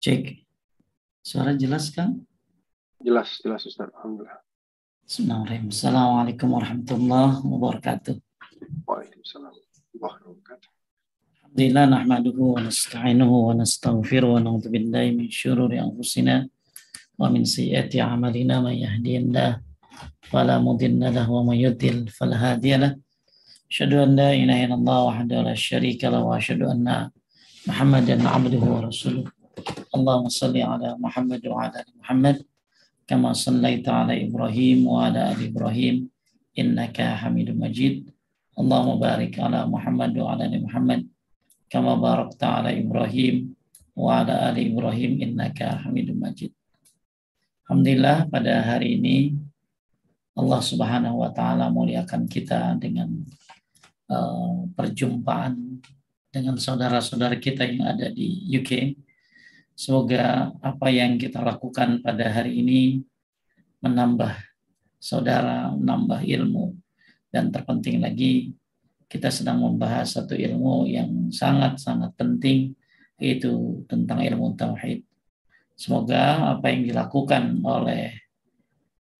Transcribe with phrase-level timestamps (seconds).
[0.00, 0.32] Cek.
[1.20, 2.24] Suara jelas kan?
[3.04, 3.92] Jelas, jelas Ustaz.
[3.92, 4.40] Alhamdulillah.
[5.04, 5.68] Bismillahirrahmanirrahim.
[5.68, 8.16] Assalamualaikum warahmatullahi wabarakatuh.
[8.88, 10.68] Waalaikumsalam warahmatullahi wabarakatuh.
[11.44, 16.48] Alhamdulillah nahmaduhu wa nasta'inuhu wa nastaghfiruh wa na'udzu billahi min syururi anfusina
[17.20, 19.60] wa min sayyiati a'malina may yahdihillahu
[20.32, 22.96] fala mudilla lahu wa may yudlil fala hadiya lahu.
[23.68, 27.12] Asyhadu an la ilaha illallah wahdahu la syarika lahu wa asyhadu anna
[27.68, 29.28] Muhammadan abduhu wa rasuluh.
[30.04, 32.36] Wa ala ali Muhammad
[33.10, 36.06] kama sallaita ala Ibrahim wa ala ali Ibrahim
[36.54, 38.06] innaka Hamidum Majid.
[38.54, 41.00] Allahumma barik ala Muhammad wa ala ali Muhammad
[41.66, 43.50] kama barakta ala Ibrahim
[43.98, 46.54] wa ala ali Ibrahim innaka Hamidum Majid.
[47.66, 49.34] Alhamdulillah pada hari ini
[50.38, 53.10] Allah Subhanahu wa taala muliakan kita dengan
[54.10, 55.82] uh, perjumpaan
[56.30, 58.94] dengan saudara-saudara kita yang ada di UK.
[59.80, 63.00] Semoga apa yang kita lakukan pada hari ini
[63.80, 64.36] menambah
[65.00, 66.76] saudara, menambah ilmu
[67.32, 68.52] dan terpenting lagi
[69.08, 72.76] kita sedang membahas satu ilmu yang sangat-sangat penting
[73.16, 75.00] yaitu tentang ilmu tauhid.
[75.80, 78.20] Semoga apa yang dilakukan oleh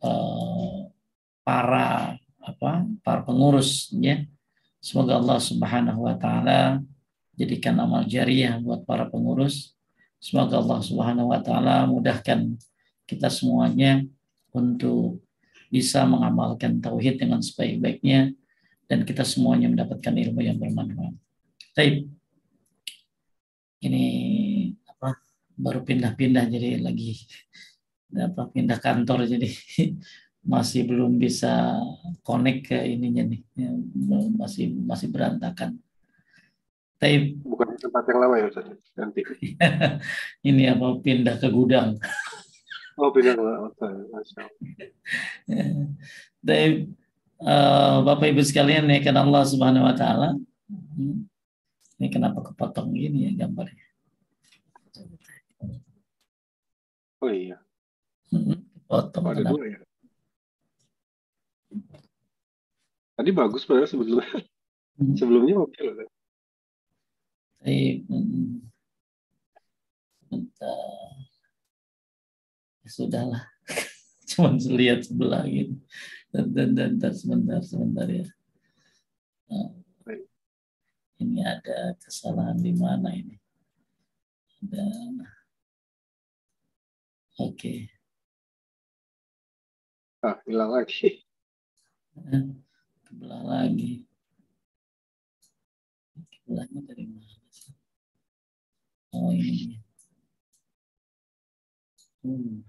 [0.04, 0.92] uh,
[1.40, 4.28] para apa para pengurus ya
[4.76, 6.84] semoga Allah Subhanahu wa taala
[7.32, 9.79] jadikan amal jariah buat para pengurus.
[10.20, 12.60] Semoga Allah Subhanahu wa taala mudahkan
[13.08, 14.04] kita semuanya
[14.52, 15.24] untuk
[15.72, 18.36] bisa mengamalkan tauhid dengan sebaik-baiknya
[18.84, 21.16] dan kita semuanya mendapatkan ilmu yang bermanfaat.
[21.72, 22.04] Baik.
[23.80, 24.04] Ini
[24.84, 25.16] apa?
[25.56, 27.16] Baru pindah-pindah jadi lagi
[28.10, 29.48] apa pindah kantor jadi
[30.52, 31.80] masih belum bisa
[32.20, 33.40] connect ke ininya nih.
[34.36, 35.80] Masih masih berantakan.
[37.00, 38.68] Tapi bukan tempat yang lama ya Ustaz.
[38.92, 39.24] Nanti.
[40.48, 41.96] ini apa pindah ke gudang.
[43.00, 43.72] Oh pindah ke gudang.
[46.46, 46.92] Tapi
[47.40, 50.36] Uh, Bapak Ibu sekalian ya kan Allah Subhanahu wa taala.
[50.68, 51.24] Hmm.
[51.96, 53.80] Ini kenapa kepotong gini ya gambarnya?
[57.24, 57.56] Oh iya.
[58.28, 59.80] Hmm, potong oh, ada dua ya.
[63.16, 64.28] Tadi bagus padahal sebetulnya.
[65.00, 65.16] Hmm.
[65.16, 66.08] Sebelumnya oke loh.
[67.60, 68.08] Baik.
[68.08, 68.64] Hmm.
[72.80, 73.44] Ya, sudahlah.
[74.30, 75.76] Cuma lihat sebelah gitu
[76.30, 78.26] dan, dan, dan, dan sebentar sebentar ya
[79.50, 79.70] nah,
[81.18, 83.36] ini ada kesalahan di mana ini
[84.62, 84.86] ada
[87.42, 87.90] oke okay.
[90.22, 91.26] ah hilang lagi
[93.10, 94.06] kebelah lagi
[96.50, 97.70] kebelahnya dari mana sih
[99.14, 99.78] oh ini
[102.26, 102.66] hmm.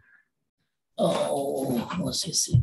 [1.02, 2.62] oh posisi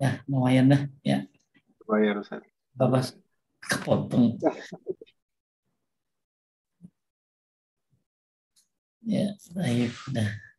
[0.00, 0.88] Ya, lumayan dah.
[1.04, 1.28] Ya.
[1.84, 2.40] Lumayan, Ustaz.
[2.72, 3.12] Babas
[3.60, 4.40] kepotong.
[9.04, 9.92] ya, baik.
[10.08, 10.49] Dah.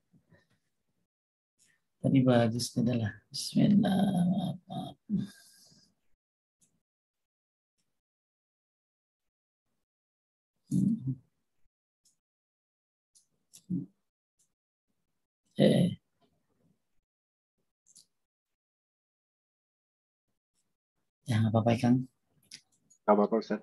[2.02, 3.14] Tadi bagus adalah.
[3.30, 4.58] Bismillah.
[10.74, 11.14] Hmm.
[15.62, 16.02] Eh.
[21.30, 22.10] Ya, nggak apa-apa, Kang.
[23.06, 23.62] Nggak apa-apa, Ustaz.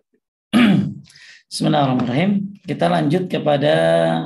[1.50, 2.54] Bismillahirrahmanirrahim.
[2.62, 3.75] Kita lanjut kepada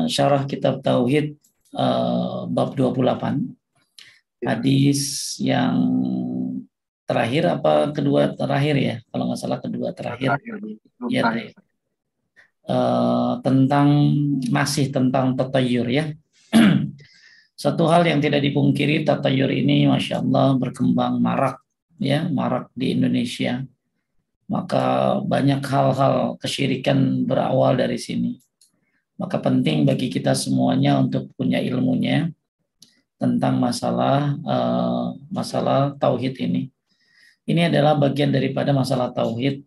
[0.05, 1.41] syarah kitab Tauhid
[1.72, 3.62] uh, bab 28.
[4.42, 4.58] Ya.
[4.58, 5.00] Hadis
[5.38, 5.78] yang
[7.06, 8.94] terakhir apa kedua terakhir ya?
[9.14, 10.34] Kalau nggak salah kedua terakhir.
[10.34, 10.54] terakhir.
[11.06, 11.54] Ya, terakhir.
[12.62, 13.88] Uh, tentang
[14.50, 16.10] masih tentang tatayur ya.
[17.62, 21.62] Satu hal yang tidak dipungkiri tatayur ini Masya Allah berkembang marak
[22.03, 23.62] ya marak di Indonesia.
[24.50, 28.42] Maka banyak hal-hal kesyirikan berawal dari sini.
[29.22, 32.27] Maka penting bagi kita semuanya untuk punya ilmunya
[33.22, 36.74] tentang masalah uh, masalah tauhid ini.
[37.47, 39.63] Ini adalah bagian daripada masalah tauhid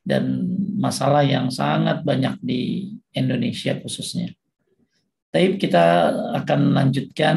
[0.00, 0.48] dan
[0.80, 4.32] masalah yang sangat banyak di Indonesia khususnya.
[5.28, 6.08] Tapi kita
[6.40, 7.36] akan lanjutkan.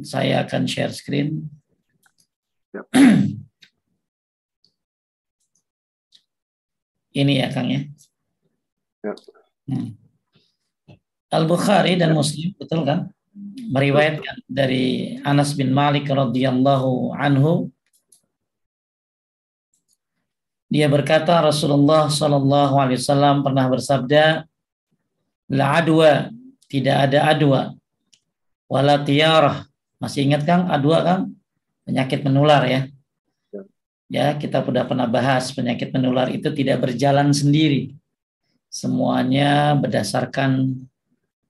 [0.00, 1.44] Saya akan share screen.
[7.20, 7.84] Ini ya Kang ya.
[9.66, 9.92] Hmm.
[11.30, 13.12] Al-Bukhari dan Muslim, betul kan?
[13.70, 17.70] Meriwayatkan dari Anas bin Malik radhiyallahu anhu
[20.70, 24.46] Dia berkata Rasulullah Shallallahu Alaihi Wasallam pernah bersabda,
[25.50, 26.30] la adwa
[26.70, 27.74] tidak ada adwa,
[28.70, 29.66] wala tiarah.
[29.98, 31.22] Masih ingat kang adwa kang
[31.82, 32.80] penyakit menular ya?
[34.06, 34.38] ya?
[34.38, 37.90] Kita sudah pernah bahas penyakit menular itu tidak berjalan sendiri,
[38.70, 40.86] semuanya berdasarkan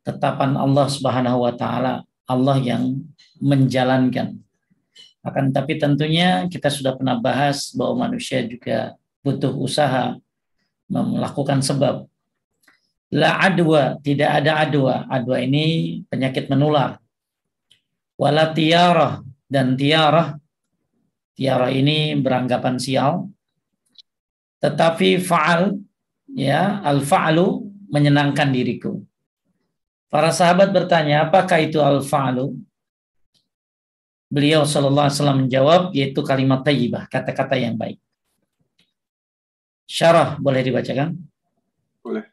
[0.07, 1.95] tetapan Allah Subhanahu Wa Taala,
[2.25, 3.01] Allah yang
[3.41, 4.39] menjalankan.
[5.21, 10.17] Akan tapi tentunya kita sudah pernah bahas bahwa manusia juga butuh usaha
[10.89, 12.09] melakukan sebab.
[13.11, 15.05] La adwa, tidak ada adwa.
[15.11, 17.03] Adwa ini penyakit menular.
[18.15, 19.21] Wala tiarah,
[19.51, 20.39] dan tiarah,
[21.35, 23.27] tiarah ini beranggapan sial.
[24.63, 25.75] Tetapi fa'al,
[26.31, 29.03] ya, al-fa'lu menyenangkan diriku.
[30.11, 32.59] Para sahabat bertanya, apakah itu al-fa'lu?
[34.27, 38.03] Beliau Shallallahu Alaihi Wasallam menjawab, yaitu kalimat tayyibah, kata-kata yang baik.
[39.87, 41.15] Syarah boleh dibacakan?
[42.03, 42.27] Boleh.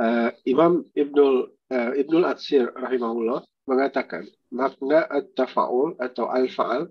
[0.00, 6.88] Uh, Imam Ibnul uh, Ibnul Atsir rahimahullah mengatakan makna at-tafa'ul atau al-fa'al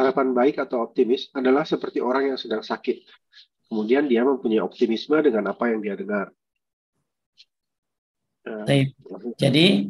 [0.00, 3.04] harapan baik atau optimis adalah seperti orang yang sedang sakit.
[3.68, 6.32] Kemudian dia mempunyai optimisme dengan apa yang dia dengar.
[8.42, 8.66] Uh,
[9.38, 9.86] Jadi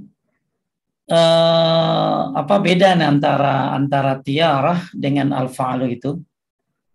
[1.08, 6.20] uh, apa beda nih antara antara tiarah dengan al-fa'alu itu?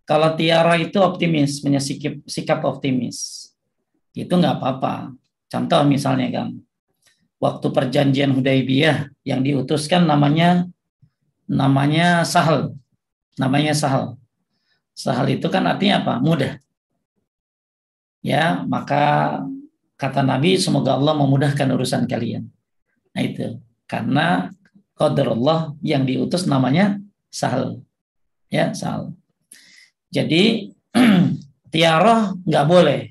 [0.07, 3.51] Kalau Tiara itu optimis, punya sikap, sikap optimis,
[4.15, 5.11] itu nggak apa-apa.
[5.51, 6.55] Contoh misalnya kan,
[7.43, 10.63] waktu perjanjian Hudaybiyah yang diutuskan namanya
[11.43, 12.71] namanya Sahal,
[13.35, 14.15] namanya Sahal.
[14.95, 16.13] Sahal itu kan artinya apa?
[16.23, 16.55] Mudah.
[18.23, 19.43] Ya, maka
[19.97, 22.47] kata Nabi semoga Allah memudahkan urusan kalian.
[23.17, 23.57] Nah itu
[23.89, 24.53] karena
[24.97, 26.97] Allah yang diutus namanya
[27.29, 27.81] Sahal.
[28.49, 29.13] Ya, Sahal.
[30.09, 30.73] Jadi
[31.73, 33.01] tiaroh nggak boleh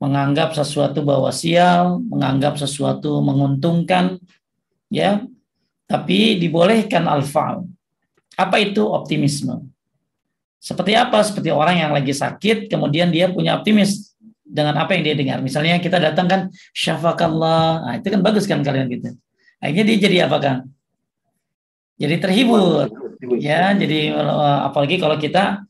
[0.00, 4.20] menganggap sesuatu bahwa sial, menganggap sesuatu menguntungkan,
[4.92, 5.24] ya.
[5.84, 7.68] Tapi dibolehkan alfal.
[8.36, 9.68] Apa itu optimisme?
[10.56, 11.20] Seperti apa?
[11.20, 14.13] Seperti orang yang lagi sakit, kemudian dia punya optimis
[14.44, 15.38] dengan apa yang dia dengar.
[15.40, 16.40] Misalnya kita datang kan
[16.76, 19.16] syafakallah, nah, itu kan bagus kan kalian gitu.
[19.58, 20.56] Akhirnya dia jadi apa kan?
[21.96, 22.92] Jadi terhibur,
[23.40, 23.72] ya.
[23.72, 25.64] Jadi eh, apalagi kalau kita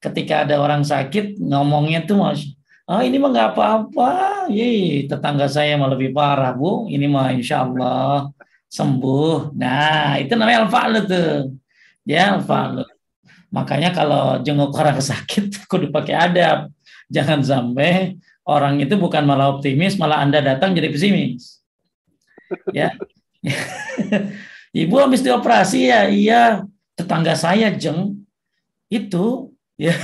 [0.00, 2.40] ketika ada orang sakit ngomongnya tuh mas
[2.88, 4.10] ah ini mah nggak apa-apa
[4.50, 8.32] Ye, tetangga saya mah lebih parah bu ini mah insya Allah
[8.66, 11.54] sembuh nah itu namanya al tuh
[12.08, 12.82] ya al
[13.52, 16.72] makanya kalau jenguk orang sakit kudu pakai adab
[17.10, 18.16] jangan sampai
[18.46, 21.60] orang itu bukan malah optimis malah anda datang jadi pesimis.
[22.70, 22.94] Ya.
[24.70, 26.42] Ibu habis dioperasi ya iya
[26.94, 28.22] tetangga saya jeng
[28.86, 29.94] itu ya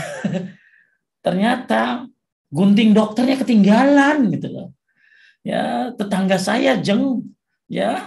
[1.27, 2.11] ternyata
[2.51, 4.69] gunting dokternya ketinggalan gitu loh.
[5.47, 7.23] Ya tetangga saya jeng
[7.71, 8.03] ya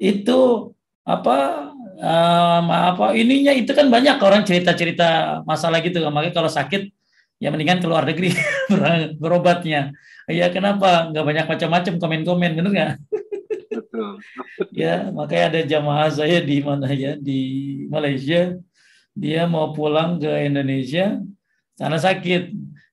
[0.00, 0.72] itu
[1.04, 1.68] apa
[2.00, 6.92] um, apa ininya itu kan banyak orang cerita-cerita masalah gitu makanya kalau sakit
[7.40, 8.36] ya mendingan keluar negeri
[9.22, 9.96] berobatnya
[10.28, 12.92] ya kenapa nggak banyak macam-macam komen-komen bener nggak
[13.72, 14.20] betul
[14.84, 17.40] ya makanya ada jamaah saya di mana ya di
[17.88, 18.54] Malaysia
[19.16, 21.18] dia mau pulang ke Indonesia
[21.80, 22.42] karena sakit.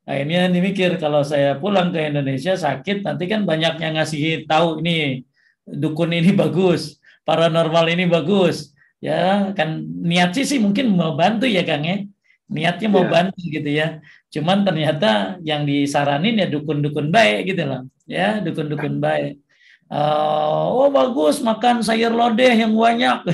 [0.07, 5.27] Akhirnya dimikir kalau saya pulang ke Indonesia sakit nanti kan banyaknya ngasih tahu ini
[5.67, 8.72] dukun ini bagus, paranormal ini bagus.
[9.03, 12.07] Ya kan niat sih sih mungkin mau bantu ya Kang ya.
[12.48, 13.12] Niatnya mau yeah.
[13.12, 13.88] bantu gitu ya.
[14.27, 17.81] Cuman ternyata yang disaranin ya dukun-dukun baik gitu loh.
[18.03, 19.39] Ya, dukun-dukun baik.
[19.88, 23.19] Uh, oh bagus makan sayur lodeh yang banyak.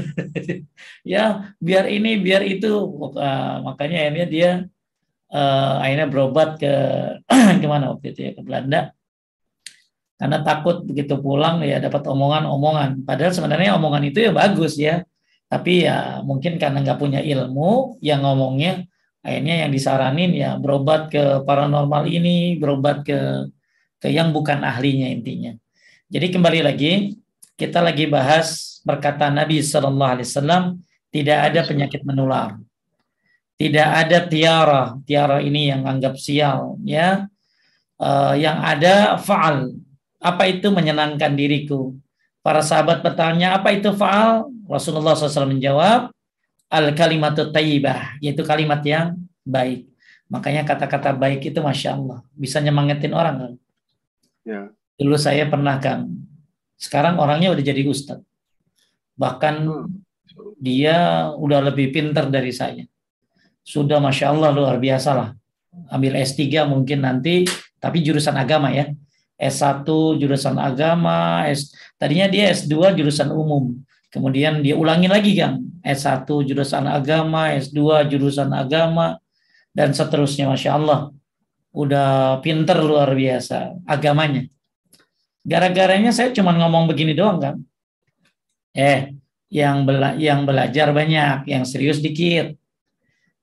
[1.03, 2.71] Ya biar ini biar itu.
[3.12, 4.50] Uh, makanya akhirnya dia
[5.35, 6.73] uh, akhirnya berobat ke
[7.62, 8.95] ke mana waktu itu ya ke Belanda.
[10.15, 13.03] Karena takut begitu pulang ya dapat omongan-omongan.
[13.03, 15.03] Padahal sebenarnya omongan itu ya bagus ya.
[15.51, 18.88] Tapi ya mungkin karena nggak punya ilmu yang ngomongnya
[19.23, 23.49] akhirnya yang disaranin ya berobat ke paranormal ini berobat ke
[24.03, 25.55] ke yang bukan ahlinya intinya
[26.11, 27.15] jadi kembali lagi
[27.55, 30.63] kita lagi bahas berkata Nabi Shallallahu Alaihi Wasallam
[31.13, 32.57] tidak ada penyakit menular,
[33.55, 37.29] tidak ada tiara, tiara ini yang anggap sial, ya.
[38.01, 39.77] Uh, yang ada faal.
[40.17, 41.93] Apa itu menyenangkan diriku?
[42.41, 44.49] Para sahabat bertanya, apa itu faal?
[44.65, 46.09] Rasulullah SAW menjawab,
[46.73, 49.85] al kalimatut tayyibah, yaitu kalimat yang baik.
[50.33, 53.53] Makanya kata-kata baik itu masya Allah bisa nyemangatin orang kan.
[54.41, 54.61] Ya.
[54.97, 56.09] Dulu saya pernah kan,
[56.81, 58.25] sekarang orangnya udah jadi ustadz.
[59.13, 59.85] Bahkan hmm.
[60.57, 62.81] dia udah lebih pintar dari saya.
[63.61, 65.29] Sudah masya Allah luar biasa lah.
[65.89, 67.49] ambil S3 mungkin nanti
[67.81, 68.89] tapi jurusan agama ya.
[69.37, 69.85] S1
[70.21, 73.73] jurusan agama, S tadinya dia S2 jurusan umum.
[74.13, 79.17] Kemudian dia ulangi lagi kan, S1 jurusan agama, S2 jurusan agama
[79.74, 81.10] dan seterusnya Masya Allah.
[81.74, 84.46] Udah pinter luar biasa agamanya.
[85.41, 87.55] Gara-garanya saya cuma ngomong begini doang kan.
[88.77, 89.17] Eh,
[89.50, 92.53] yang bela yang belajar banyak, yang serius dikit.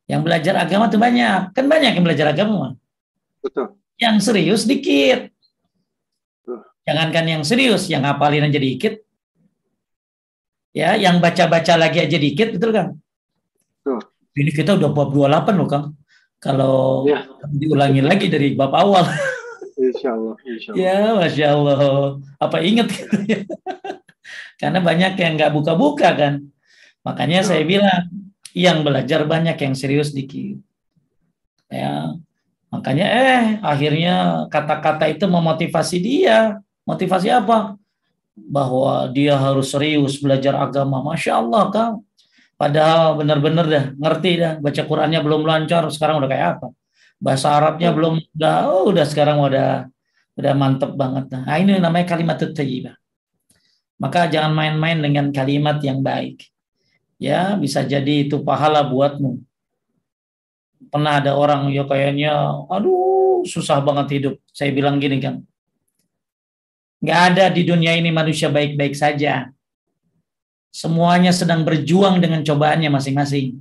[0.06, 1.50] Yang belajar agama tuh banyak.
[1.50, 2.78] Kan banyak yang belajar agama.
[3.42, 3.74] Betul.
[3.98, 5.34] Yang serius dikit.
[6.86, 9.02] Jangankan yang serius, yang ngapalin aja dikit.
[10.70, 12.88] Ya, yang baca-baca lagi aja dikit, betul kan?
[13.82, 14.00] Betul.
[14.38, 15.86] Ini kita udah bab 28 loh, Kang.
[16.40, 17.26] Kalau ya.
[17.50, 19.04] diulangi lagi dari bab awal.
[19.80, 20.78] Insya Allah, insya Allah.
[20.78, 21.80] Ya, Masya Allah.
[22.38, 23.40] Apa ingat gitu ya?
[24.60, 26.34] Karena banyak yang nggak buka-buka kan.
[27.02, 28.12] Makanya saya bilang,
[28.52, 30.60] yang belajar banyak, yang serius dikit.
[31.70, 32.12] Ya,
[32.68, 36.58] makanya eh akhirnya kata-kata itu memotivasi dia
[36.90, 37.78] Motivasi apa?
[38.36, 41.02] Bahwa dia harus serius belajar agama.
[41.02, 41.94] Masya Allah kang.
[42.60, 44.52] Padahal benar-benar dah ngerti dah.
[44.60, 46.68] Baca Qurannya belum lancar, sekarang udah kayak apa?
[47.16, 49.88] Bahasa Arabnya belum udah, oh, udah sekarang udah
[50.40, 51.28] udah mantep banget.
[51.32, 52.96] Nah ini namanya kalimat thayyibah.
[54.00, 56.48] Maka jangan main-main dengan kalimat yang baik.
[57.20, 59.44] Ya, bisa jadi itu pahala buatmu.
[60.88, 62.32] Pernah ada orang ya kayaknya,
[62.72, 64.34] aduh susah banget hidup.
[64.48, 65.44] Saya bilang gini kan,
[67.00, 69.48] Nggak ada di dunia ini manusia baik-baik saja.
[70.68, 73.56] Semuanya sedang berjuang dengan cobaannya masing-masing.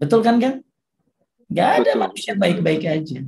[0.00, 0.64] Betul kan kan?
[1.52, 2.02] Nggak ada Betul.
[2.08, 3.20] manusia baik-baik aja.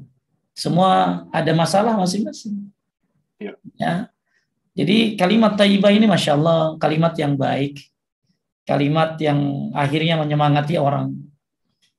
[0.56, 2.72] Semua ada masalah masing-masing.
[3.36, 3.52] Ya.
[3.76, 3.94] ya.
[4.74, 7.78] Jadi kalimat taibah ini Masya Allah kalimat yang baik.
[8.64, 11.12] Kalimat yang akhirnya menyemangati orang.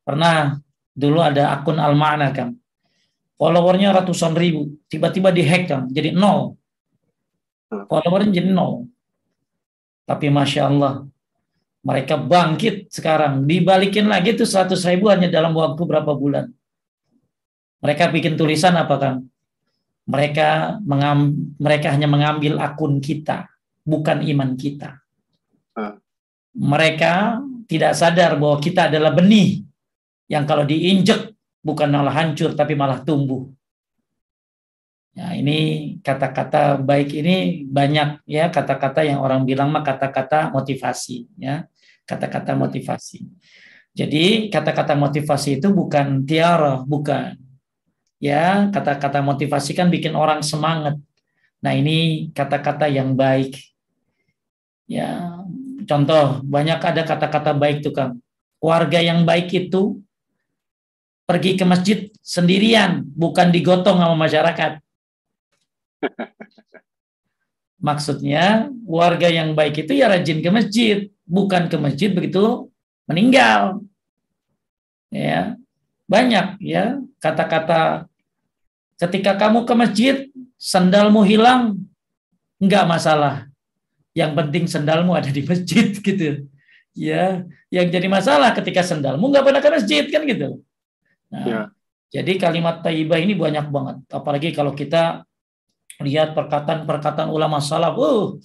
[0.01, 0.57] Pernah
[0.97, 2.57] dulu ada akun Al-Ma'na kan
[3.35, 6.55] followernya ratusan ribu, tiba-tiba dihack kan, jadi nol.
[7.71, 7.85] Hmm.
[7.87, 8.87] Followernya jadi nol.
[10.05, 11.03] Tapi masya Allah,
[11.85, 16.49] mereka bangkit sekarang, dibalikin lagi tuh 100 ribu hanya dalam waktu berapa bulan.
[17.83, 19.15] Mereka bikin tulisan apa kan?
[20.05, 23.49] Mereka mengam, mereka hanya mengambil akun kita,
[23.85, 25.01] bukan iman kita.
[25.75, 25.99] Hmm.
[26.55, 29.65] Mereka tidak sadar bahwa kita adalah benih
[30.29, 31.34] yang kalau diinjek
[31.65, 33.49] bukan malah hancur tapi malah tumbuh.
[35.15, 35.57] Ya, ini
[36.05, 41.65] kata-kata baik ini banyak ya kata-kata yang orang bilang mah kata-kata motivasi ya.
[42.05, 43.25] Kata-kata motivasi.
[43.95, 47.33] Jadi kata-kata motivasi itu bukan tiara, bukan.
[48.21, 50.99] Ya, kata-kata motivasi kan bikin orang semangat.
[51.63, 53.57] Nah, ini kata-kata yang baik.
[54.85, 55.39] Ya,
[55.89, 58.13] contoh banyak ada kata-kata baik tuh Kang.
[58.61, 60.04] Warga yang baik itu
[61.25, 64.81] pergi ke masjid sendirian, bukan digotong sama masyarakat.
[67.85, 72.69] Maksudnya warga yang baik itu ya rajin ke masjid, bukan ke masjid begitu
[73.09, 73.81] meninggal.
[75.13, 75.57] Ya.
[76.05, 78.05] Banyak ya kata-kata
[79.01, 80.15] ketika kamu ke masjid
[80.57, 81.81] sandalmu hilang
[82.61, 83.49] enggak masalah.
[84.15, 86.49] Yang penting sandalmu ada di masjid gitu.
[86.95, 90.64] Ya, yang jadi masalah ketika sandalmu enggak pernah ke masjid kan gitu.
[91.35, 91.61] Nah, ya.
[92.15, 93.97] Jadi kalimat taibah ini banyak banget.
[94.07, 95.27] Apalagi kalau kita
[95.99, 98.39] lihat perkataan-perkataan ulama salaf, uh,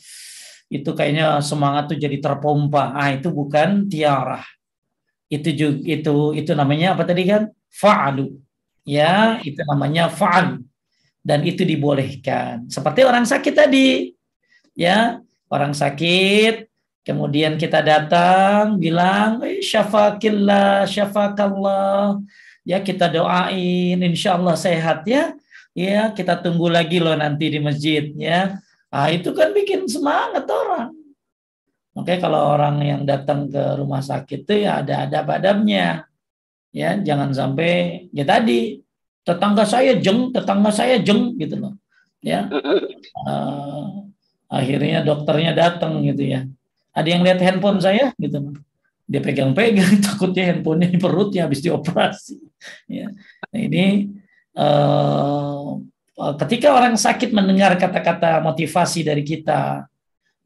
[0.67, 2.91] itu kayaknya semangat tuh jadi terpompa.
[2.99, 4.43] Ah itu bukan tiara.
[5.31, 7.47] Itu juga itu itu namanya apa tadi kan?
[7.71, 8.35] Fa'alu.
[8.83, 10.59] Ya, itu namanya fa'al.
[11.23, 12.67] Dan itu dibolehkan.
[12.67, 14.11] Seperti orang sakit tadi.
[14.75, 16.71] Ya, orang sakit
[17.01, 22.21] kemudian kita datang bilang eh, syafakillah syafakallah
[22.71, 25.35] ya kita doain insya Allah sehat ya.
[25.75, 28.59] Ya kita tunggu lagi loh nanti di masjid ya.
[28.91, 30.95] Ah itu kan bikin semangat orang.
[31.95, 36.07] Oke kalau orang yang datang ke rumah sakit itu ya ada ada padamnya
[36.71, 38.79] ya jangan sampai ya tadi
[39.27, 41.75] tetangga saya jeng tetangga saya jeng gitu loh.
[42.23, 42.47] Ya.
[43.27, 44.11] Uh,
[44.51, 46.47] akhirnya dokternya datang gitu ya.
[46.91, 48.55] Ada yang lihat handphone saya gitu loh
[49.11, 52.39] dia pegang-pegang takutnya handphonenya di perutnya habis dioperasi.
[52.87, 53.11] Ya.
[53.51, 54.15] Nah, ini
[54.55, 55.83] uh,
[56.47, 59.91] ketika orang sakit mendengar kata-kata motivasi dari kita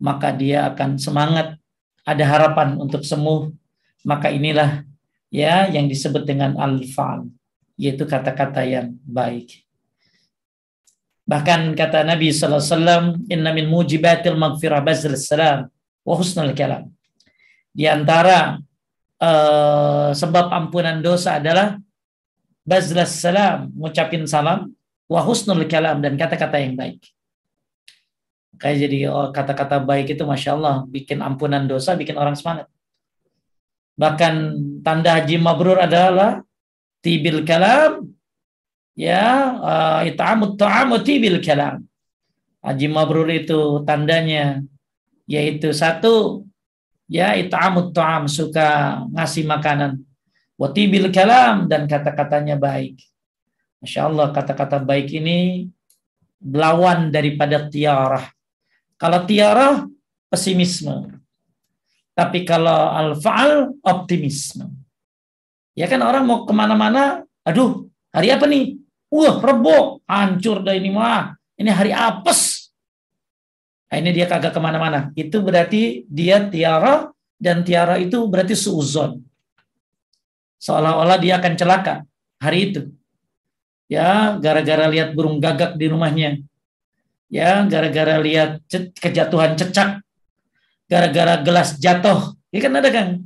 [0.00, 1.60] maka dia akan semangat
[2.08, 3.52] ada harapan untuk sembuh.
[4.04, 4.84] Maka inilah
[5.32, 7.24] ya yang disebut dengan al-fal
[7.80, 9.64] yaitu kata-kata yang baik.
[11.24, 15.72] Bahkan kata Nabi wasallam inna min mujibatil maghfirah bazl salam
[16.04, 16.92] wa husnul kalam
[17.74, 18.62] di antara
[19.18, 21.74] uh, sebab ampunan dosa adalah
[22.62, 24.70] bazlas salam, ngucapin salam,
[25.10, 27.02] wa husnul kalam dan kata-kata yang baik.
[28.56, 32.70] Kayak jadi oh, kata-kata baik itu masya Allah bikin ampunan dosa, bikin orang semangat.
[33.98, 34.34] Bahkan
[34.86, 36.42] tanda haji mabrur adalah
[37.02, 38.14] tibil kalam,
[38.94, 39.22] ya
[39.58, 41.82] uh, it'amut ta'am tibil kalam.
[42.64, 44.62] Haji mabrur itu tandanya
[45.28, 46.46] yaitu satu
[47.08, 50.00] ya it'amut ta'am suka ngasih makanan.
[50.54, 53.02] Watibil kalam dan kata-katanya baik.
[53.82, 55.68] Masya Allah kata-kata baik ini
[56.40, 58.30] lawan daripada tiarah.
[58.94, 59.84] Kalau tiarah
[60.30, 61.18] pesimisme.
[62.14, 64.70] Tapi kalau al-fa'al optimisme.
[65.74, 68.78] Ya kan orang mau ke mana-mana, aduh hari apa nih?
[69.10, 71.34] Wah rebo, hancur dah ini mah.
[71.58, 72.63] Ini hari apes.
[73.94, 75.14] Nah, ini dia kagak ke mana-mana.
[75.14, 79.22] Itu berarti dia tiara dan tiara itu berarti suuzon.
[80.58, 82.02] Seolah-olah dia akan celaka
[82.42, 82.90] hari itu.
[83.86, 86.42] Ya gara-gara lihat burung gagak di rumahnya.
[87.30, 88.66] Ya gara-gara lihat
[88.98, 90.02] kejatuhan cecak.
[90.90, 92.34] Gara-gara gelas jatuh.
[92.50, 93.22] Ya kan ada kan?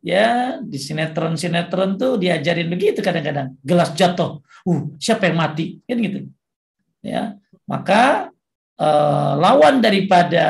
[0.00, 3.52] Ya di sinetron-sinetron tuh diajarin begitu kadang-kadang.
[3.60, 4.40] Gelas jatuh.
[4.64, 5.84] Uh siapa yang mati?
[5.84, 6.24] Kan gitu.
[7.04, 7.36] Ya
[7.68, 8.32] maka
[8.80, 10.44] uh, lawan daripada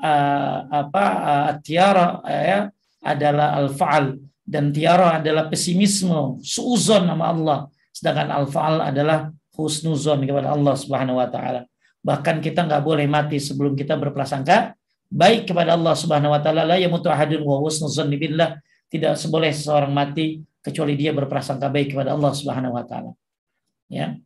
[0.00, 2.62] uh, apa uh, tiara uh,
[3.06, 7.58] adalah al-faal dan tiara adalah pesimisme suuzon nama Allah
[7.96, 11.64] Sedangkan al-fa'al adalah husnuzon kepada Allah Subhanahu wa taala.
[12.04, 14.76] Bahkan kita nggak boleh mati sebelum kita berprasangka
[15.08, 18.60] baik kepada Allah Subhanahu wa taala la yamutu ahadun wa husnuzon billah.
[18.92, 23.16] Tidak seboleh seseorang mati kecuali dia berprasangka baik kepada Allah Subhanahu wa taala.
[23.88, 24.20] Ya.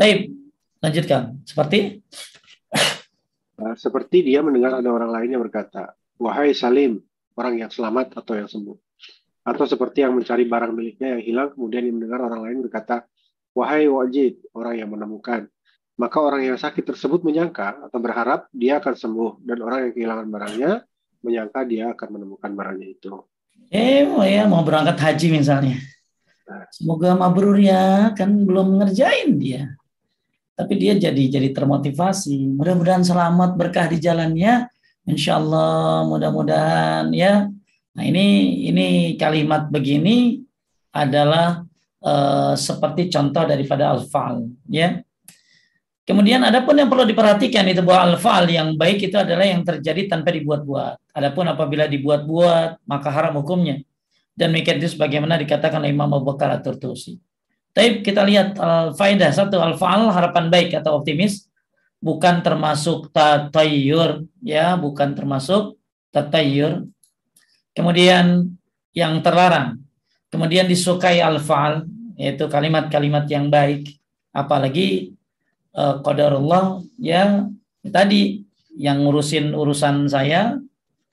[0.00, 0.32] Baik,
[0.80, 1.40] lanjutkan.
[1.46, 2.00] Seperti
[3.60, 7.00] nah, seperti dia mendengar ada orang lain yang berkata, "Wahai Salim,
[7.36, 8.76] orang yang selamat atau yang sembuh."
[9.46, 13.06] Atau seperti yang mencari barang miliknya yang hilang, kemudian mendengar orang lain berkata,
[13.56, 15.48] Wahai wajid, orang yang menemukan.
[15.96, 19.30] Maka orang yang sakit tersebut menyangka atau berharap dia akan sembuh.
[19.40, 20.72] Dan orang yang kehilangan barangnya
[21.24, 23.16] menyangka dia akan menemukan barangnya itu.
[23.72, 25.80] Eh, mau ya mau berangkat haji misalnya.
[26.68, 29.72] Semoga mabrur ya, kan belum ngerjain dia.
[30.56, 32.56] Tapi dia jadi jadi termotivasi.
[32.56, 34.66] Mudah-mudahan selamat berkah di jalannya.
[35.06, 37.46] Insya Allah mudah-mudahan ya
[37.96, 38.24] Nah ini
[38.68, 40.44] ini kalimat begini
[40.92, 41.64] adalah
[42.04, 45.00] uh, seperti contoh daripada al-fa'al ya.
[46.06, 50.06] Kemudian ada pun yang perlu diperhatikan itu bahwa al-fa'al yang baik itu adalah yang terjadi
[50.06, 51.16] tanpa dibuat-buat.
[51.16, 53.82] Adapun apabila dibuat-buat maka haram hukumnya.
[54.36, 57.16] Dan demikian itu sebagaimana dikatakan Imam Abu Bakar At-Turtusi.
[57.76, 61.44] Tapi kita lihat al-faidah satu al-fa'al harapan baik atau optimis
[62.00, 65.76] bukan termasuk tatayur ya, bukan termasuk
[66.08, 66.88] tatayur
[67.76, 68.56] Kemudian
[68.96, 69.84] yang terlarang.
[70.32, 71.84] Kemudian disukai al-fa'al,
[72.16, 74.00] yaitu kalimat-kalimat yang baik.
[74.32, 75.12] Apalagi
[75.76, 77.44] uh, qadarullah ya
[77.84, 80.56] tadi yang ngurusin urusan saya,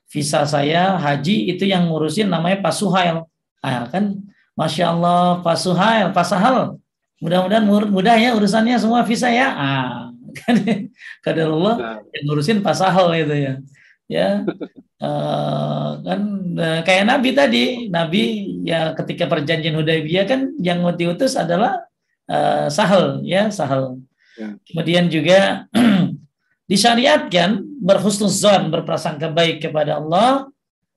[0.08, 3.28] visa saya, haji itu yang ngurusin namanya Pak Suhail.
[3.60, 4.24] Ah, kan
[4.54, 6.78] Masya Allah Pak Suhail, Pak Sahal.
[7.24, 9.50] Mudah-mudahan mudah ya urusannya semua visa ya.
[9.56, 10.56] Ah, kan
[11.26, 13.54] qadarullah yang ngurusin Pak Sahal itu ya.
[14.12, 14.46] Ya,
[15.00, 16.22] uh, kan
[16.60, 18.24] uh, kayak Nabi tadi, Nabi
[18.68, 21.88] ya ketika perjanjian Hudaybiyah kan yang diutus adalah
[22.30, 24.04] uh, Sahel ya Sahel.
[24.38, 24.60] Ya.
[24.70, 25.66] Kemudian juga
[26.72, 30.52] disyariatkan berhusnuzon berprasangka baik kepada Allah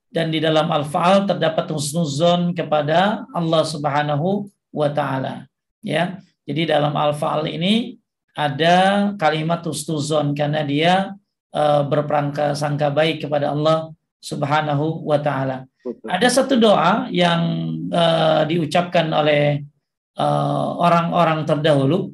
[0.07, 5.47] dan di dalam al-faal terdapat husnuzon kepada Allah Subhanahu wa taala
[5.83, 6.19] ya.
[6.47, 7.99] Jadi dalam al-faal ini
[8.31, 11.11] ada kalimat husnuzon karena dia
[11.51, 13.91] uh, berprangka sangka baik kepada Allah
[14.23, 15.67] Subhanahu wa taala.
[16.07, 17.41] Ada satu doa yang
[17.87, 19.63] uh, diucapkan oleh
[20.19, 22.11] eh, orang-orang uh, terdahulu.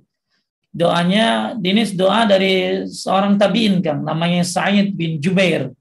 [0.69, 5.73] Doanya ini doa dari seorang tabiin kan namanya Sa'id bin Jubair.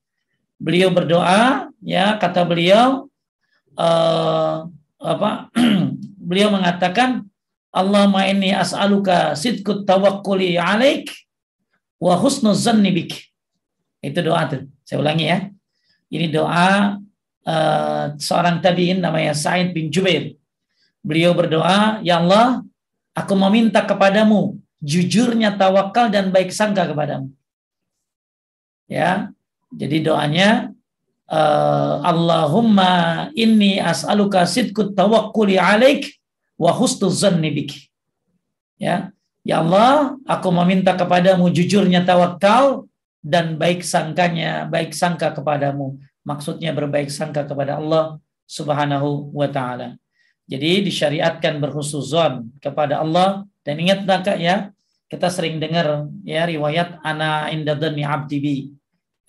[0.62, 3.11] Beliau berdoa ya kata beliau
[3.75, 4.70] uh,
[5.03, 5.51] apa
[6.31, 7.27] beliau mengatakan
[7.75, 11.11] Allahumma inni as'aluka sidqut tawakkuli alaik
[11.98, 13.12] wa husnuz zanni bik.
[13.98, 14.70] Itu doa tuh.
[14.87, 15.51] Saya ulangi ya.
[16.12, 17.01] Ini doa
[17.48, 20.37] uh, seorang tabiin namanya Sa'id bin Jubair.
[21.03, 22.62] Beliau berdoa, Ya Allah,
[23.16, 27.31] aku meminta kepadamu jujurnya tawakal dan baik sangka kepadamu.
[28.87, 29.33] Ya,
[29.72, 30.50] jadi doanya
[31.32, 36.12] uh, Allahumma inni as'aluka sidqut tawakkuli alaik
[36.61, 37.72] wa husnuz zanni bik.
[38.76, 39.14] Ya,
[39.46, 42.90] ya Allah, aku meminta kepadamu jujurnya tawakal
[43.22, 45.96] dan baik sangkanya, baik sangka kepadamu.
[46.22, 49.96] Maksudnya berbaik sangka kepada Allah Subhanahu wa taala.
[50.50, 54.74] Jadi disyariatkan berhusnuzon kepada Allah dan ingat Kak ya,
[55.06, 58.56] kita sering dengar ya riwayat ana indadani abdi bi.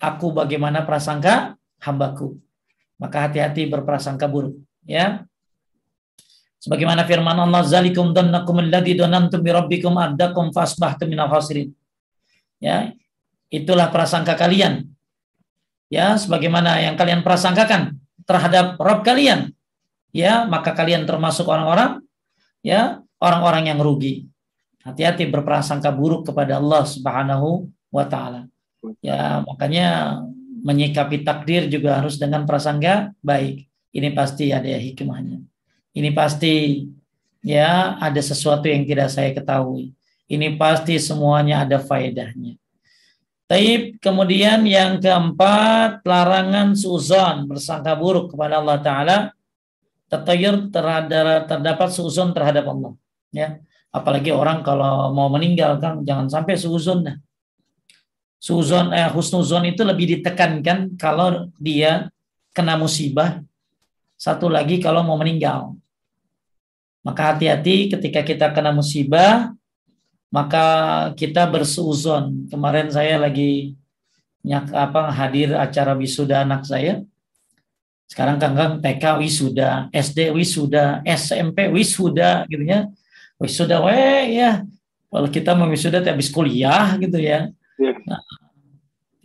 [0.00, 2.38] Aku bagaimana prasangka hambaku.
[2.98, 5.26] Maka hati-hati berprasangka buruk ya.
[6.62, 11.76] Sebagaimana firman Allah zalikum dhannakum alladhi dhanantum bi rabbikum addakum fasbahtum minal khasirin.
[12.56, 12.96] Ya,
[13.52, 14.88] itulah prasangka kalian.
[15.92, 19.52] Ya, sebagaimana yang kalian prasangkakan terhadap Rob kalian
[20.14, 22.00] ya maka kalian termasuk orang-orang
[22.62, 24.30] ya orang-orang yang rugi.
[24.84, 28.46] Hati-hati berprasangka buruk kepada Allah Subhanahu wa taala.
[29.00, 30.20] Ya, makanya
[30.64, 33.68] menyikapi takdir juga harus dengan prasangka baik.
[33.94, 35.40] Ini pasti ada hikmahnya.
[35.94, 36.84] Ini pasti
[37.44, 39.94] ya ada sesuatu yang tidak saya ketahui.
[40.26, 42.58] Ini pasti semuanya ada faedahnya.
[43.44, 49.16] Taib kemudian yang keempat larangan suzon bersangka buruk kepada Allah Taala
[50.08, 52.92] tatayur terhadap terdapat suzon terhadap Allah
[53.34, 53.58] ya
[53.90, 57.16] apalagi orang kalau mau meninggal kan jangan sampai suzon nah
[58.44, 62.12] suzon eh husnuzon itu lebih ditekankan kalau dia
[62.52, 63.40] kena musibah
[64.20, 65.72] satu lagi kalau mau meninggal
[67.00, 69.56] maka hati-hati ketika kita kena musibah
[70.28, 70.66] maka
[71.16, 73.80] kita bersuzon kemarin saya lagi
[74.44, 77.00] nyak apa hadir acara wisuda anak saya
[78.04, 82.86] sekarang Kang Kang TK wisuda, SD wisuda, SMP wisuda gitu ya.
[83.40, 84.62] Wisuda we ya.
[85.08, 87.48] Kalau kita mau wisuda habis kuliah gitu ya.
[87.80, 87.98] Yeah.
[88.06, 88.22] Nah,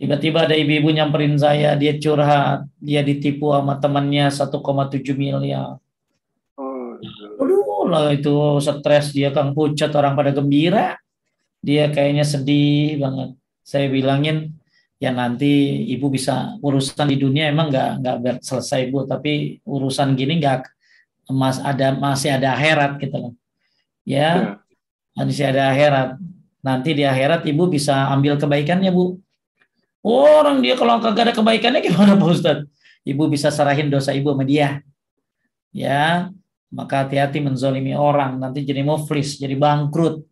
[0.00, 5.78] tiba-tiba ada ibu-ibu nyamperin saya, dia curhat, dia ditipu sama temannya 1,7 miliar.
[6.58, 7.26] Oh, iya.
[7.38, 10.98] Aduh lah itu stres dia Kang pucat orang pada gembira.
[11.60, 13.36] Dia kayaknya sedih banget.
[13.60, 14.56] Saya bilangin
[15.00, 20.36] ya nanti ibu bisa urusan di dunia emang nggak nggak selesai bu tapi urusan gini
[20.36, 20.68] nggak
[21.32, 23.32] mas ada masih ada akhirat gitu loh
[24.04, 24.60] ya,
[25.16, 25.24] ya.
[25.24, 26.08] masih ada akhirat
[26.60, 29.16] nanti di akhirat ibu bisa ambil kebaikannya bu.
[30.00, 32.68] Orang dia kalau kagak ada kebaikannya gimana pak Ustadz
[33.04, 34.80] ibu bisa serahin dosa ibu sama dia.
[35.72, 36.32] Ya
[36.70, 38.40] maka hati-hati menzolimi orang.
[38.40, 40.24] Nanti jadi muflis jadi bangkrut.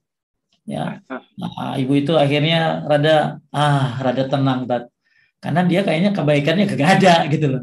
[0.69, 1.01] Ya.
[1.41, 4.93] Nah, ibu itu akhirnya rada ah rada tenang tat
[5.41, 7.63] karena dia kayaknya kebaikannya kagak ada gitu loh.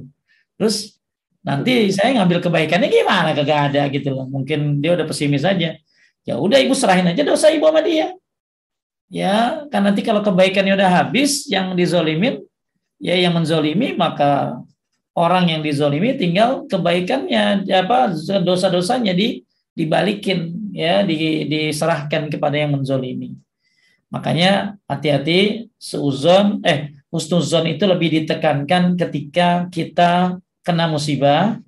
[0.58, 0.98] Terus
[1.46, 4.26] nanti saya ngambil kebaikannya gimana kagak ada gitu loh.
[4.26, 5.78] Mungkin dia udah pesimis aja.
[6.26, 8.10] Ya udah ibu serahin aja dosa ibu sama dia
[9.16, 12.44] ya kan nanti kalau kebaikannya udah habis yang dizolimin
[13.00, 14.60] ya yang menzolimi maka
[15.16, 18.12] orang yang dizolimi tinggal kebaikannya apa
[18.44, 23.36] dosa-dosanya di dibalikin ya di, diserahkan kepada yang menzolimi.
[24.12, 31.60] Makanya hati-hati seuzon eh husnuzon itu lebih ditekankan ketika kita kena musibah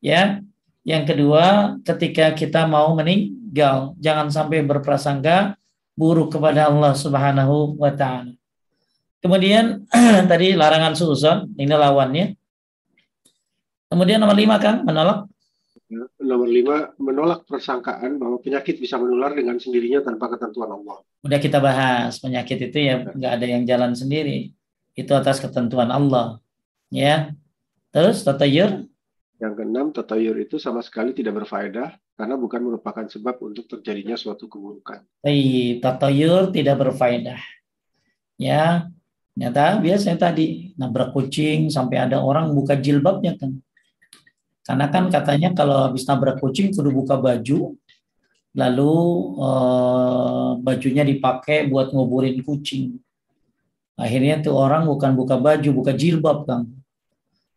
[0.00, 0.40] ya.
[0.88, 5.57] Yang kedua ketika kita mau meninggal jangan sampai berprasangka
[5.98, 8.38] buruk kepada Allah Subhanahu wa taala.
[9.18, 9.90] Kemudian
[10.30, 12.38] tadi larangan suuzon ini lawannya.
[13.90, 15.26] Kemudian nomor lima kan menolak
[16.20, 21.00] Nomor lima, menolak persangkaan bahwa penyakit bisa menular dengan sendirinya tanpa ketentuan Allah.
[21.24, 24.52] Udah kita bahas, penyakit itu ya nggak ada yang jalan sendiri.
[24.92, 26.44] Itu atas ketentuan Allah.
[26.92, 27.32] Ya.
[27.88, 28.84] Terus tatayur?
[29.40, 34.50] Yang keenam, tatayur itu sama sekali tidak berfaedah karena bukan merupakan sebab untuk terjadinya suatu
[34.50, 35.06] keburukan.
[35.22, 37.38] Baik, tatayur tidak berfaedah.
[38.34, 38.90] Ya,
[39.38, 43.62] nyata biasanya tadi nabrak kucing sampai ada orang buka jilbabnya kan
[44.68, 47.72] karena kan katanya kalau habis nabrak kucing kudu buka baju,
[48.52, 48.94] lalu
[49.40, 53.00] eh, bajunya dipakai buat nguburin kucing.
[53.96, 56.68] Akhirnya tuh orang bukan buka baju, buka jilbab kan.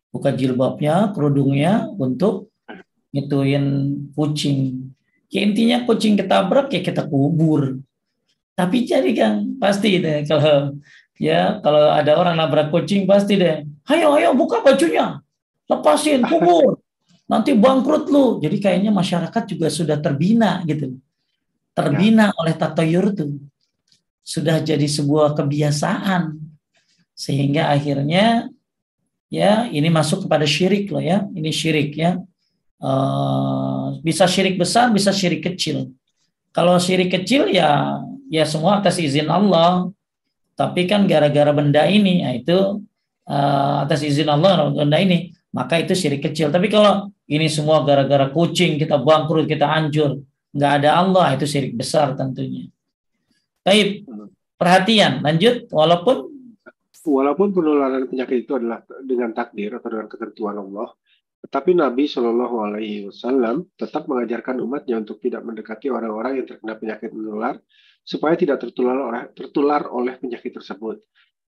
[0.08, 2.51] Buka jilbabnya, kerudungnya untuk
[3.12, 3.66] ngituin
[4.16, 4.92] kucing.
[5.32, 7.80] Ya intinya kucing ketabrak ya kita kubur.
[8.56, 10.76] Tapi jadi kan pasti deh kalau
[11.16, 13.64] ya kalau ada orang nabrak kucing pasti deh.
[13.88, 15.24] Ayo ayo buka bajunya.
[15.72, 16.80] Lepasin kubur
[17.32, 18.44] nanti bangkrut lu.
[18.44, 21.00] Jadi kayaknya masyarakat juga sudah terbina gitu.
[21.72, 22.36] Terbina ya.
[22.36, 23.40] oleh tatayur itu.
[24.20, 26.36] Sudah jadi sebuah kebiasaan.
[27.16, 28.52] Sehingga akhirnya
[29.32, 31.24] ya ini masuk kepada syirik loh ya.
[31.32, 32.20] Ini syirik ya.
[32.82, 35.94] Uh, bisa syirik besar, bisa syirik kecil.
[36.50, 39.94] Kalau syirik kecil ya ya semua atas izin Allah.
[40.58, 42.82] Tapi kan gara-gara benda ini, ya itu
[43.30, 46.50] uh, atas izin Allah benda ini maka itu syirik kecil.
[46.50, 50.24] Tapi kalau ini semua gara-gara kucing kita bangkrut, kita hancur,
[50.56, 52.72] nggak ada Allah itu syirik besar tentunya.
[53.62, 54.08] Tapi
[54.58, 56.32] perhatian, lanjut walaupun
[57.02, 60.90] walaupun penularan penyakit itu adalah dengan takdir atau dengan ketentuan Allah,
[61.42, 67.10] Tetapi Nabi Shallallahu Alaihi Wasallam tetap mengajarkan umatnya untuk tidak mendekati orang-orang yang terkena penyakit
[67.10, 67.58] menular
[68.06, 71.02] supaya tidak tertular oleh, tertular oleh penyakit tersebut.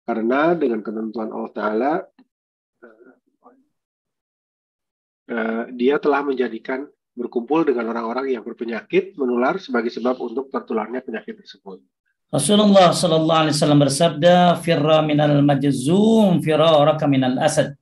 [0.07, 1.93] Karena dengan ketentuan Allah Taala
[5.31, 11.35] uh, dia telah menjadikan berkumpul dengan orang-orang yang berpenyakit menular sebagai sebab untuk tertularnya penyakit
[11.43, 11.83] tersebut.
[12.31, 17.75] Rasulullah Sallallahu Alaihi Wasallam bersabda, "Firra minal majzum, firaraka minal asad."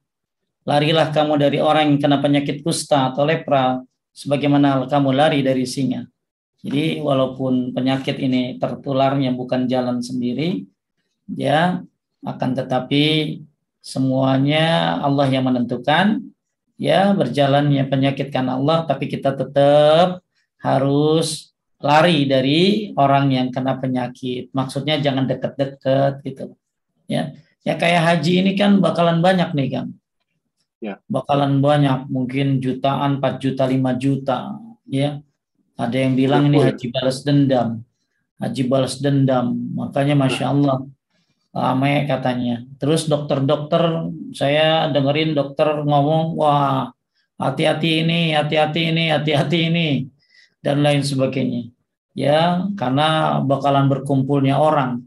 [0.69, 3.81] Larilah kamu dari orang yang kena penyakit kusta atau lepra,
[4.13, 6.05] sebagaimana kamu lari dari singa.
[6.61, 10.69] Jadi walaupun penyakit ini tertularnya bukan jalan sendiri,
[11.33, 11.81] ya
[12.21, 13.39] akan tetapi
[13.81, 16.21] semuanya Allah yang menentukan.
[16.79, 20.23] Ya berjalannya penyakit karena Allah, tapi kita tetap
[20.63, 21.51] harus
[21.83, 24.55] lari dari orang yang kena penyakit.
[24.55, 26.55] Maksudnya jangan deket-deket gitu.
[27.11, 27.35] Ya,
[27.67, 29.98] ya kayak haji ini kan bakalan banyak nih kan.
[30.79, 31.03] Ya.
[31.11, 34.55] Bakalan banyak, mungkin jutaan, 4 juta, 5 juta,
[34.87, 35.19] ya.
[35.79, 37.87] Ada yang bilang ini haji balas dendam.
[38.39, 39.55] Haji balas dendam.
[39.75, 40.87] Makanya Masya Allah,
[41.55, 42.67] rame katanya.
[42.79, 46.91] Terus dokter-dokter, saya dengerin dokter ngomong, wah
[47.39, 49.89] hati-hati ini, hati-hati ini, hati-hati ini
[50.63, 51.71] dan lain sebagainya.
[52.19, 55.07] Ya, karena bakalan berkumpulnya orang.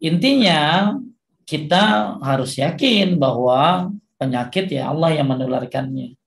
[0.00, 0.96] Intinya
[1.44, 6.20] kita harus yakin bahwa penyakit ya Allah yang menularkannya.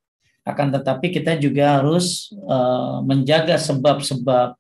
[0.44, 4.58] Akan tetapi kita juga harus uh, menjaga sebab-sebab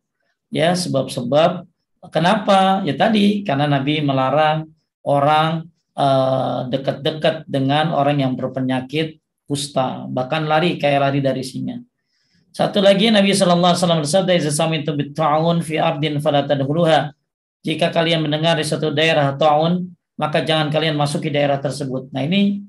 [0.53, 1.65] ya sebab-sebab
[2.13, 2.85] kenapa?
[2.85, 4.69] Ya tadi karena Nabi melarang
[5.03, 5.67] orang
[5.97, 11.83] uh, dekat-dekat dengan orang yang berpenyakit kusta, bahkan lari kayak lari dari singa.
[12.53, 17.11] Satu lagi Nabi Shallallahu Alaihi Wasallam bersabda, "Izasami itu bit'aun fi ardin falatadhuluha."
[17.65, 22.11] Jika kalian mendengar di suatu daerah ta'un, maka jangan kalian masuki daerah tersebut.
[22.13, 22.61] Nah ini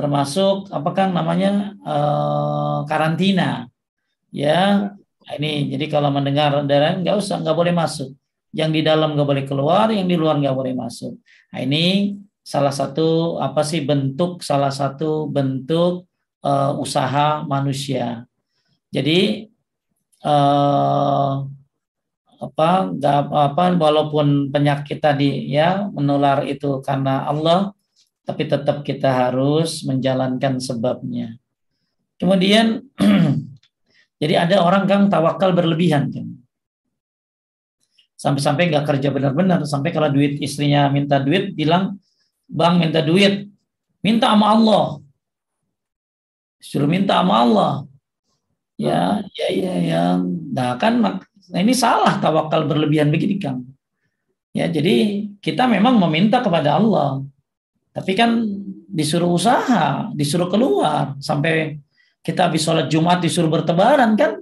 [0.00, 3.68] termasuk apakah namanya uh, karantina,
[4.32, 4.96] ya.
[4.96, 8.16] Nah, ini jadi kalau mendengar daerah nggak usah nggak boleh masuk.
[8.50, 11.14] Yang di dalam nggak boleh keluar, yang di luar nggak boleh masuk.
[11.52, 16.08] Nah ini salah satu apa sih bentuk salah satu bentuk
[16.42, 18.26] uh, usaha manusia
[18.90, 19.46] jadi
[20.20, 21.32] eh,
[22.40, 27.76] apa nggak apa walaupun penyakit tadi ya menular itu karena Allah
[28.24, 31.36] tapi tetap kita harus menjalankan sebabnya.
[32.20, 32.84] Kemudian
[34.22, 36.12] jadi ada orang kan tawakal berlebihan.
[38.20, 41.96] Sampai-sampai nggak kerja benar-benar, sampai kalau duit istrinya minta duit bilang,
[42.44, 43.48] "Bang minta duit."
[44.00, 44.86] Minta sama Allah.
[46.60, 47.72] Suruh minta sama Allah.
[48.80, 50.04] Ya, ya, ya, ya.
[50.56, 53.68] Nah kan nah ini salah tawakal berlebihan begini Kang.
[54.56, 57.22] Ya, jadi kita memang meminta kepada Allah.
[57.90, 58.46] Tapi kan
[58.86, 61.78] disuruh usaha, disuruh keluar sampai
[62.22, 64.38] kita habis sholat Jumat disuruh bertebaran kan?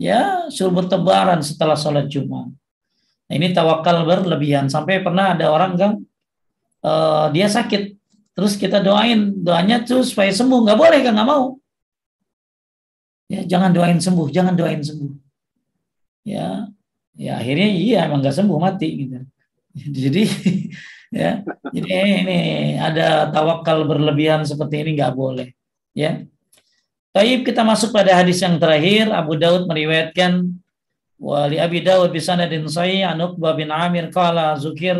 [0.00, 2.48] Ya, suruh bertebaran setelah sholat Jumat.
[3.28, 5.92] Nah, ini tawakal berlebihan sampai pernah ada orang kan
[6.84, 7.96] uh, dia sakit,
[8.36, 11.62] terus kita doain doanya tuh supaya sembuh nggak boleh kan nggak mau
[13.32, 15.08] Ya, jangan doain sembuh, jangan doain sembuh.
[16.28, 16.68] Ya,
[17.16, 19.16] ya akhirnya iya emang nggak sembuh mati gitu.
[20.04, 20.22] Jadi
[21.12, 21.88] ya, jadi
[22.24, 22.40] ini
[22.80, 25.52] ada tawakal berlebihan seperti ini nggak boleh.
[25.92, 26.24] Ya.
[27.12, 30.48] Taib kita masuk pada hadis yang terakhir Abu Daud meriwayatkan
[31.20, 34.96] wali Abi Daud di sanadin sahih an Uqbah bin Amir qala zukir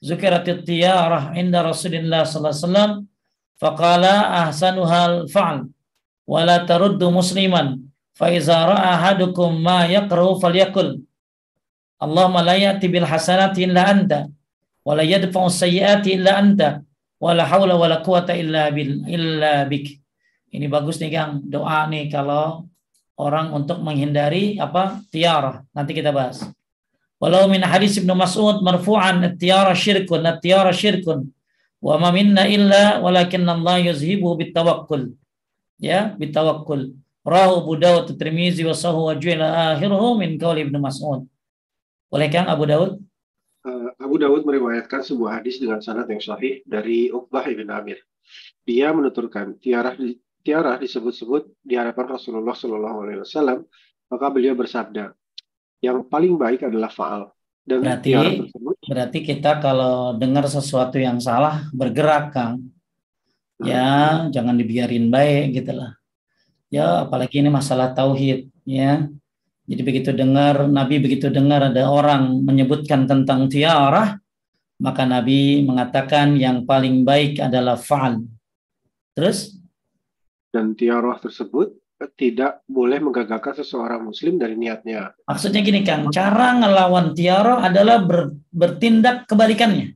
[0.00, 2.92] zukiratit tiyarah inda Rasulillah sallallahu alaihi wasallam
[3.60, 4.14] faqala
[4.48, 5.68] ahsanuhal fa'al
[6.24, 7.84] wala taruddu musliman
[8.16, 11.04] fa iza ra'a ahadukum ma yaqra'u falyakul
[12.00, 14.32] Allahumma la ya'ti bil hasanati illa anta
[14.86, 16.80] wa yadfa'u sayyiati illa anta
[17.20, 20.00] wa la haula wa la quwata illa bil illa bik.
[20.50, 21.46] Ini bagus nih Kang.
[21.46, 22.66] Doa nih kalau
[23.20, 26.42] orang untuk menghindari apa tiara nanti kita bahas.
[27.20, 31.28] Walau min hadis Ibnu Mas'ud marfu'an tiara syirkun tiara syirkun.
[31.80, 35.16] Wa ma minna illa walakin Allah yuzhibu bitawakkul
[35.80, 36.92] ya bitawakul
[37.24, 41.24] rahu Abu Dawud Tirmizi wa sahu wa ju'ila akhiruhu min qauli Ibnu Mas'ud.
[42.12, 43.00] Boleh Kang Abu Dawud?
[43.60, 48.00] Uh, Abu Dawud meriwayatkan sebuah hadis dengan sanad yang sahih dari Uqbah ibn Amir.
[48.64, 49.92] Dia menuturkan tiara
[50.40, 53.68] tiara disebut-sebut di hadapan Rasulullah Shallallahu Alaihi Wasallam,
[54.08, 55.12] maka beliau bersabda,
[55.84, 57.22] yang paling baik adalah faal.
[57.60, 62.72] Dan berarti, tersebut, berarti kita kalau dengar sesuatu yang salah bergerak, Kang
[63.60, 65.92] ya jangan dibiarin baik gitulah
[66.72, 69.08] ya apalagi ini masalah tauhid ya
[69.70, 74.18] jadi begitu dengar Nabi begitu dengar ada orang menyebutkan tentang tiarah
[74.82, 78.26] maka Nabi mengatakan yang paling baik adalah faal
[79.14, 79.54] terus
[80.50, 81.78] dan tiaroh tersebut
[82.16, 85.12] tidak boleh menggagalkan seseorang muslim dari niatnya.
[85.28, 89.92] Maksudnya gini Kang, cara ngelawan tiaroh adalah ber, bertindak kebalikannya.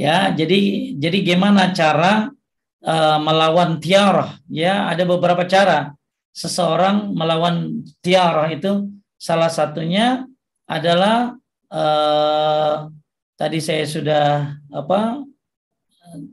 [0.00, 2.32] Ya, jadi jadi gimana cara
[2.80, 4.32] uh, melawan tiaroh?
[4.48, 5.92] Ya, ada beberapa cara.
[6.30, 8.86] Seseorang melawan tiaroh itu
[9.18, 10.24] salah satunya
[10.64, 11.34] adalah
[11.68, 12.86] uh,
[13.34, 14.26] tadi saya sudah
[14.70, 15.26] apa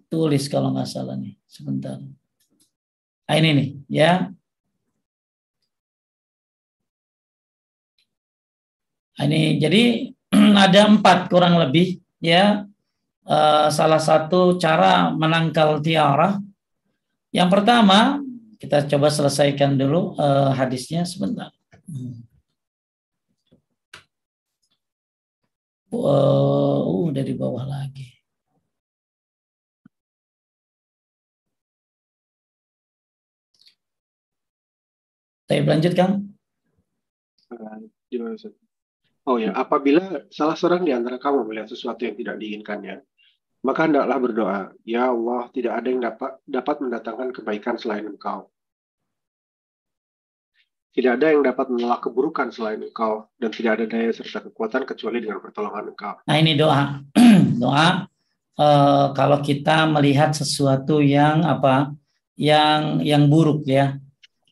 [0.10, 1.98] tulis kalau nggak salah nih sebentar.
[3.28, 4.32] Nah, ini nih, ya.
[9.18, 9.84] Nah, ini jadi
[10.66, 12.64] ada empat kurang lebih, ya.
[13.28, 16.40] Uh, salah satu cara menangkal tiara.
[17.36, 18.24] Yang pertama,
[18.58, 21.54] kita coba selesaikan dulu uh, hadisnya sebentar.
[25.88, 26.58] Uh,
[27.18, 28.14] dari bawah lagi.
[35.48, 36.14] Saya lanjut Kang.
[39.28, 43.00] Oh ya, apabila salah seorang di antara kamu melihat sesuatu yang tidak diinginkannya,
[43.68, 48.48] maka hendaklah berdoa, Ya Allah, tidak ada yang dapat dapat mendatangkan kebaikan selain Engkau.
[50.96, 55.20] Tidak ada yang dapat menolak keburukan selain Engkau, dan tidak ada daya serta kekuatan kecuali
[55.20, 56.16] dengan pertolongan Engkau.
[56.24, 57.04] Nah ini doa,
[57.62, 58.08] doa.
[58.58, 61.92] Uh, kalau kita melihat sesuatu yang apa,
[62.40, 64.00] yang yang buruk ya.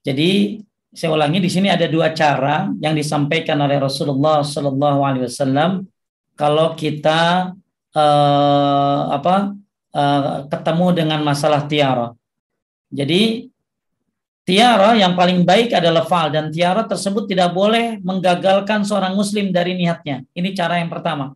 [0.03, 0.59] Jadi
[0.91, 5.87] saya ulangi di sini ada dua cara yang disampaikan oleh Rasulullah Shallallahu Alaihi Wasallam
[6.35, 7.55] kalau kita
[7.95, 9.55] uh, apa
[9.95, 12.11] uh, ketemu dengan masalah tiara.
[12.91, 13.49] Jadi
[14.45, 19.73] tiara yang paling baik adalah fal dan tiara tersebut tidak boleh menggagalkan seorang muslim dari
[19.73, 20.21] niatnya.
[20.35, 21.33] Ini cara yang pertama.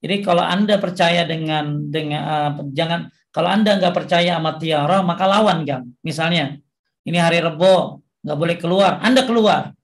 [0.00, 5.28] Jadi kalau anda percaya dengan dengan uh, jangan kalau anda nggak percaya sama tiara maka
[5.28, 5.84] lawan kan.
[6.00, 6.56] Misalnya
[7.04, 9.02] ini hari Rebo nggak boleh keluar.
[9.04, 9.76] Anda keluar.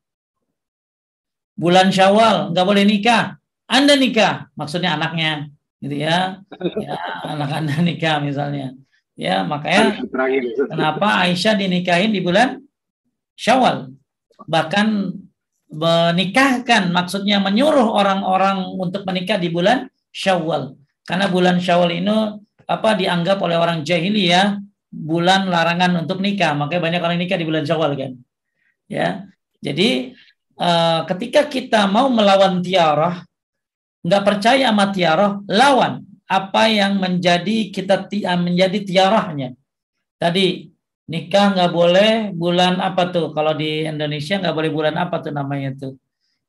[1.57, 3.37] Bulan Syawal nggak boleh nikah.
[3.66, 5.51] Anda nikah, maksudnya anaknya,
[5.87, 6.42] gitu ya.
[6.83, 8.75] ya anak Anda nikah misalnya.
[9.16, 10.05] Ya, makanya
[10.68, 12.61] kenapa Aisyah dinikahin di bulan
[13.33, 13.96] Syawal?
[14.44, 15.16] Bahkan
[15.72, 20.77] menikahkan maksudnya menyuruh orang-orang untuk menikah di bulan Syawal.
[21.09, 22.12] Karena bulan Syawal ini
[22.68, 24.61] apa dianggap oleh orang jahiliyah
[24.92, 26.53] bulan larangan untuk nikah.
[26.53, 28.12] Makanya banyak orang nikah di bulan Syawal kan
[28.87, 29.27] ya
[29.59, 30.14] jadi
[30.59, 33.27] uh, ketika kita mau melawan tiarah
[34.07, 39.59] nggak percaya sama tiarah lawan apa yang menjadi kita eh, menjadi tiarahnya
[40.23, 40.71] tadi
[41.07, 43.31] nikah nggak boleh bulan apa tuh?
[43.31, 45.92] Kalau di Indonesia nggak boleh bulan apa tuh namanya tuh?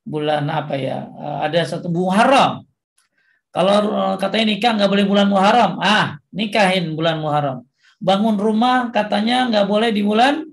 [0.04, 1.06] Bulan apa ya?
[1.14, 2.66] Uh, ada satu Muharram.
[3.54, 5.78] Kalau uh, katanya nikah nggak boleh bulan Muharram.
[5.82, 7.64] Ah nikahin bulan Muharram.
[7.98, 10.46] Bangun rumah katanya nggak boleh di bulan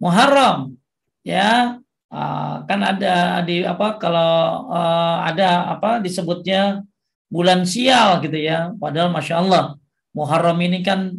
[0.00, 0.76] Muharram.
[1.24, 1.79] Ya
[2.10, 6.82] uh, kan ada di apa kalau uh, ada apa disebutnya
[7.30, 8.74] bulan sial gitu ya.
[8.76, 9.78] Padahal masya Allah
[10.10, 11.14] Muharram ini kan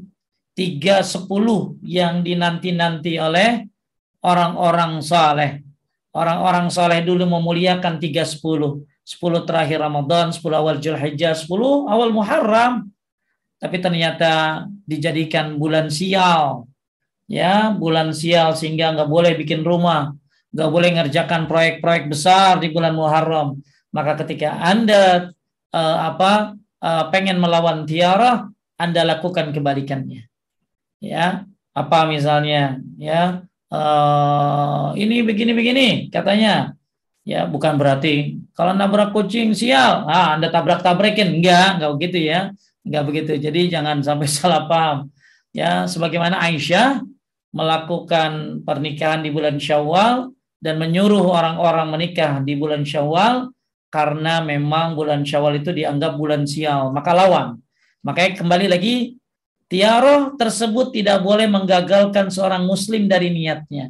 [0.51, 3.65] tiga sepuluh yang dinanti-nanti oleh
[4.19, 5.63] orang-orang saleh.
[6.11, 8.83] Orang-orang saleh dulu memuliakan tiga sepuluh.
[9.01, 12.91] Sepuluh terakhir Ramadan sepuluh awal Julhijjah sepuluh awal Muharram.
[13.57, 16.67] Tapi ternyata dijadikan bulan sial.
[17.31, 20.11] Ya bulan sial sehingga nggak boleh bikin rumah,
[20.51, 23.59] nggak boleh ngerjakan proyek-proyek besar di bulan Muharram.
[23.91, 25.31] Maka ketika anda
[25.71, 30.27] uh, apa uh, pengen melawan tiara, anda lakukan kebalikannya.
[31.01, 36.75] Ya, apa misalnya ya uh, ini begini-begini katanya.
[37.21, 41.37] Ya, bukan berarti kalau nabrak kucing sial, ah Anda tabrak-tabrakin.
[41.37, 42.49] Enggak, enggak begitu ya.
[42.81, 43.31] Enggak begitu.
[43.37, 45.13] Jadi jangan sampai salah paham.
[45.53, 47.05] Ya, sebagaimana Aisyah
[47.53, 53.49] melakukan pernikahan di bulan Syawal dan menyuruh orang-orang menikah di bulan Syawal
[53.89, 57.59] karena memang bulan Syawal itu dianggap bulan sial, maka lawan.
[58.05, 59.17] Makanya kembali lagi
[59.67, 63.89] tiaroh tersebut tidak boleh menggagalkan seorang muslim dari niatnya.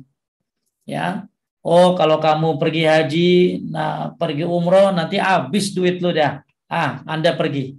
[0.88, 1.28] Ya.
[1.62, 3.32] Oh, kalau kamu pergi haji,
[3.70, 6.42] nah pergi umroh nanti habis duit lu dah.
[6.66, 7.78] Ah, Anda pergi.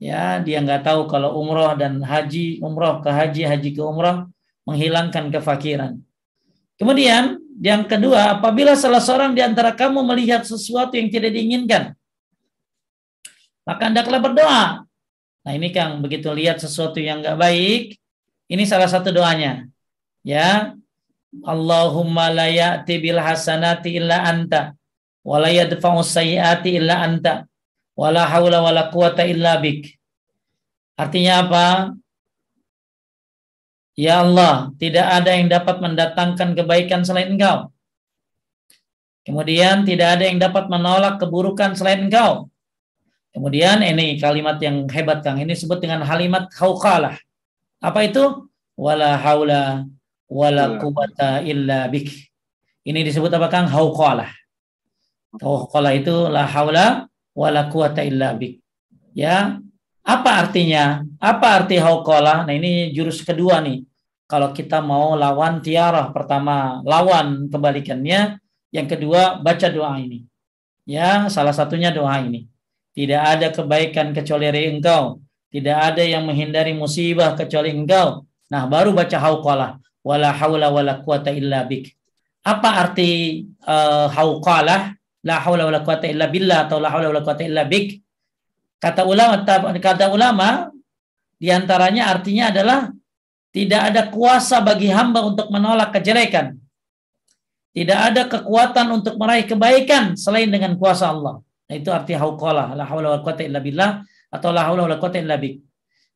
[0.00, 4.32] Ya, dia nggak tahu kalau umroh dan haji, umroh ke haji, haji ke umroh
[4.64, 6.00] menghilangkan kefakiran.
[6.80, 11.94] Kemudian yang kedua, apabila salah seorang di antara kamu melihat sesuatu yang tidak diinginkan,
[13.62, 14.82] maka hendaklah berdoa.
[15.46, 17.94] Nah ini Kang, begitu lihat sesuatu yang nggak baik,
[18.50, 19.70] ini salah satu doanya.
[20.26, 20.74] Ya,
[21.46, 24.74] Allahumma la ya'ti bil hasanati illa anta,
[25.22, 27.46] wa la yadfa'u sayyiati illa anta,
[27.94, 29.86] wa la hawla wa la quwata illa bik.
[30.98, 31.94] Artinya apa?
[33.92, 37.68] Ya Allah, tidak ada yang dapat mendatangkan kebaikan selain Engkau.
[39.22, 42.48] Kemudian tidak ada yang dapat menolak keburukan selain Engkau.
[43.32, 45.40] Kemudian ini kalimat yang hebat Kang.
[45.40, 47.16] Ini disebut dengan kalimat khawqalah.
[47.80, 48.48] Apa itu?
[48.76, 49.88] Wala haula
[50.32, 52.08] wala quwata illa bik.
[52.82, 53.68] Ini disebut apa Kang?
[53.68, 54.32] Hauqalah.
[55.38, 58.58] Hauqalah itu la haula wala quwata illa bik.
[59.12, 59.60] Ya,
[60.02, 61.06] apa artinya?
[61.22, 62.42] Apa arti hauqalah?
[62.42, 63.86] Nah, ini jurus kedua nih.
[64.26, 68.42] Kalau kita mau lawan tiarah, pertama lawan kebalikannya,
[68.74, 70.26] yang kedua baca doa ini.
[70.82, 72.50] Ya, salah satunya doa ini.
[72.92, 75.22] Tidak ada kebaikan kecuali dari engkau.
[75.52, 78.26] Tidak ada yang menghindari musibah kecuali engkau.
[78.50, 79.78] Nah, baru baca hauqalah.
[80.02, 81.94] Wala haula wala quwata illa bik.
[82.42, 84.98] Apa arti uh, hauqalah?
[85.22, 88.02] La haula wala quwata illa billah atau la haula wala quwata illa bik?
[88.82, 89.46] Kata ulama
[89.78, 90.74] kata ulama
[91.38, 92.90] di antaranya artinya adalah
[93.54, 96.58] tidak ada kuasa bagi hamba untuk menolak kejelekan.
[97.72, 101.40] Tidak ada kekuatan untuk meraih kebaikan selain dengan kuasa Allah.
[101.40, 105.22] Nah, itu arti hauqalah, la haula wala quwata illa billah atau la haula wala quwata
[105.22, 105.62] illa bik.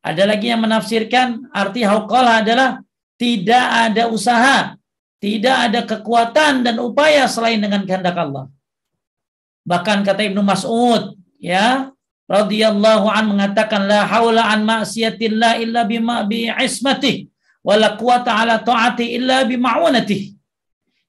[0.04, 2.82] Ada lagi yang menafsirkan arti hauqalah adalah
[3.16, 4.76] tidak ada usaha,
[5.16, 8.52] tidak ada kekuatan dan upaya selain dengan kehendak Allah.
[9.64, 11.88] Bahkan kata Ibnu Mas'ud, ya,
[12.26, 17.30] radhiyallahu an mengatakan la haula an ma'siyatillah illa bima bi ismatih
[17.62, 20.34] wa la quwata ala taati illa bi ma'unatih.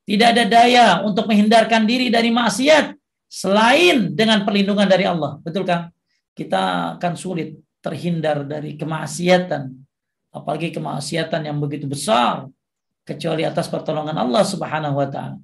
[0.07, 2.95] Tidak ada daya untuk menghindarkan diri dari maksiat
[3.27, 5.35] selain dengan perlindungan dari Allah.
[5.43, 5.91] Betul kan?
[6.31, 9.67] Kita akan sulit terhindar dari kemaksiatan,
[10.31, 12.47] apalagi kemaksiatan yang begitu besar
[13.03, 15.39] kecuali atas pertolongan Allah Subhanahu wa taala.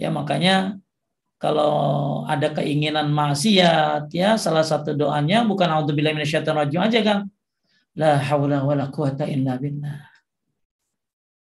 [0.00, 0.80] Ya makanya
[1.42, 1.74] kalau
[2.30, 7.18] ada keinginan maksiat ya salah satu doanya bukan auzubillahi minasyaitonir aja kan
[7.98, 10.06] la haula wala quwata illa billah.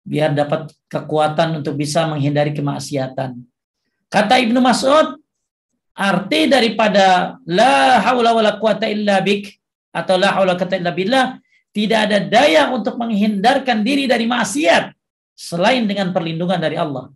[0.07, 3.43] Biar dapat kekuatan untuk bisa menghindari kemaksiatan.
[4.07, 5.19] Kata Ibnu Mas'ud
[5.91, 9.51] arti daripada la haula wala quwata illa bik
[9.91, 11.43] atau la haula quwata illa billah
[11.75, 14.95] tidak ada daya untuk menghindarkan diri dari maksiat
[15.35, 17.11] selain dengan perlindungan dari Allah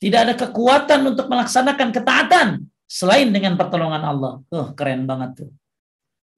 [0.00, 2.48] tidak ada kekuatan untuk melaksanakan ketaatan
[2.88, 4.40] selain dengan pertolongan Allah.
[4.48, 5.50] Oh, keren banget tuh.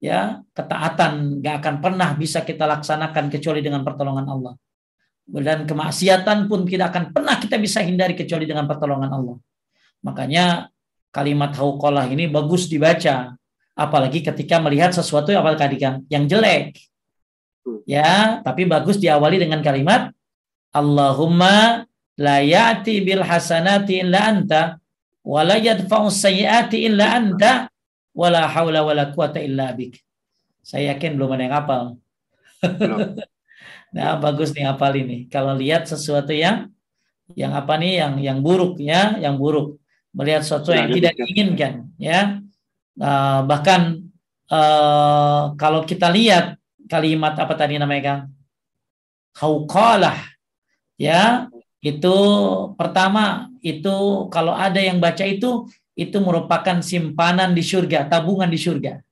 [0.03, 4.53] Ya, ketaatan gak akan pernah bisa kita laksanakan kecuali dengan pertolongan Allah.
[5.23, 9.39] Dan kemaksiatan pun tidak akan pernah kita bisa hindari kecuali dengan pertolongan Allah.
[10.03, 10.67] Makanya
[11.15, 13.31] kalimat hauqalah ini bagus dibaca.
[13.79, 16.75] Apalagi ketika melihat sesuatu yang apa tadi kan yang jelek.
[17.87, 20.11] Ya, tapi bagus diawali dengan kalimat
[20.75, 21.87] Allahumma
[22.19, 24.77] la ya'ti bil hasanati illa anta
[25.25, 27.71] wa la yadfa'u sayyiati illa anta
[28.13, 29.97] wa la haula wa la quwata illa bik.
[30.63, 31.83] Saya yakin belum ada yang hafal.
[33.95, 35.27] nah, bagus nih hafal ini.
[35.27, 36.71] Kalau lihat sesuatu yang
[37.33, 39.81] yang apa nih yang yang buruk ya, yang buruk.
[40.13, 42.39] Melihat sesuatu yang tidak diinginkan ya.
[42.93, 44.05] Uh, bahkan
[44.53, 48.21] uh, kalau kita lihat kalimat apa tadi namanya Kang?
[49.33, 50.29] Hauqalah
[51.01, 51.49] ya
[51.83, 52.15] itu
[52.79, 55.67] pertama itu kalau ada yang baca itu
[55.99, 59.03] itu merupakan simpanan di surga, tabungan di surga.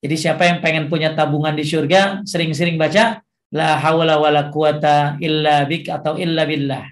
[0.00, 3.20] Jadi siapa yang pengen punya tabungan di surga, sering-sering baca
[3.52, 6.86] la haula wala quwata illa bik atau illa billah.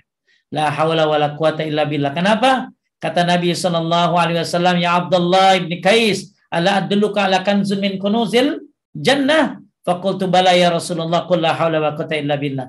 [0.53, 2.13] La haula wala quwata illa billah.
[2.13, 2.69] Kenapa?
[2.99, 8.61] Kata Nabi sallallahu alaihi wasallam, "Ya Abdullah ibn Qais, ala adulluka ala kanzun min kunuzil
[8.93, 12.69] jannah?" Faqultu bala ya Rasulullah, qul la haula wala quwata illa billah.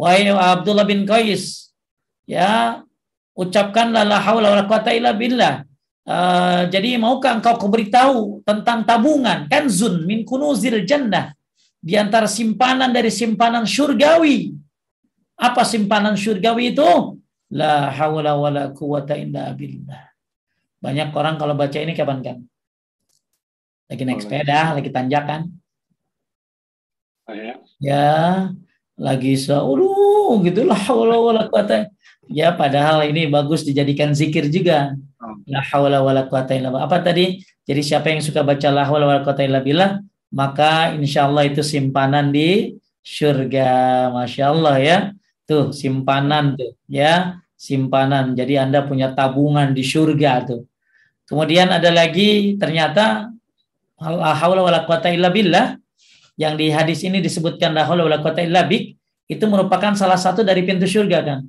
[0.00, 1.44] Wahai Abdullah bin Qais,
[2.24, 2.80] ya
[3.36, 5.54] ucapkanlah la haula wala quwata illa billah.
[6.08, 11.36] Uh, jadi maukah engkau kuberitahu tentang tabungan kanzun min kunuzil jannah
[11.88, 14.56] di antara simpanan dari simpanan surgawi.
[15.36, 17.20] Apa simpanan surgawi itu?
[17.52, 20.04] La haula wala quwata illa billah.
[20.80, 22.38] Banyak orang kalau baca ini kapan kan?
[23.92, 25.40] Lagi naik sepeda, lagi tanjakan.
[27.28, 27.54] Oh, ya.
[27.78, 28.08] ya,
[29.00, 29.88] lagi seulu
[30.44, 31.88] gitulah haula wala quwata
[32.28, 34.94] ya padahal ini bagus dijadikan zikir juga.
[35.20, 35.36] Oh.
[35.48, 37.40] la haula wala quwata illa apa tadi?
[37.64, 42.30] Jadi siapa yang suka baca la haula wala quwata illa billah maka insyaallah itu simpanan
[42.30, 43.68] di surga
[44.12, 44.98] masya Allah ya.
[45.48, 47.40] Tuh simpanan tuh ya.
[47.60, 48.32] Simpanan.
[48.32, 50.64] Jadi anda punya tabungan di surga tuh.
[51.28, 53.28] Kemudian ada lagi ternyata
[54.00, 55.76] la haula wala quwata illa billah
[56.36, 58.84] yang di hadis ini disebutkan illa bik
[59.30, 61.40] itu merupakan salah satu dari pintu surga kan.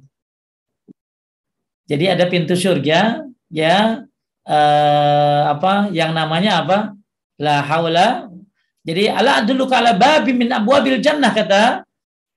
[1.90, 4.06] Jadi ada pintu surga ya
[4.46, 6.78] eh, apa yang namanya apa?
[7.42, 8.30] La haula.
[8.86, 11.86] Jadi ala dulu kala babi min abwabil jannah kata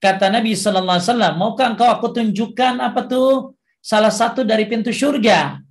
[0.01, 4.93] kata Nabi sallallahu alaihi wasallam, "Maukah engkau aku tunjukkan apa tuh salah satu dari pintu
[4.93, 5.61] surga?"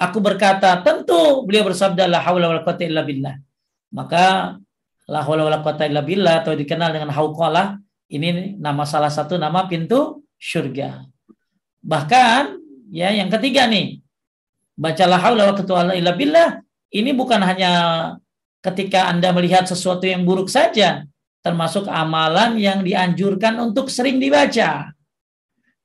[0.00, 3.36] Aku berkata, "Tentu." Beliau bersabda, "La haula wala quwata illa billah."
[3.92, 4.56] Maka
[5.10, 9.66] la haula wala quwata illa billah atau dikenal dengan hauqalah ini nama salah satu nama
[9.66, 11.02] pintu surga.
[11.82, 12.42] Bahkan
[12.94, 13.98] ya yang ketiga nih,
[14.78, 16.62] bacalah haula wa quwata illa billah
[16.94, 17.72] ini bukan hanya
[18.62, 21.06] ketika Anda melihat sesuatu yang buruk saja,
[21.42, 24.92] termasuk amalan yang dianjurkan untuk sering dibaca.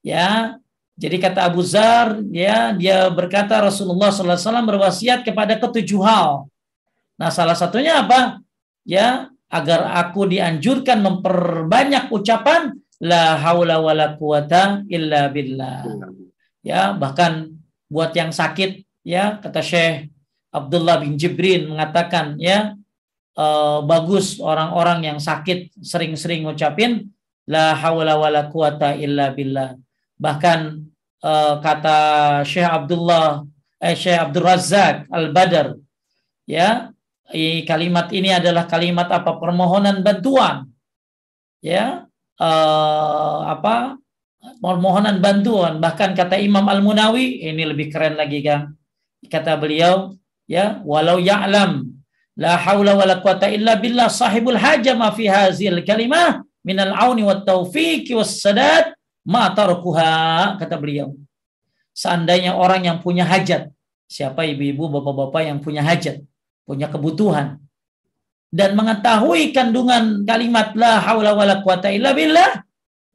[0.05, 0.59] Ya,
[0.95, 6.45] jadi kata Abu Zar, ya dia berkata Rasulullah SAW berwasiat kepada ketujuh hal.
[7.17, 8.44] Nah, salah satunya apa?
[8.85, 15.83] Ya, agar aku dianjurkan memperbanyak ucapan la haula wala quwata illa billah.
[16.61, 17.57] Ya, bahkan
[17.89, 20.09] buat yang sakit ya kata Syekh
[20.49, 22.73] Abdullah bin Jibrin mengatakan ya
[23.37, 27.13] uh, bagus orang-orang yang sakit sering-sering ngucapin
[27.45, 29.77] la haula wala quwata illa billah.
[30.17, 30.59] Bahkan
[31.21, 31.97] uh, kata
[32.47, 33.45] Syekh Abdullah
[33.77, 35.77] eh Syekh Abdul Razak Al-Badr
[36.49, 36.89] ya
[37.65, 39.37] kalimat ini adalah kalimat apa?
[39.41, 40.69] Permohonan bantuan.
[41.61, 42.05] Ya
[42.37, 43.97] uh, apa?
[44.61, 45.81] Permohonan bantuan.
[45.81, 48.77] Bahkan kata Imam Al-Munawi ini lebih keren lagi kan?
[49.25, 50.13] Kata beliau
[50.45, 51.89] ya walau ya'lam
[52.37, 57.41] la haula wala quwata illa billah sahibul haja ma fi hazil kalimah minal auni wat
[57.41, 58.93] taufiq was sadad
[59.25, 61.17] ma tarkuha kata beliau.
[61.95, 63.71] Seandainya orang yang punya hajat
[64.05, 66.21] siapa ibu-ibu bapak-bapak yang punya hajat
[66.65, 67.61] punya kebutuhan
[68.49, 72.65] dan mengetahui kandungan kalimat la haula wala quwata illa billah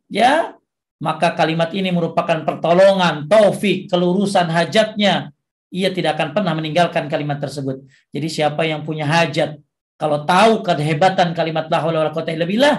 [0.07, 0.55] ya
[1.01, 5.34] maka kalimat ini merupakan pertolongan taufik kelurusan hajatnya
[5.70, 7.86] ia tidak akan pernah meninggalkan kalimat tersebut.
[8.11, 9.57] Jadi siapa yang punya hajat,
[9.94, 12.76] kalau tahu kehebatan kalimat la haula wala quwata illa billah,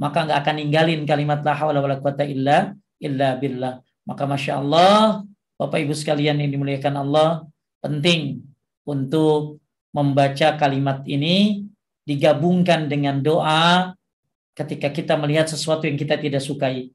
[0.00, 3.84] maka nggak akan ninggalin kalimat la haula wala quwata illa illa billah.
[4.08, 5.22] Maka masya Allah,
[5.60, 7.44] Bapak Ibu sekalian yang dimuliakan Allah,
[7.84, 8.40] penting
[8.88, 9.60] untuk
[9.94, 11.64] membaca kalimat ini
[12.02, 13.94] digabungkan dengan doa
[14.58, 16.90] ketika kita melihat sesuatu yang kita tidak sukai.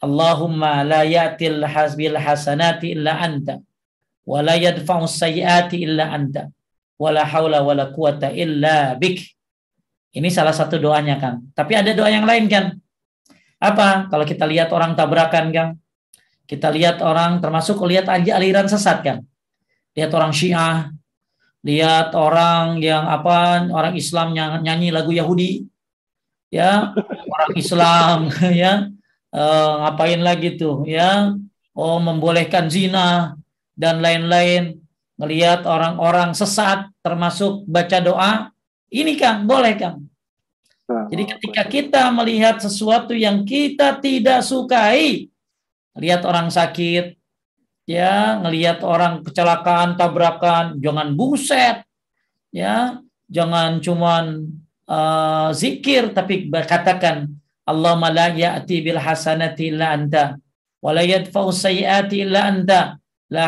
[0.00, 3.60] Allahumma la yatil hasbil hasanati illa anta
[4.24, 6.48] wala yadfa'u sayyiati illa anta
[6.96, 9.20] wala haula wala quwata illa bik.
[10.10, 11.54] Ini salah satu doanya, Kang.
[11.54, 12.74] Tapi ada doa yang lain, kan?
[13.62, 14.10] Apa?
[14.10, 15.70] Kalau kita lihat orang tabrakan, Kang.
[16.50, 19.22] Kita lihat orang termasuk lihat aja aliran sesat, kan?
[19.94, 20.90] Lihat orang Syiah,
[21.60, 25.64] lihat orang yang apa orang Islam yang nyanyi lagu Yahudi
[26.52, 26.92] ya.
[27.30, 28.18] Orang Islam
[28.62, 28.88] ya.
[29.30, 29.42] E,
[29.84, 31.36] ngapain lagi tuh ya.
[31.76, 33.38] Oh membolehkan zina
[33.78, 34.76] dan lain-lain,
[35.16, 38.32] melihat orang-orang sesat termasuk baca doa,
[38.92, 39.96] ini kan boleh kan?
[40.90, 45.30] Jadi ketika kita melihat sesuatu yang kita tidak sukai,
[45.94, 47.14] lihat orang sakit,
[47.84, 51.84] ya, ngelihat orang kecelakaan, tabrakan, jangan buset,
[52.52, 54.48] ya, jangan cuman
[54.88, 57.30] uh, zikir, tapi berkatakan
[57.64, 60.36] Allah la ya'ti bil hasanati illa anta,
[60.80, 63.00] wa la yadfa'u sayyiati illa anta,
[63.30, 63.46] La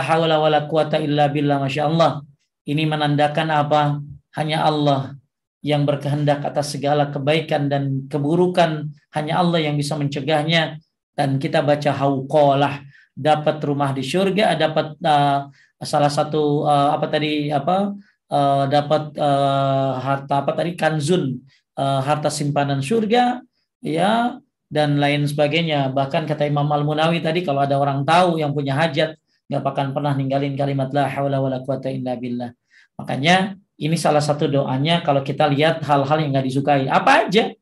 [0.71, 1.59] quwata illa billah.
[1.59, 2.23] Masya Allah.
[2.63, 3.99] Ini menandakan apa?
[4.39, 5.19] Hanya Allah
[5.59, 8.95] yang berkehendak atas segala kebaikan dan keburukan.
[9.11, 10.79] Hanya Allah yang bisa mencegahnya.
[11.19, 12.87] Dan kita baca hauqalah.
[13.13, 15.53] Dapat rumah di surga, dapat uh,
[15.85, 17.93] salah satu uh, apa tadi apa
[18.33, 21.43] uh, dapat uh, harta apa tadi kanzun
[21.77, 23.43] uh, harta simpanan surga
[23.83, 24.39] ya
[24.73, 28.73] dan lain sebagainya bahkan kata Imam Al Munawi tadi kalau ada orang tahu yang punya
[28.73, 29.21] hajat
[29.53, 32.57] nggak akan pernah ninggalin kalimat la haula wala quwata illa billah.
[32.97, 36.89] Makanya ini salah satu doanya kalau kita lihat hal-hal yang nggak disukai.
[36.89, 37.53] Apa aja?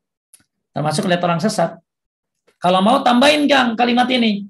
[0.70, 1.82] Termasuk lihat orang sesat.
[2.62, 4.46] Kalau mau tambahin Kang kalimat ini.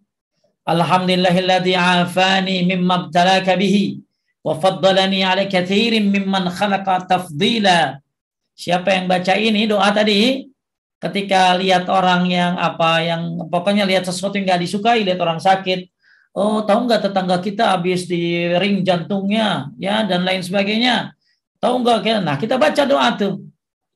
[0.66, 4.00] Alhamdulillahilladzi afani mimma btalaka bihi
[4.44, 8.00] wa faddalani ala katsirin mimman khalaqa tafdila.
[8.56, 10.44] Siapa yang baca ini doa tadi
[11.00, 15.88] ketika lihat orang yang apa yang pokoknya lihat sesuatu yang nggak disukai, lihat orang sakit,
[16.30, 21.10] Oh, tahu nggak tetangga kita habis di ring jantungnya, ya dan lain sebagainya.
[21.58, 22.22] Tahu nggak?
[22.22, 23.49] Nah, kita baca doa tuh.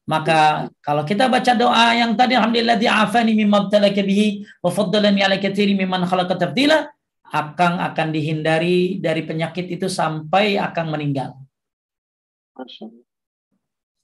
[0.05, 5.41] Maka kalau kita baca doa yang tadi alhamdulillah di'afani mimma btalaka bihi wa faddalani ala
[5.41, 6.93] katsiri mimman khalaqa tafdila
[7.33, 11.41] akan akan dihindari dari penyakit itu sampai akan meninggal.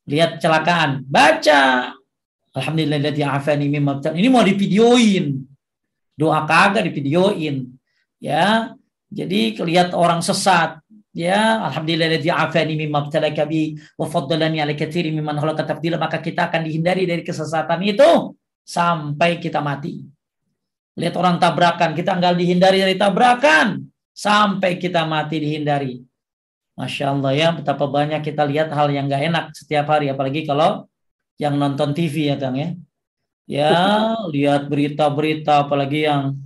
[0.09, 1.95] Lihat celakaan, baca.
[2.51, 5.37] Alhamdulillah di'afani mimma Ini mau divideoin.
[6.17, 7.69] Doa kagak divideoin.
[8.19, 8.73] Ya.
[9.13, 10.81] Jadi lihat orang sesat
[11.11, 16.47] ya alhamdulillah afani mimma ibtalaka bi wa faddalani ala katsirin mimman khalaqa tafdila maka kita
[16.47, 18.35] akan dihindari dari kesesatan itu
[18.71, 20.07] sampai kita mati.
[20.95, 26.03] Lihat orang tabrakan, kita enggak dihindari dari tabrakan sampai kita mati dihindari.
[26.79, 30.87] Masya Allah ya, betapa banyak kita lihat hal yang enggak enak setiap hari, apalagi kalau
[31.41, 32.71] yang nonton TV ya Kang ya.
[33.51, 33.75] Ya,
[34.31, 36.39] lihat berita-berita apalagi yang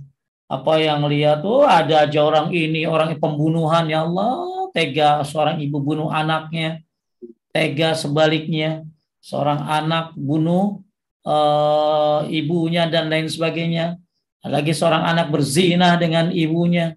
[0.45, 4.45] apa yang lihat oh ada aja orang ini orang pembunuhan ya Allah.
[4.75, 6.83] Tega seorang ibu bunuh anaknya.
[7.55, 8.83] Tega sebaliknya.
[9.23, 10.85] Seorang anak bunuh
[11.25, 13.97] uh, ibunya dan lain sebagainya.
[14.45, 16.93] Lagi seorang anak berzina dengan ibunya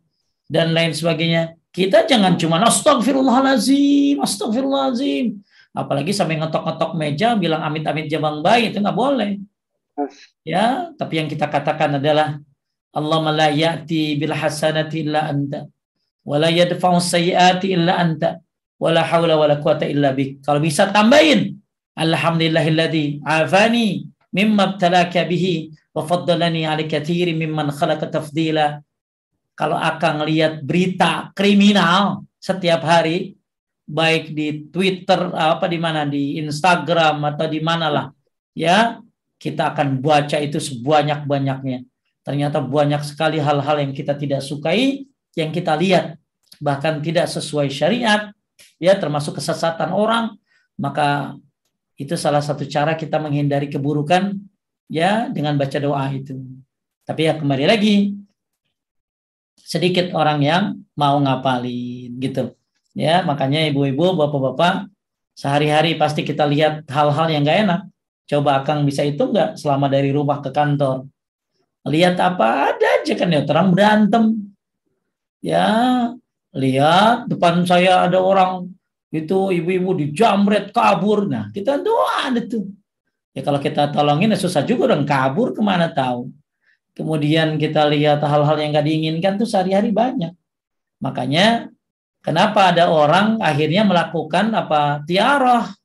[0.51, 1.57] dan lain sebagainya.
[1.73, 5.41] Kita jangan cuma astagfirullahalazim astagfirullahalazim
[5.73, 8.69] apalagi sampai ngetok-ngetok meja bilang amit-amit jabang bayi.
[8.69, 9.41] Itu nggak boleh.
[10.45, 12.43] Ya tapi yang kita katakan adalah
[12.95, 15.69] Allahumma la ya'ti bil hasanati illa anta
[16.25, 18.41] wa la yadfa'u sayyiati illa anta
[18.81, 20.41] wa la hawla wa la quwata illa bik.
[20.41, 21.57] Kalau bisa tambahin
[21.99, 28.81] alhamdulillahilladzi afani mimma ibtalaka bihi wa faddalani ala katsirin mimman khalaqa tafdila.
[29.59, 33.35] Kalau akan lihat berita kriminal setiap hari
[33.89, 38.13] baik di Twitter apa di mana di Instagram atau di manalah
[38.53, 39.01] ya
[39.41, 41.89] kita akan baca itu sebanyak-banyaknya
[42.29, 46.21] Ternyata banyak sekali hal-hal yang kita tidak sukai, yang kita lihat
[46.61, 48.37] bahkan tidak sesuai syariat,
[48.77, 50.37] ya termasuk kesesatan orang,
[50.77, 51.41] maka
[51.97, 54.37] itu salah satu cara kita menghindari keburukan
[54.93, 56.37] ya dengan baca doa itu.
[57.09, 58.13] Tapi ya kembali lagi
[59.57, 60.63] sedikit orang yang
[61.01, 62.53] mau ngapalin gitu.
[62.93, 64.93] Ya, makanya ibu-ibu, bapak-bapak
[65.33, 67.81] sehari-hari pasti kita lihat hal-hal yang gak enak.
[68.29, 71.09] Coba Akang bisa itu enggak selama dari rumah ke kantor
[71.87, 74.55] lihat apa ada aja kan ya terang berantem.
[75.39, 75.69] Ya
[76.51, 78.67] lihat depan saya ada orang
[79.15, 81.31] itu ibu-ibu dijamret kabur.
[81.31, 82.67] Nah kita doa ada tuh.
[83.33, 85.07] Ya kalau kita tolongin ya susah juga dong.
[85.07, 86.35] Kabur ke mana tahu?
[86.99, 90.35] Kemudian kita lihat hal-hal yang gak diinginkan tuh sehari-hari banyak.
[90.99, 91.71] Makanya
[92.27, 95.07] kenapa ada orang akhirnya melakukan apa?
[95.07, 95.78] Tiarah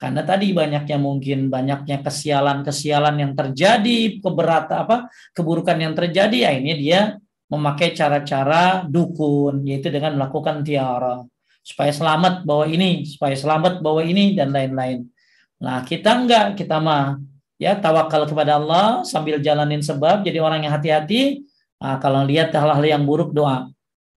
[0.00, 4.96] karena tadi banyaknya mungkin banyaknya kesialan-kesialan yang terjadi, keberatan apa
[5.36, 7.20] keburukan yang terjadi, ya ini dia
[7.52, 11.20] memakai cara-cara dukun yaitu dengan melakukan tiara
[11.60, 15.04] supaya selamat bawa ini, supaya selamat bawa ini dan lain-lain.
[15.60, 17.20] Nah, kita enggak, kita mah
[17.60, 21.44] ya tawakal kepada Allah sambil jalanin sebab jadi orang yang hati-hati.
[21.76, 23.68] Nah, kalau lihat hal-hal yang buruk doa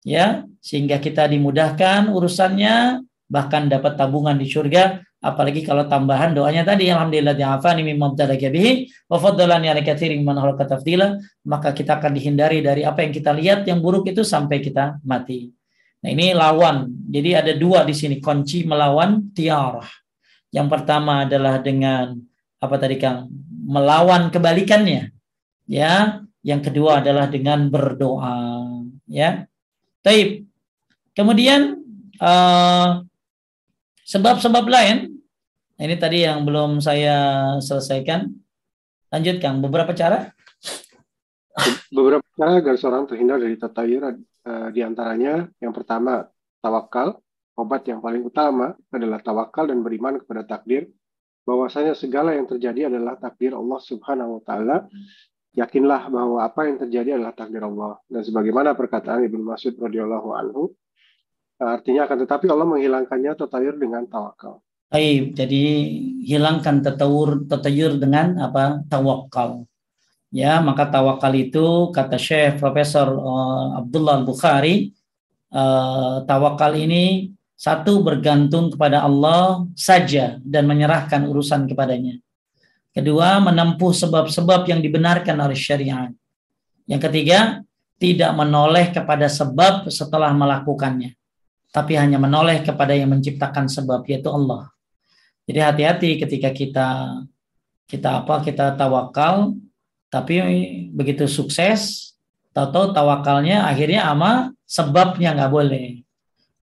[0.08, 3.04] ya sehingga kita dimudahkan urusannya
[3.34, 8.94] bahkan dapat tabungan di surga apalagi kalau tambahan doanya tadi alhamdulillah ya'afani mimma ibtalaka bihi
[9.10, 10.38] wa faddalani ala katsirin man
[11.42, 15.50] maka kita akan dihindari dari apa yang kita lihat yang buruk itu sampai kita mati.
[16.04, 16.92] Nah, ini lawan.
[17.08, 19.88] Jadi ada dua di sini kunci melawan tiarah.
[20.52, 22.20] Yang pertama adalah dengan
[22.60, 23.32] apa tadi Kang?
[23.64, 25.16] Melawan kebalikannya.
[25.64, 28.68] Ya, yang kedua adalah dengan berdoa,
[29.08, 29.48] ya.
[30.04, 30.44] Taib.
[31.16, 31.80] Kemudian
[32.20, 33.00] uh,
[34.08, 35.14] sebab-sebab lain
[35.84, 37.18] ini tadi yang belum saya
[37.58, 38.30] selesaikan.
[39.10, 40.30] Lanjut Kang, beberapa cara?
[41.90, 46.30] Beberapa cara agar seorang terhindar dari tatayur uh, di antaranya yang pertama
[46.62, 47.20] tawakal.
[47.54, 50.90] Obat yang paling utama adalah tawakal dan beriman kepada takdir
[51.46, 54.78] bahwasanya segala yang terjadi adalah takdir Allah Subhanahu wa taala.
[55.54, 58.02] Yakinlah bahwa apa yang terjadi adalah takdir Allah.
[58.10, 60.74] Dan sebagaimana perkataan Ibnu Mas'ud radhiyallahu anhu,
[61.62, 64.62] artinya akan tetapi Allah menghilangkannya tatayur dengan tawakal.
[64.94, 65.64] Baik, jadi
[66.22, 68.86] hilangkan tetawur tetayur dengan apa?
[68.86, 69.66] tawakal.
[70.34, 74.94] Ya, maka tawakal itu kata Syekh Profesor uh, Abdullah Bukhari,
[75.54, 82.18] uh, tawakal ini satu bergantung kepada Allah saja dan menyerahkan urusan kepadanya.
[82.94, 86.14] Kedua, menempuh sebab-sebab yang dibenarkan oleh syariat.
[86.86, 87.66] Yang ketiga,
[87.98, 91.16] tidak menoleh kepada sebab setelah melakukannya,
[91.74, 94.70] tapi hanya menoleh kepada yang menciptakan sebab yaitu Allah.
[95.50, 96.88] Jadi hati-hati ketika kita
[97.90, 99.58] kita apa kita tawakal
[100.08, 100.38] tapi
[100.94, 102.14] begitu sukses
[102.54, 105.88] tahu-tahu tawakalnya akhirnya ama sebabnya nggak boleh.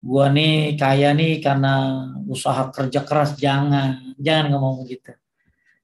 [0.03, 5.15] Gua nih kaya nih karena usaha kerja keras jangan jangan ngomong gitu.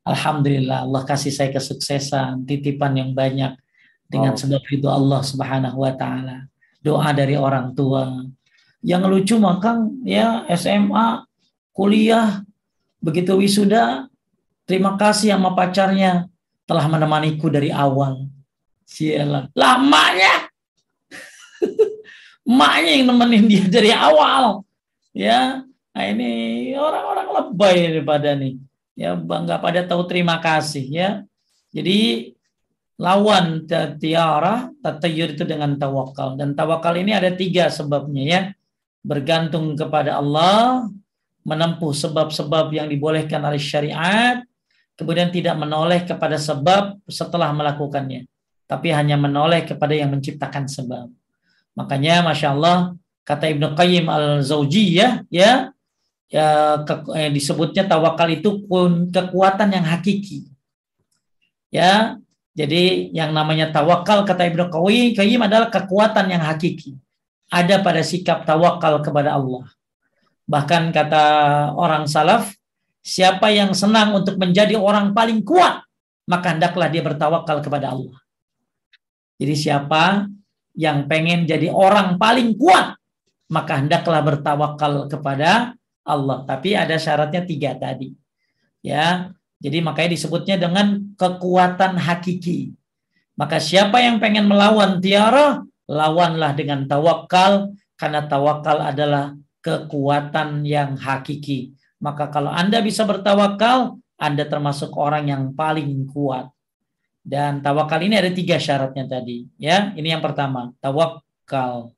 [0.03, 3.55] Alhamdulillah Allah kasih saya kesuksesan titipan yang banyak
[4.11, 4.39] dengan oh.
[4.39, 6.51] sebab itu Allah Subhanahu wa taala.
[6.83, 8.11] Doa dari orang tua.
[8.83, 11.23] Yang lucu makang ya SMA,
[11.71, 12.43] kuliah
[13.03, 14.07] Begitu wisuda,
[14.63, 16.31] terima kasih sama pacarnya
[16.63, 18.31] telah menemaniku dari awal.
[18.87, 19.51] Sialan.
[19.51, 20.47] Lamanya.
[22.47, 24.63] Maknya yang nemenin dia dari awal.
[25.11, 28.55] Ya, nah ini orang-orang lebay daripada nih.
[28.95, 31.09] Ya, bangga pada tahu terima kasih ya.
[31.75, 32.31] Jadi
[32.95, 33.67] lawan
[33.99, 38.41] tiara tatayur itu dengan tawakal dan tawakal ini ada tiga sebabnya ya
[39.03, 40.87] bergantung kepada Allah
[41.43, 44.39] menempuh sebab-sebab yang dibolehkan oleh syariat
[44.95, 48.23] kemudian tidak menoleh kepada sebab setelah melakukannya
[48.65, 51.11] tapi hanya menoleh kepada yang menciptakan sebab
[51.75, 52.95] makanya masya Allah
[53.27, 55.69] kata Ibnu Qayyim al-Zaujiyah ya
[56.31, 56.47] ya
[56.81, 58.63] ke, eh, disebutnya tawakal itu
[59.11, 60.47] kekuatan yang hakiki
[61.69, 62.23] ya
[62.53, 64.69] jadi yang namanya tawakal kata Ibnu
[65.17, 66.93] Qayyim adalah kekuatan yang hakiki.
[67.53, 69.69] Ada pada sikap tawakal kepada Allah.
[70.49, 71.25] Bahkan kata
[71.77, 72.49] orang salaf,
[73.05, 75.85] siapa yang senang untuk menjadi orang paling kuat,
[76.25, 78.17] maka hendaklah dia bertawakal kepada Allah.
[79.37, 80.25] Jadi siapa
[80.73, 82.97] yang pengen jadi orang paling kuat,
[83.53, 86.41] maka hendaklah bertawakal kepada Allah.
[86.49, 88.17] Tapi ada syaratnya tiga tadi.
[88.83, 89.31] Ya,
[89.63, 92.75] jadi makanya disebutnya dengan kekuatan hakiki.
[93.39, 101.71] Maka siapa yang pengen melawan tiara, lawanlah dengan tawakal karena tawakal adalah kekuatan yang hakiki.
[102.03, 106.51] Maka kalau Anda bisa bertawakal, Anda termasuk orang yang paling kuat.
[107.23, 109.47] Dan tawakal ini ada tiga syaratnya tadi.
[109.55, 111.95] Ya, ini yang pertama, tawakal.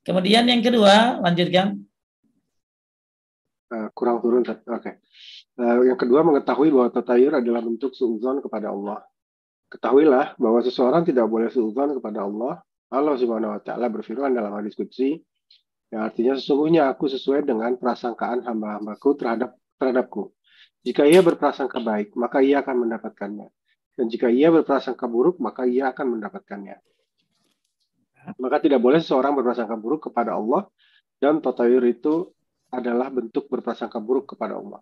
[0.00, 1.84] Kemudian yang kedua, lanjutkan.
[3.68, 4.64] Uh, kurang turun, oke.
[4.64, 4.96] Okay.
[5.60, 9.04] Uh, yang kedua, mengetahui bahwa tatayur adalah bentuk suudzon kepada Allah.
[9.68, 12.64] Ketahuilah bahwa seseorang tidak boleh suudzon kepada Allah.
[12.92, 15.16] Allah Subhanahu wa taala berfirman dalam hadis qudsi
[15.88, 20.32] yang artinya sesungguhnya aku sesuai dengan prasangkaan hamba-hambaku terhadap terhadapku.
[20.82, 23.48] Jika ia berprasangka baik, maka ia akan mendapatkannya.
[23.92, 26.80] Dan jika ia berprasangka buruk, maka ia akan mendapatkannya.
[28.40, 30.66] Maka tidak boleh seseorang berprasangka buruk kepada Allah
[31.20, 32.32] dan tatayur itu
[32.72, 34.80] adalah bentuk berprasangka buruk kepada Allah.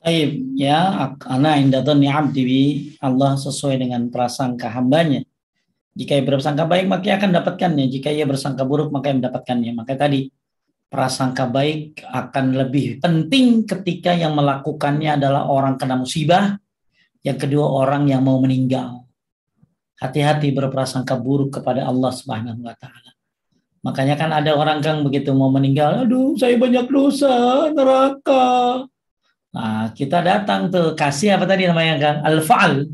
[0.00, 1.84] Baik, ya, karena indah
[3.04, 5.22] Allah sesuai dengan prasangka hambanya.
[5.90, 7.86] Jika ia bersangka baik, maka ia akan dapatkannya.
[7.90, 9.72] Jika ia bersangka buruk, maka ia mendapatkannya.
[9.74, 10.30] Maka tadi,
[10.90, 16.58] prasangka baik akan lebih penting ketika yang melakukannya adalah orang kena musibah,
[17.22, 19.06] yang kedua orang yang mau meninggal.
[20.02, 23.10] Hati-hati berprasangka buruk kepada Allah Subhanahu wa taala.
[23.80, 28.84] Makanya kan ada orang kan begitu mau meninggal, aduh saya banyak dosa, neraka.
[29.50, 32.86] Nah, kita datang tuh kasih apa tadi namanya kan Al-fa'al.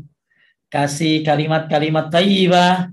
[0.67, 2.91] Kasih kalimat-kalimat taibah.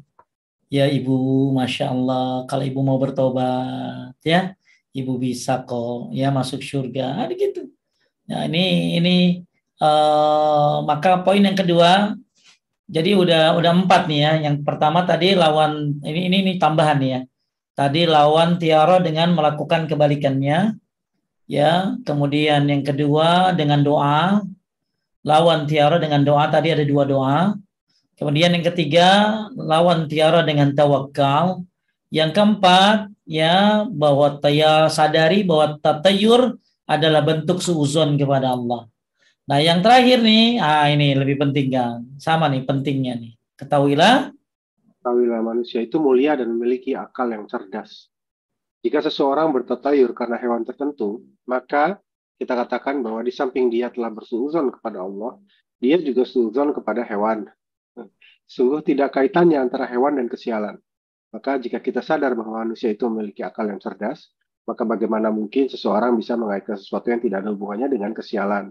[0.71, 4.59] Ya Ibu, Masya Allah, kalau Ibu mau bertobat, ya,
[4.91, 7.27] Ibu bisa kok, ya masuk surga.
[7.27, 7.71] Ada gitu.
[8.27, 9.17] Nah, ini ini
[9.79, 12.19] uh, maka poin yang kedua,
[12.91, 14.33] jadi udah udah empat nih ya.
[14.51, 17.21] Yang pertama tadi lawan ini ini, ini tambahan nih ya.
[17.75, 20.79] Tadi lawan tiara dengan melakukan kebalikannya
[21.45, 24.41] ya kemudian yang kedua dengan doa
[25.25, 27.39] lawan tiara dengan doa tadi ada dua doa
[28.19, 29.09] kemudian yang ketiga
[29.55, 31.67] lawan tiara dengan tawakal.
[32.15, 36.55] Yang keempat ya bahwa taya sadari bahwa tatayur
[36.87, 38.87] adalah bentuk suuzon kepada Allah.
[39.45, 42.07] Nah yang terakhir nih ah ini lebih penting kan?
[42.17, 43.33] Sama nih pentingnya nih.
[43.59, 44.31] Ketahuilah?
[45.01, 48.09] Ketahuilah manusia itu mulia dan memiliki akal yang cerdas.
[48.85, 51.99] Jika seseorang bertatayur karena hewan tertentu, maka
[52.37, 55.41] kita katakan bahwa di samping dia telah bersuuzon kepada Allah,
[55.81, 57.49] dia juga suuzon kepada hewan.
[58.45, 60.77] Sungguh tidak kaitannya antara hewan dan kesialan.
[61.35, 64.31] Maka jika kita sadar bahwa manusia itu memiliki akal yang cerdas,
[64.65, 68.71] maka bagaimana mungkin seseorang bisa mengaitkan sesuatu yang tidak ada hubungannya dengan kesialan?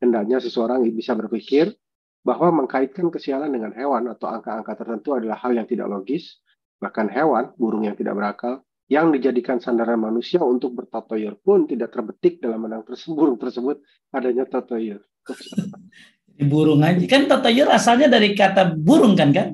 [0.00, 1.76] Hendaknya seseorang bisa berpikir
[2.24, 6.40] bahwa mengkaitkan kesialan dengan hewan atau angka-angka tertentu adalah hal yang tidak logis,
[6.80, 12.40] bahkan hewan, burung yang tidak berakal, yang dijadikan sandaran manusia untuk bertatoyur pun tidak terbetik
[12.40, 13.80] dalam menang burung tersebut
[14.12, 15.04] adanya tatoyur.
[16.38, 19.48] burung aja kan tatoyur asalnya dari kata burung kan kan?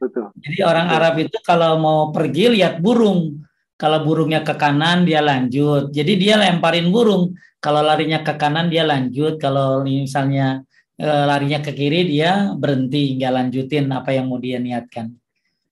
[0.00, 0.32] Betul.
[0.40, 0.96] Jadi orang Betul.
[0.96, 3.44] Arab itu kalau mau pergi lihat burung.
[3.80, 5.92] Kalau burungnya ke kanan dia lanjut.
[5.92, 7.32] Jadi dia lemparin burung.
[7.60, 9.40] Kalau larinya ke kanan dia lanjut.
[9.40, 10.64] Kalau misalnya
[11.00, 15.16] e, larinya ke kiri dia berhenti nggak lanjutin apa yang mau dia niatkan.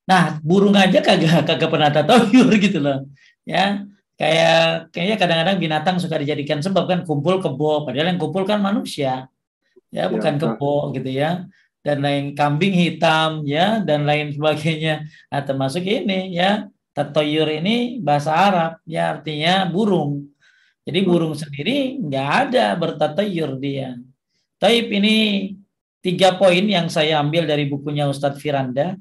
[0.09, 3.05] Nah, burung aja kagak kagak pernah tatayur gitu loh.
[3.45, 3.84] Ya,
[4.16, 9.28] kayak kayaknya kadang-kadang binatang suka dijadikan sebab kan kumpul kebo, padahal yang kumpul kan manusia.
[9.89, 11.30] Ya, bukan ya, kebo gitu ya.
[11.80, 15.09] Dan lain kambing hitam ya dan lain sebagainya.
[15.32, 20.34] Nah, termasuk ini ya, tatayur ini bahasa Arab ya artinya burung.
[20.82, 23.95] Jadi burung sendiri nggak ada bertatayur dia.
[24.59, 25.16] Taib ini
[26.03, 28.99] tiga poin yang saya ambil dari bukunya Ustadz Firanda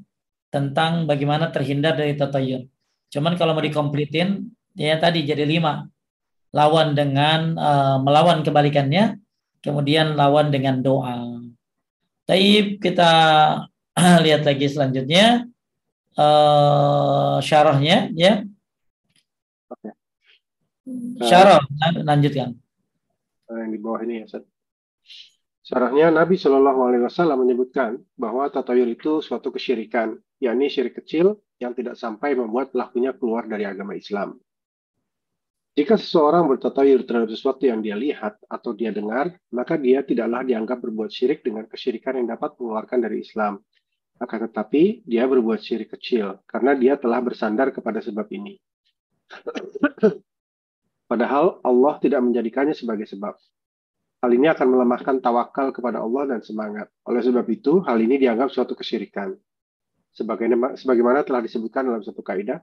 [0.53, 2.67] tentang bagaimana terhindar dari tatayur.
[3.07, 5.87] Cuman kalau mau dikomplitin, ya tadi jadi lima.
[6.53, 9.19] Lawan dengan uh, melawan kebalikannya,
[9.67, 11.43] kemudian lawan dengan doa.
[12.23, 13.11] Taib kita
[14.25, 15.43] lihat lagi selanjutnya
[16.15, 18.47] uh, syarahnya ya.
[19.67, 19.91] Oke.
[21.19, 21.59] Syarah
[22.01, 22.55] lanjutkan.
[23.47, 24.43] Yang di bawah ini ya, Ustaz.
[25.67, 31.75] Syarahnya Nabi Shallallahu Alaihi Wasallam menyebutkan bahwa tatayur itu suatu kesyirikan, yakni syirik kecil yang
[31.75, 34.39] tidak sampai membuat pelakunya keluar dari agama Islam.
[35.77, 40.81] Jika seseorang bertatayur terhadap sesuatu yang dia lihat atau dia dengar, maka dia tidaklah dianggap
[40.81, 43.61] berbuat syirik dengan kesyirikan yang dapat mengeluarkan dari Islam.
[44.17, 48.57] Akan tetapi, dia berbuat syirik kecil karena dia telah bersandar kepada sebab ini.
[51.13, 53.37] Padahal Allah tidak menjadikannya sebagai sebab.
[54.25, 56.89] Hal ini akan melemahkan tawakal kepada Allah dan semangat.
[57.05, 59.37] Oleh sebab itu, hal ini dianggap suatu kesyirikan.
[60.09, 62.57] Sebagaimana telah disebutkan dalam satu kaidah,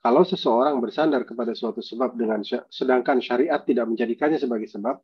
[0.00, 2.40] kalau seseorang bersandar kepada suatu sebab dengan
[2.72, 4.96] sedangkan syariat tidak menjadikannya sebagai sebab,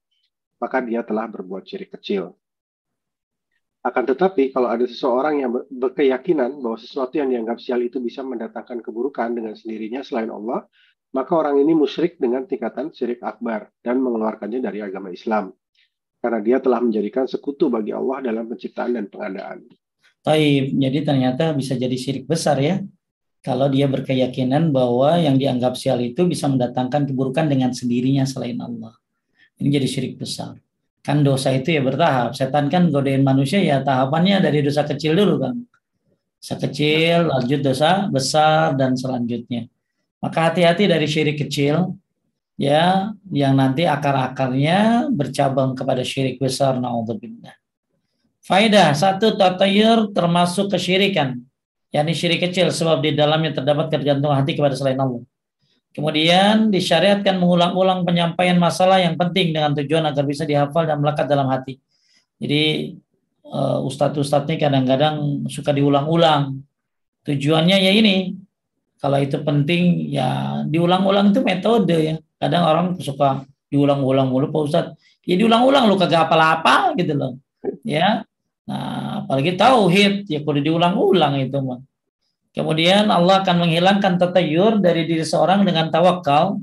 [0.56, 2.32] maka dia telah berbuat syirik kecil.
[3.84, 8.82] Akan tetapi, kalau ada seseorang yang berkeyakinan bahwa sesuatu yang dianggap sial itu bisa mendatangkan
[8.82, 10.66] keburukan dengan sendirinya selain Allah,
[11.14, 15.54] maka orang ini musyrik dengan tingkatan syirik akbar dan mengeluarkannya dari agama Islam
[16.26, 19.62] karena dia telah menjadikan sekutu bagi Allah dalam penciptaan dan pengadaan.
[20.26, 22.82] Taib, jadi ternyata bisa jadi syirik besar ya.
[23.46, 28.90] Kalau dia berkeyakinan bahwa yang dianggap sial itu bisa mendatangkan keburukan dengan sendirinya selain Allah.
[29.62, 30.58] Ini jadi syirik besar.
[31.06, 32.34] Kan dosa itu ya bertahap.
[32.34, 35.62] Setan kan godain manusia ya tahapannya dari dosa kecil dulu kan.
[36.42, 39.70] Dosa kecil, lanjut dosa besar, dan selanjutnya.
[40.18, 41.94] Maka hati-hati dari syirik kecil,
[42.58, 47.54] ya yang nanti akar-akarnya bercabang kepada syirik besar naudzubillah.
[48.42, 51.46] Faidah satu tatayur termasuk kesyirikan,
[51.96, 55.24] yakni syirik kecil sebab di dalamnya terdapat ketergantungan hati kepada selain Allah.
[55.96, 61.48] Kemudian disyariatkan mengulang-ulang penyampaian masalah yang penting dengan tujuan agar bisa dihafal dan melekat dalam
[61.48, 61.80] hati.
[62.36, 62.92] Jadi
[63.48, 66.60] uh, ustadz-ustadz ini kadang-kadang suka diulang-ulang.
[67.24, 68.36] Tujuannya ya ini,
[69.00, 74.96] kalau itu penting ya diulang-ulang itu metode ya kadang orang suka diulang-ulang mulu Pak Ustadz
[75.24, 77.32] ya diulang-ulang lu kagak apa-apa gitu loh
[77.84, 78.24] ya
[78.66, 81.78] nah apalagi tauhid ya kudu diulang-ulang itu mah
[82.56, 86.56] kemudian Allah akan menghilangkan tatayur dari diri seorang dengan tawakal.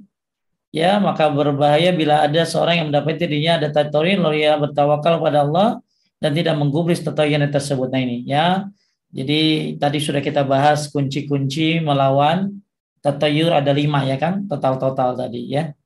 [0.73, 5.45] Ya maka berbahaya bila ada seorang yang mendapat dirinya ada tatayur lalu ia bertawakal pada
[5.45, 5.77] Allah
[6.17, 7.93] dan tidak menggubris tatayur tersebut.
[7.93, 8.65] Nah ini ya.
[9.13, 12.57] Jadi tadi sudah kita bahas kunci-kunci melawan
[13.05, 14.49] tatayur ada lima ya kan?
[14.49, 15.77] Total-total tadi ya.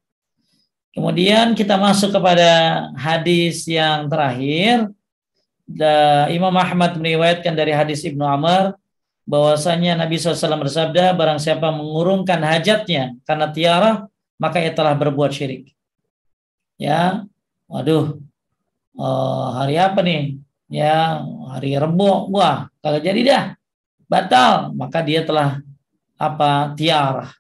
[0.96, 4.88] Kemudian kita masuk kepada hadis yang terakhir.
[5.68, 8.80] Da, Imam Ahmad meriwayatkan dari hadis Ibnu Amr
[9.28, 13.92] bahwasanya Nabi SAW bersabda barang siapa mengurungkan hajatnya karena tiara
[14.40, 15.76] maka ia telah berbuat syirik.
[16.80, 17.28] Ya,
[17.68, 18.22] waduh,
[18.96, 20.40] oh, hari apa nih?
[20.72, 21.20] Ya,
[21.52, 23.44] hari Rebo, wah, kalau jadi dah,
[24.08, 25.60] batal, maka dia telah
[26.16, 27.34] apa tiara.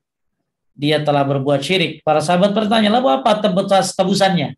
[0.77, 2.05] Dia telah berbuat syirik.
[2.05, 4.53] Para sahabat bertanya, lalu apa tebus tebusannya?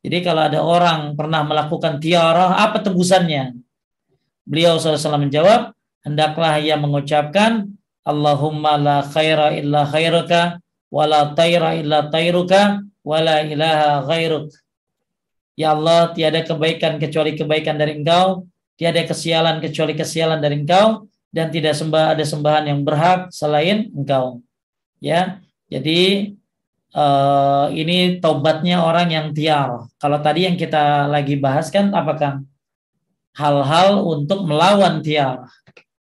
[0.00, 3.52] Jadi kalau ada orang pernah melakukan tiara, apa tebusannya?
[4.48, 7.68] Beliau SAW menjawab, hendaklah ia mengucapkan,
[8.00, 10.56] Allahumma la khaira illa khairuka,
[10.88, 14.48] wa la taira illa tairuka, wa la ilaha ghairuk.
[15.60, 18.48] Ya Allah, tiada kebaikan kecuali kebaikan dari engkau,
[18.80, 24.40] tiada kesialan kecuali kesialan dari engkau, dan tidak sembah ada sembahan yang berhak selain engkau.
[24.98, 25.44] Ya.
[25.70, 26.34] Jadi
[26.94, 29.90] uh, ini tobatnya orang yang tiar.
[29.98, 32.42] Kalau tadi yang kita lagi bahas kan apakah
[33.34, 35.46] hal-hal untuk melawan tiar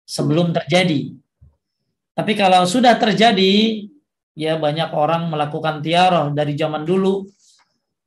[0.09, 1.12] sebelum terjadi.
[2.18, 3.87] Tapi kalau sudah terjadi,
[4.35, 7.31] ya banyak orang melakukan tiar dari zaman dulu.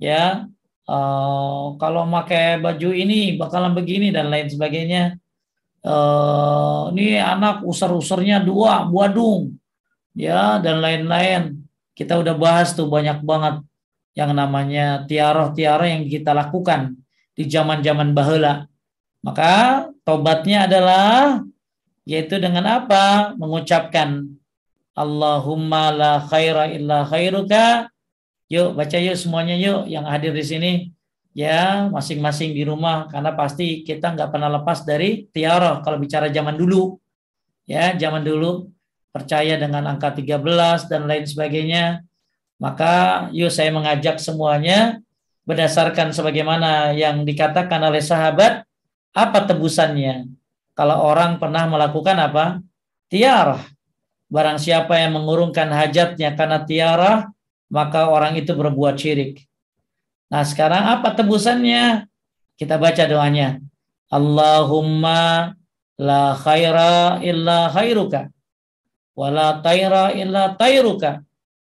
[0.02, 0.50] Ya,
[0.90, 5.22] uh, kalau pakai baju ini bakalan begini dan lain sebagainya
[5.86, 9.58] uh, ini anak usar-usarnya dua buadung
[10.18, 11.61] ya dan lain-lain
[11.98, 13.64] kita udah bahas tuh banyak banget
[14.16, 17.00] yang namanya tiaroh-tiaroh yang kita lakukan
[17.36, 18.72] di zaman-zaman bahula
[19.22, 21.46] maka tobatnya adalah
[22.10, 23.38] yaitu dengan apa?
[23.38, 24.26] Mengucapkan
[24.98, 27.88] Allahumma la khaira illa khairuka.
[28.52, 30.72] Yuk baca yuk semuanya yuk yang hadir di sini.
[31.32, 36.58] Ya masing-masing di rumah karena pasti kita nggak pernah lepas dari tiara kalau bicara zaman
[36.58, 36.98] dulu.
[37.70, 38.68] Ya zaman dulu
[39.12, 42.04] percaya dengan angka 13 dan lain sebagainya
[42.62, 45.02] maka yuk saya mengajak semuanya
[45.50, 48.64] berdasarkan sebagaimana yang dikatakan oleh sahabat
[49.12, 50.30] apa tebusannya?
[50.78, 52.62] Kalau orang pernah melakukan apa?
[53.12, 53.60] Tiara
[54.32, 57.28] barang siapa yang mengurungkan hajatnya karena tiara
[57.68, 59.44] maka orang itu berbuat syirik.
[60.32, 62.08] Nah sekarang apa tebusannya?
[62.56, 63.60] Kita baca doanya.
[64.08, 65.52] Allahumma
[66.00, 68.30] la khaira illa khairuka
[69.22, 71.22] wa la taira illa tairuka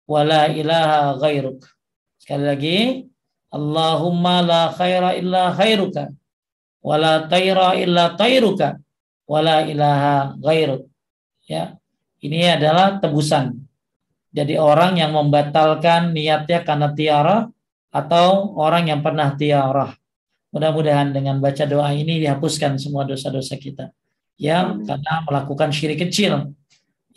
[0.06, 1.66] wa la ilaha ghairuk.
[2.22, 2.78] Sekali lagi,
[3.50, 6.14] Allahumma la khaira illa khairuka
[6.86, 8.78] wa la taira illa tairuka
[9.26, 10.86] wa la ilaha ghairuk.
[11.50, 11.74] Ya.
[12.22, 13.58] Ini adalah tebusan.
[14.30, 17.50] Jadi orang yang membatalkan niatnya karena tiara
[17.90, 19.98] atau orang yang pernah tiarah.
[20.54, 23.90] Mudah-mudahan dengan baca doa ini dihapuskan semua dosa-dosa kita.
[24.38, 26.54] Ya, karena melakukan syirik kecil.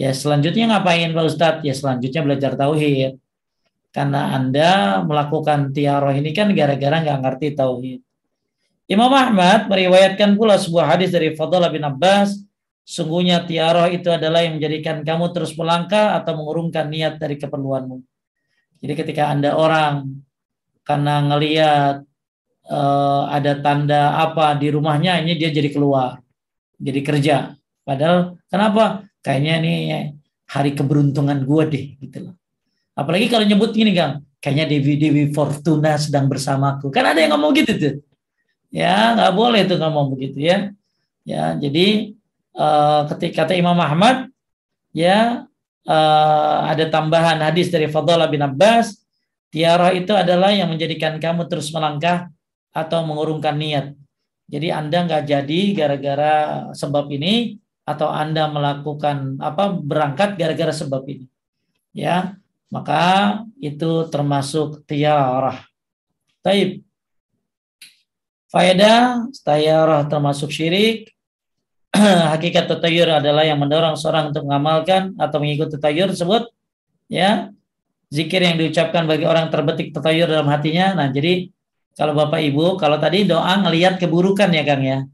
[0.03, 1.63] Ya, selanjutnya ngapain Pak Ustadz?
[1.63, 3.23] Ya, selanjutnya belajar tauhid.
[3.95, 8.01] Karena Anda melakukan tiaroh ini kan gara-gara nggak ngerti tauhid.
[8.91, 12.35] Imam Ahmad meriwayatkan pula sebuah hadis dari Fadlah bin Abbas,
[12.83, 18.03] sungguhnya tiaroh itu adalah yang menjadikan kamu terus melangkah atau mengurungkan niat dari keperluanmu.
[18.83, 20.19] Jadi ketika Anda orang
[20.83, 21.97] karena ngeliat
[22.67, 26.19] uh, ada tanda apa di rumahnya ini dia jadi keluar
[26.79, 27.37] jadi kerja
[27.87, 29.75] padahal kenapa kayaknya ini
[30.51, 32.35] hari keberuntungan gue deh gitu loh.
[32.93, 37.57] Apalagi kalau nyebut gini kang kayaknya Dewi Dewi Fortuna sedang bersamaku kan ada yang ngomong
[37.57, 37.95] gitu tuh.
[38.69, 40.75] Ya nggak boleh tuh ngomong begitu ya.
[41.25, 42.13] Ya jadi
[42.59, 44.29] uh, ketika kata Imam Ahmad
[44.93, 45.47] ya
[45.87, 48.99] uh, ada tambahan hadis dari Fadlah bin Abbas
[49.49, 52.29] tiara itu adalah yang menjadikan kamu terus melangkah
[52.73, 53.97] atau mengurungkan niat.
[54.53, 56.35] Jadi Anda nggak jadi gara-gara
[56.77, 61.27] sebab ini atau Anda melakukan apa berangkat gara-gara sebab ini.
[61.93, 62.39] Ya,
[62.73, 65.61] maka itu termasuk tiarah.
[66.41, 66.81] Taib.
[68.49, 71.13] Faedah tiarah termasuk syirik.
[72.33, 76.49] Hakikat tatayur adalah yang mendorong seorang untuk mengamalkan atau mengikuti tatayur tersebut.
[77.13, 77.53] Ya,
[78.09, 80.97] zikir yang diucapkan bagi orang terbetik tatayur dalam hatinya.
[80.97, 81.53] Nah, jadi
[81.93, 85.05] kalau Bapak Ibu, kalau tadi doa ngelihat keburukan ya Kang ya.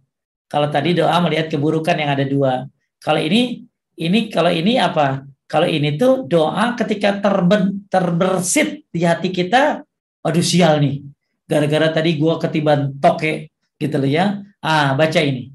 [0.48, 2.64] Kalau tadi doa melihat keburukan yang ada dua.
[2.98, 3.68] Kalau ini
[4.00, 5.28] ini kalau ini apa?
[5.48, 9.84] Kalau ini tuh doa ketika terben, terbersit di hati kita,
[10.24, 11.04] aduh sial nih.
[11.48, 13.48] Gara-gara tadi gua ketiban toke
[13.80, 14.44] gitu loh ya.
[14.60, 15.52] Ah, baca ini.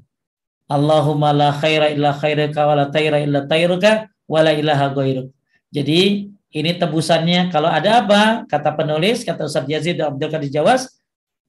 [0.66, 5.28] Allahumma la khaira illa khairuka wa la taira illa tairuka wa la ilaha ghairuk.
[5.70, 8.46] Jadi ini tebusannya kalau ada apa?
[8.46, 10.86] Kata penulis, kata Ustaz Yazid Abdul Qadir Jawas,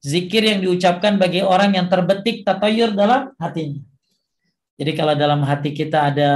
[0.02, 3.82] zikir yang diucapkan bagi orang yang terbetik tatayur dalam hatinya.
[4.76, 6.30] Jadi kalau dalam hati kita ada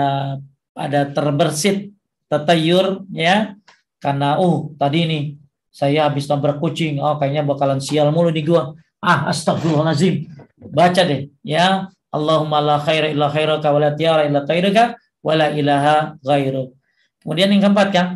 [0.73, 1.93] ada terbersit
[2.31, 3.59] tatayur ya
[4.01, 5.25] karena oh tadi nih
[5.69, 8.73] saya habis tabrak kucing oh kayaknya bakalan sial mulu di gua
[9.05, 10.25] ah astagfirullahalazim
[10.73, 15.55] baca deh ya Allahumma la khaira illa khairaka wa la tiara illa tairaka wa la
[15.55, 16.75] ilaha ghairu.
[17.23, 18.07] Kemudian yang keempat kan?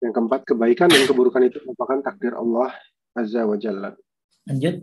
[0.00, 2.72] Yang keempat kebaikan dan keburukan itu merupakan takdir Allah
[3.12, 3.92] Azza wa Jalla.
[4.50, 4.82] Lanjut.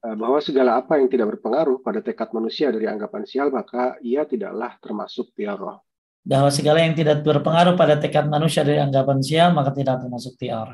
[0.00, 4.26] Eh, bahwa segala apa yang tidak berpengaruh pada tekad manusia dari anggapan sial, maka ia
[4.26, 5.78] tidaklah termasuk tiara.
[6.24, 10.72] Bahwa segala yang tidak berpengaruh pada tekad manusia dari anggapan sial, maka tidak termasuk tiara.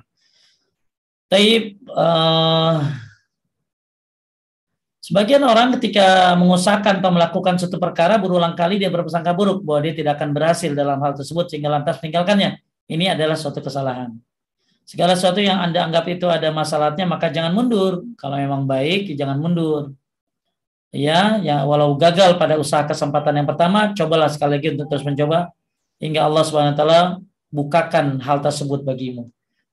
[1.27, 2.87] Taib, uh,
[5.03, 9.95] sebagian orang ketika mengusahakan atau melakukan suatu perkara berulang kali dia berprasangka buruk bahwa dia
[9.99, 12.63] tidak akan berhasil dalam hal tersebut sehingga lantas meninggalkannya.
[12.87, 14.15] Ini adalah suatu kesalahan.
[14.87, 18.07] Segala sesuatu yang Anda anggap itu ada masalahnya maka jangan mundur.
[18.15, 19.91] Kalau memang baik ya jangan mundur.
[20.95, 25.51] Ya, ya walau gagal pada usaha kesempatan yang pertama, cobalah sekali lagi untuk terus mencoba
[25.99, 27.03] hingga Allah Subhanahu wa taala
[27.51, 29.29] bukakan hal tersebut bagimu.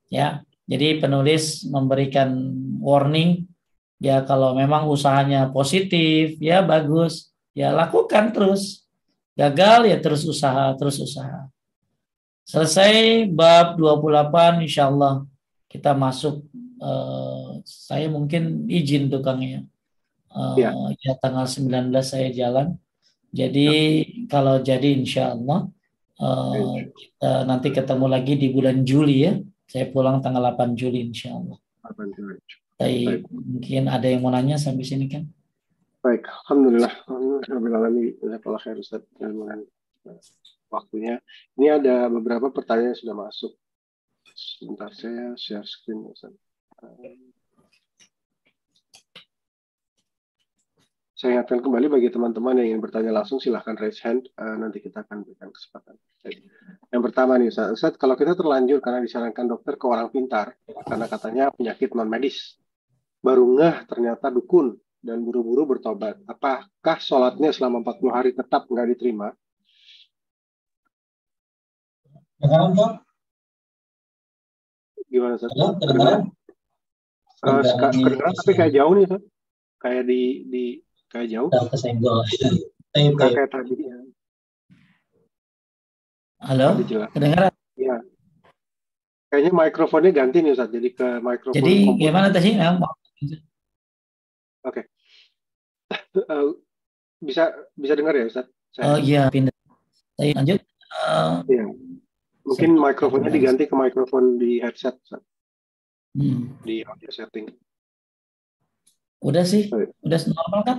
[0.09, 0.41] Ya.
[0.63, 2.33] Jadi penulis memberikan
[2.79, 3.45] warning
[4.01, 8.87] ya kalau memang usahanya positif, ya bagus, ya lakukan terus.
[9.37, 11.52] Gagal ya terus usaha, terus usaha.
[12.43, 15.23] Selesai bab 28 insya Allah
[15.71, 16.43] kita masuk
[16.83, 19.63] uh, saya mungkin izin tuh Kang ya.
[20.33, 20.73] Uh, ya.
[20.99, 22.75] ya tanggal 19 saya jalan.
[23.33, 23.69] Jadi
[24.05, 24.29] ya.
[24.29, 25.65] kalau jadi insya Allah
[26.19, 29.39] uh, kita nanti ketemu lagi di bulan Juli ya.
[29.65, 31.57] Saya pulang tanggal 8 Juli insya Allah.
[31.87, 32.37] 8 Juli.
[32.77, 35.23] Baik, mungkin ada yang mau nanya sampai sini kan?
[36.03, 36.91] Baik, Alhamdulillah.
[37.07, 37.47] Alhamdulillah.
[37.47, 40.42] Alhamdulillah
[40.73, 41.21] waktunya.
[41.53, 43.53] Ini ada beberapa pertanyaan yang sudah masuk.
[44.33, 46.09] Sebentar saya share screen.
[51.13, 54.27] Saya ingatkan kembali bagi teman-teman yang ingin bertanya langsung silahkan raise hand.
[54.35, 55.95] Uh, nanti kita akan berikan kesempatan.
[56.91, 61.05] Yang pertama nih Ustaz, Ustaz kalau kita terlanjur karena disarankan dokter ke orang pintar karena
[61.07, 62.59] katanya penyakit non medis,
[63.23, 66.19] baru ngeh ternyata dukun dan buru-buru bertobat.
[66.27, 69.35] Apakah sholatnya selama 40 hari tetap nggak diterima?
[72.43, 72.93] Kedengaran, Bang?
[75.07, 75.51] Gimana, Ustaz?
[75.55, 76.21] Halo, kedengaran?
[77.39, 79.23] Uh, kedengaran tapi kayak jauh nih, Ustaz.
[79.79, 80.21] Kayak di
[80.51, 80.63] di
[81.07, 81.47] Kayak jauh.
[81.47, 82.19] Udah kesenggol.
[82.91, 83.97] Kayak tadi ya.
[86.43, 86.67] Halo,
[87.15, 87.55] kedengaran?
[87.79, 87.95] Iya.
[89.31, 92.01] Kayaknya mikrofonnya ganti nih Ustaz, jadi ke mikrofon Jadi komputer.
[92.03, 92.51] gimana tadi?
[92.59, 92.75] Nah,
[96.13, 96.49] Eh,
[97.23, 98.45] bisa bisa dengar ya Ustaz?
[98.81, 99.53] Oh Saya, iya, pindah.
[100.19, 100.59] Saya lanjut.
[100.61, 101.63] Eh, iya.
[102.43, 104.99] Mungkin mikrofonnya diganti ke mikrofon di headset
[106.11, 107.47] hmm, di audio setting.
[109.23, 109.87] udah sih, iya.
[110.03, 110.77] udah normal kan?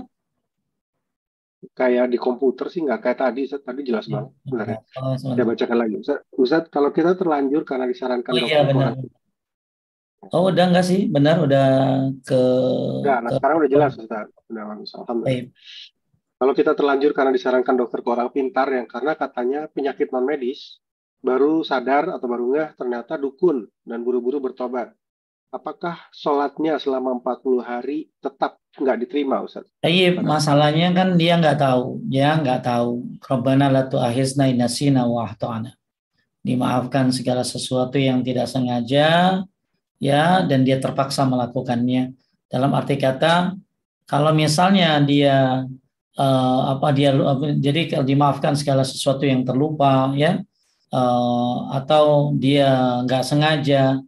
[1.73, 4.37] Kayak di komputer sih nggak kayak tadi Ustaz, tadi jelas banget.
[4.45, 4.79] Benar ya?
[5.01, 5.95] Oh, Saya bacakan lagi.
[5.97, 8.93] Ustaz, Ustaz, kalau kita terlanjur karena disarankan Oh iya dokter benar.
[10.29, 11.09] Oh udah enggak sih?
[11.09, 11.69] Benar udah
[12.21, 12.41] ke
[13.01, 14.29] Enggak, nah ke sekarang udah jelas Ustaz.
[14.53, 15.25] Udah Alhamdulillah.
[15.25, 15.45] baik.
[16.35, 20.84] Kalau kita terlanjur karena disarankan dokter ke orang pintar yang karena katanya penyakit non medis
[21.25, 24.93] baru sadar atau baru nggak ternyata dukun dan buru-buru bertobat.
[25.49, 29.65] Apakah sholatnya selama 40 hari tetap nggak diterima Ustaz?
[29.81, 33.07] Tapi masalahnya kan dia nggak tahu, dia nggak tahu.
[33.25, 35.73] Rabbana la tu'akhizna in nasina wa akhtana.
[36.45, 39.41] Dimaafkan segala sesuatu yang tidak sengaja,
[39.97, 42.13] ya, dan dia terpaksa melakukannya.
[42.51, 43.57] Dalam arti kata,
[44.05, 45.65] kalau misalnya dia
[46.19, 47.17] eh, apa dia
[47.57, 50.43] jadi dimaafkan segala sesuatu yang terlupa, ya,
[50.95, 53.99] eh, atau dia nggak sengaja.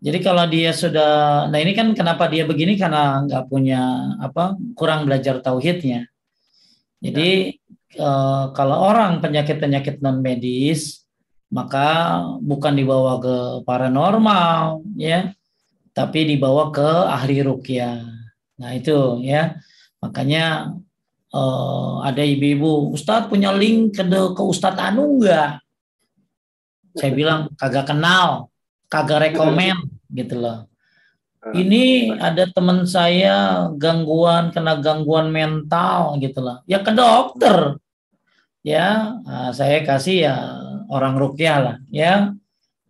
[0.00, 3.80] Jadi kalau dia sudah, nah ini kan kenapa dia begini karena nggak punya
[4.16, 6.08] apa kurang belajar tauhidnya.
[7.04, 7.58] Jadi
[7.98, 11.04] eh, kalau orang penyakit-penyakit non medis
[11.50, 15.34] maka bukan dibawa ke paranormal ya,
[15.92, 18.06] tapi dibawa ke ahli rukyah.
[18.60, 19.58] Nah itu ya
[20.00, 20.72] makanya
[21.34, 25.60] eh, ada ibu-ibu, Ustadz punya link ke ke Ustadz Anu enggak?
[26.96, 28.50] Saya bilang kagak kenal,
[28.90, 29.76] kagak rekomen
[30.10, 30.66] gitu loh.
[31.40, 31.84] Eh, Ini
[32.20, 36.60] ada teman saya gangguan kena gangguan mental gitu loh.
[36.68, 37.80] Ya ke dokter.
[38.60, 40.36] Ya, nah, saya kasih ya
[40.92, 42.36] orang rukyah lah ya.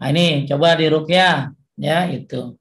[0.01, 2.59] Nah, ini coba di rukyah ya itu.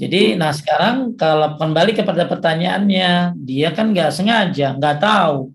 [0.00, 5.52] Jadi nah sekarang kalau kembali kepada pertanyaannya, dia kan nggak sengaja, nggak tahu.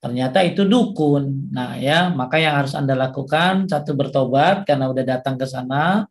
[0.00, 1.52] Ternyata itu dukun.
[1.52, 6.08] Nah ya, maka yang harus Anda lakukan satu bertobat karena udah datang ke sana.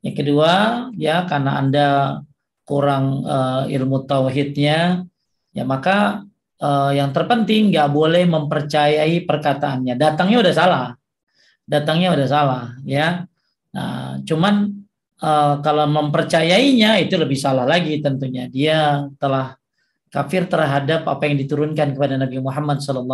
[0.00, 0.52] Yang kedua
[0.96, 1.86] ya karena Anda
[2.64, 5.04] kurang eh, ilmu tauhidnya,
[5.52, 6.24] ya maka
[6.56, 9.94] eh, yang terpenting nggak boleh mempercayai perkataannya.
[10.00, 10.86] Datangnya udah salah,
[11.68, 13.28] datangnya udah salah, ya.
[13.76, 14.72] Nah, cuman
[15.20, 18.48] eh, kalau mempercayainya itu lebih salah lagi tentunya.
[18.48, 19.52] Dia telah
[20.08, 23.04] kafir terhadap apa yang diturunkan kepada Nabi Muhammad SAW.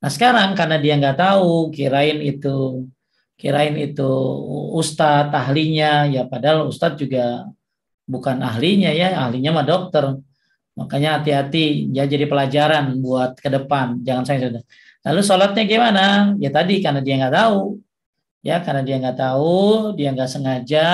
[0.00, 2.88] Nah sekarang karena dia nggak tahu, kirain itu
[3.40, 4.10] kirain itu
[4.76, 7.48] ustadz ahlinya, ya padahal ustadz juga
[8.04, 10.20] bukan ahlinya ya, ahlinya mah dokter.
[10.76, 14.00] Makanya hati-hati, ya jadi pelajaran buat ke depan.
[14.00, 14.62] Jangan saya sudah.
[15.04, 16.04] Lalu sholatnya gimana?
[16.36, 17.80] Ya tadi karena dia nggak tahu,
[18.40, 20.88] ya karena dia nggak tahu, dia nggak sengaja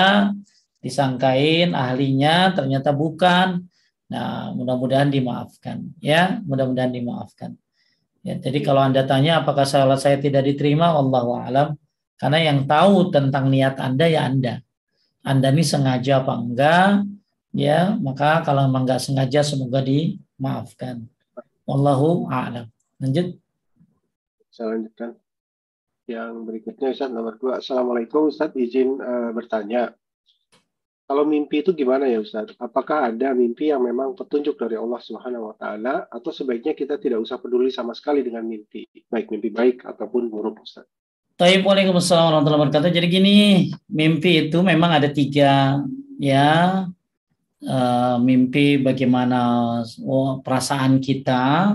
[0.83, 3.67] disangkain ahlinya, ternyata bukan.
[4.07, 7.59] Nah, mudah-mudahan dimaafkan, ya, mudah-mudahan dimaafkan.
[8.23, 11.75] Ya, jadi kalau anda tanya apakah salat saya tidak diterima, wallahu alam.
[12.15, 14.63] Karena yang tahu tentang niat anda ya anda.
[15.27, 17.03] Anda ini sengaja apa enggak,
[17.51, 21.03] ya, maka kalau memang enggak sengaja semoga dimaafkan.
[21.67, 22.71] Wallahu a'lam.
[23.03, 23.35] Lanjut.
[24.49, 25.19] Saya lanjutkan.
[26.07, 27.59] Yang berikutnya Ustaz nomor dua.
[27.59, 29.91] Assalamualaikum Ustaz izin eh, bertanya.
[31.07, 32.51] Kalau mimpi itu gimana ya Ustaz?
[32.59, 37.23] Apakah ada mimpi yang memang petunjuk dari Allah Subhanahu wa taala atau sebaiknya kita tidak
[37.23, 40.83] usah peduli sama sekali dengan mimpi, baik mimpi baik ataupun buruk Ustaz?
[41.39, 42.91] Taib Waalaikumsalam warahmatullahi wabarakatuh.
[42.91, 43.37] Jadi gini,
[43.87, 45.79] mimpi itu memang ada tiga
[46.19, 46.83] ya.
[47.57, 49.39] Eh, mimpi bagaimana
[50.05, 51.73] oh, perasaan kita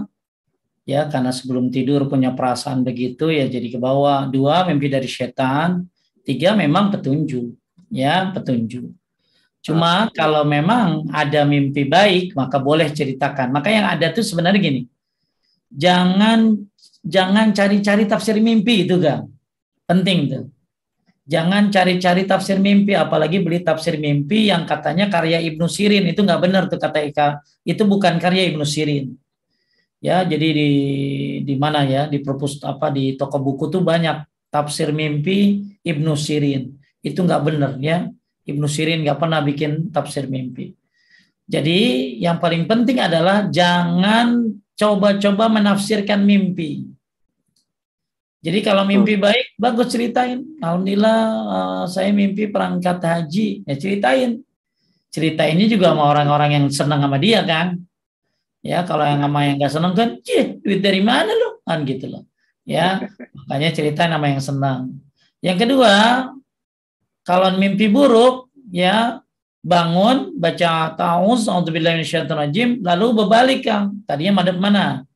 [0.87, 4.29] ya karena sebelum tidur punya perasaan begitu ya jadi ke bawah.
[4.29, 5.89] Dua mimpi dari setan.
[6.23, 7.51] Tiga memang petunjuk
[7.89, 9.02] ya petunjuk.
[9.63, 13.55] Cuma kalau memang ada mimpi baik maka boleh ceritakan.
[13.55, 14.83] Maka yang ada tuh sebenarnya gini.
[15.71, 16.59] Jangan
[17.07, 19.31] jangan cari-cari tafsir mimpi itu kan
[19.87, 20.45] penting tuh.
[21.23, 26.41] Jangan cari-cari tafsir mimpi, apalagi beli tafsir mimpi yang katanya karya Ibnu Sirin itu nggak
[26.43, 27.29] benar tuh kata Ika.
[27.63, 29.15] Itu bukan karya Ibnu Sirin.
[30.03, 30.71] Ya, jadi di
[31.47, 36.75] di mana ya di perpust apa di toko buku tuh banyak tafsir mimpi Ibnu Sirin.
[36.99, 38.11] Itu nggak benar ya.
[38.43, 40.75] Ibnu Sirin nggak pernah bikin tafsir mimpi.
[41.47, 46.89] Jadi yang paling penting adalah jangan coba-coba menafsirkan mimpi.
[48.43, 50.43] Jadi kalau mimpi baik, bagus ceritain.
[50.59, 53.63] Alhamdulillah uh, saya mimpi perangkat haji.
[53.63, 54.43] Ya ceritain.
[55.15, 57.79] Ceritainnya juga sama orang-orang yang senang sama dia kan.
[58.63, 61.61] Ya, kalau yang sama yang nggak senang kan, cih, duit dari mana lo?
[61.67, 62.25] Kan gitu loh.
[62.63, 63.11] Ya,
[63.45, 65.03] makanya cerita nama yang senang.
[65.43, 65.93] Yang kedua,
[67.23, 69.23] kalau mimpi buruk, ya
[69.63, 74.03] bangun, baca ta'uz, rajim, lalu berbalik Kang.
[74.03, 75.07] Tadinya madep mana?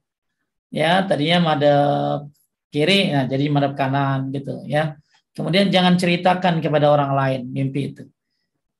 [0.71, 2.31] Ya, tadinya madep
[2.71, 4.99] kiri, nah jadi madep kanan gitu ya.
[5.37, 8.05] Kemudian jangan ceritakan kepada orang lain mimpi itu.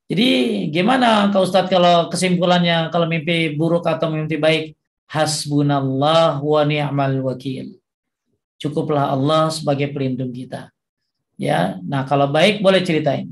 [0.07, 0.29] Jadi
[0.71, 4.65] gimana Kak Ustadz kalau kesimpulannya kalau mimpi buruk atau mimpi baik?
[5.07, 7.79] Hasbunallah wa ni'mal wakil.
[8.59, 10.71] Cukuplah Allah sebagai pelindung kita.
[11.37, 13.29] Ya, nah kalau baik boleh ceritain.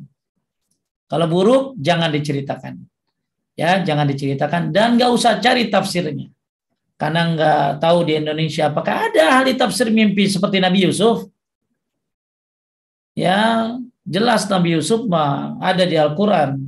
[1.09, 2.85] Kalau buruk jangan diceritakan.
[3.57, 6.29] Ya, jangan diceritakan dan nggak usah cari tafsirnya.
[6.95, 11.27] Karena nggak tahu di Indonesia apakah ada ahli tafsir mimpi seperti Nabi Yusuf
[13.15, 13.71] Ya,
[14.03, 16.59] jelas Nabi Yusuf mah ada di Al-Qur'an.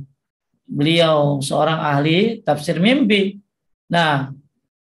[0.64, 3.36] Beliau seorang ahli tafsir mimpi.
[3.92, 4.32] Nah,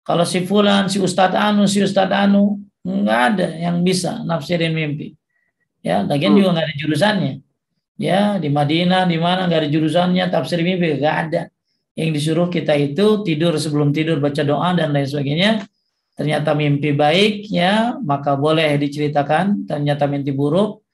[0.08, 5.12] kalau si fulan, si Ustadz Anu, si Ustadz Anu, nggak ada yang bisa nafsirin mimpi.
[5.86, 6.40] Ya, lagian hmm.
[6.42, 7.34] juga nggak ada jurusannya.
[7.98, 11.42] Ya, di Madinah, di mana nggak ada jurusannya, tafsir mimpi nggak ada.
[11.98, 15.66] Yang disuruh kita itu tidur sebelum tidur baca doa dan lain sebagainya.
[16.18, 19.66] Ternyata mimpi baik, ya maka boleh diceritakan.
[19.70, 20.88] Ternyata mimpi buruk,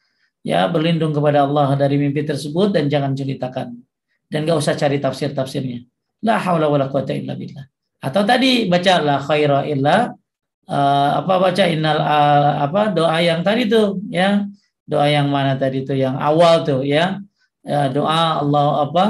[0.43, 3.79] ya berlindung kepada Allah dari mimpi tersebut dan jangan ceritakan
[4.27, 5.87] dan gak usah cari tafsir tafsirnya
[6.27, 7.63] la haula wala quwata illa billah
[8.03, 10.11] atau tadi baca la khaira illa
[10.67, 14.43] uh, apa baca innal uh, apa doa yang tadi tuh ya
[14.83, 17.19] doa yang mana tadi tuh yang awal tuh ya,
[17.63, 19.05] ya doa Allah apa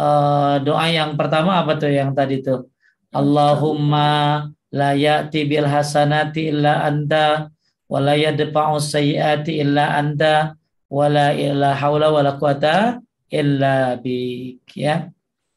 [0.00, 2.68] uh, doa yang pertama apa tuh yang tadi tuh
[3.10, 7.50] Allahumma la ya'ti bil hasanati illa anta
[7.90, 10.54] wa la yadfa'u sayyiati illa anta
[10.90, 15.06] wala illa haula wala quwata illa bik ya.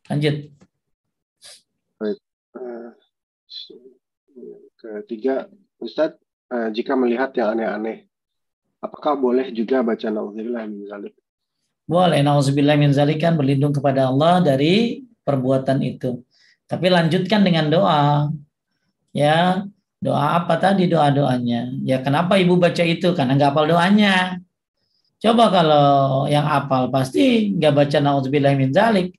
[0.10, 0.53] Lanjut.
[1.98, 2.18] Baik.
[2.53, 2.94] Uh,
[4.77, 5.49] ketiga,
[5.81, 6.22] Ustadz,
[6.53, 8.06] uh, jika melihat yang aneh-aneh,
[8.84, 11.15] apakah boleh juga baca nauzubillah min zalik?
[11.88, 16.19] Boleh, nauzubillah min zalik kan berlindung kepada Allah dari perbuatan itu.
[16.68, 18.27] Tapi lanjutkan dengan doa.
[19.15, 19.64] Ya,
[20.03, 21.80] doa apa tadi doa-doanya?
[21.88, 23.15] Ya kenapa ibu baca itu?
[23.15, 24.43] Karena nggak hafal doanya.
[25.23, 29.15] Coba kalau yang apal pasti nggak baca naudzubillah min zalik.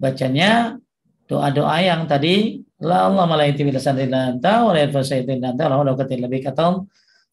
[0.00, 0.80] Bacanya
[1.28, 5.94] doa-doa yang tadi la Allah malaiti bil sanillah anta wa la yafsaiti anta la hawla
[5.94, 6.28] quwwata illa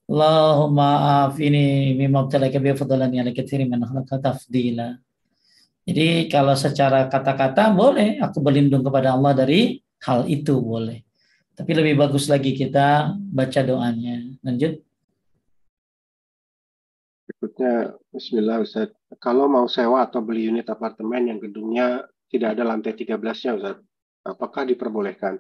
[0.10, 4.98] Allahumma afini mimma btalaka bi fadlan ya katsiri min tafdila.
[5.86, 11.06] Jadi kalau secara kata-kata boleh aku berlindung kepada Allah dari hal itu boleh.
[11.54, 14.34] Tapi lebih bagus lagi kita baca doanya.
[14.42, 14.82] Lanjut.
[17.30, 18.90] Berikutnya, Bismillah Ustaz.
[19.22, 23.78] Kalau mau sewa atau beli unit apartemen yang gedungnya tidak ada lantai 13-nya Ustaz,
[24.26, 25.38] apakah diperbolehkan?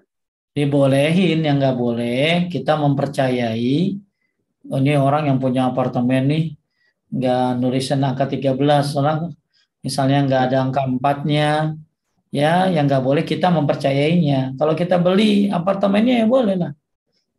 [0.53, 4.08] Dibolehin, yang nggak boleh kita mempercayai
[4.69, 6.45] ini orang yang punya apartemen nih
[7.09, 8.53] nggak nulisin angka 13
[9.01, 9.33] orang
[9.81, 11.73] misalnya nggak ada angka empatnya
[12.29, 16.71] ya yang nggak boleh kita mempercayainya kalau kita beli apartemennya ya boleh lah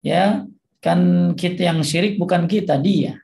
[0.02, 0.42] ya
[0.82, 3.20] kan kita yang syirik bukan kita dia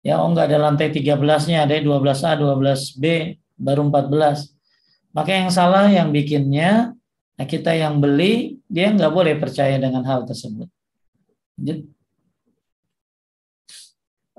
[0.00, 4.48] Ya, oh enggak ada lantai 13-nya, ada 12A, 12B, baru 14.
[5.12, 6.96] Maka yang salah yang bikinnya,
[7.36, 10.72] nah kita yang beli, dia nggak boleh percaya dengan hal tersebut.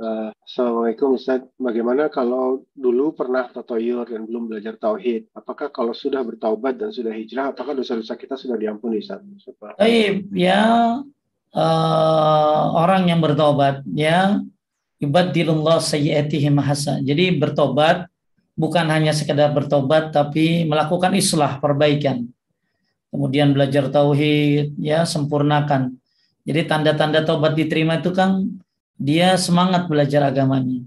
[0.02, 1.46] Uh, Assalamualaikum Ustaz.
[1.62, 5.30] Bagaimana kalau dulu pernah tatoyur dan belum belajar tauhid?
[5.30, 9.22] Apakah kalau sudah bertaubat dan sudah hijrah, apakah dosa-dosa kita sudah diampuni Ustaz?
[9.78, 10.98] Baik, ya
[11.54, 14.42] uh, orang yang bertobat ya
[14.98, 17.06] Yubadilullah sayyiatihim hasan.
[17.06, 18.10] Jadi bertobat
[18.58, 22.26] bukan hanya sekedar bertobat tapi melakukan islah perbaikan.
[23.14, 25.94] Kemudian belajar tauhid, ya sempurnakan.
[26.42, 28.50] Jadi tanda-tanda tobat diterima itu kan
[29.02, 30.86] dia semangat belajar agamanya.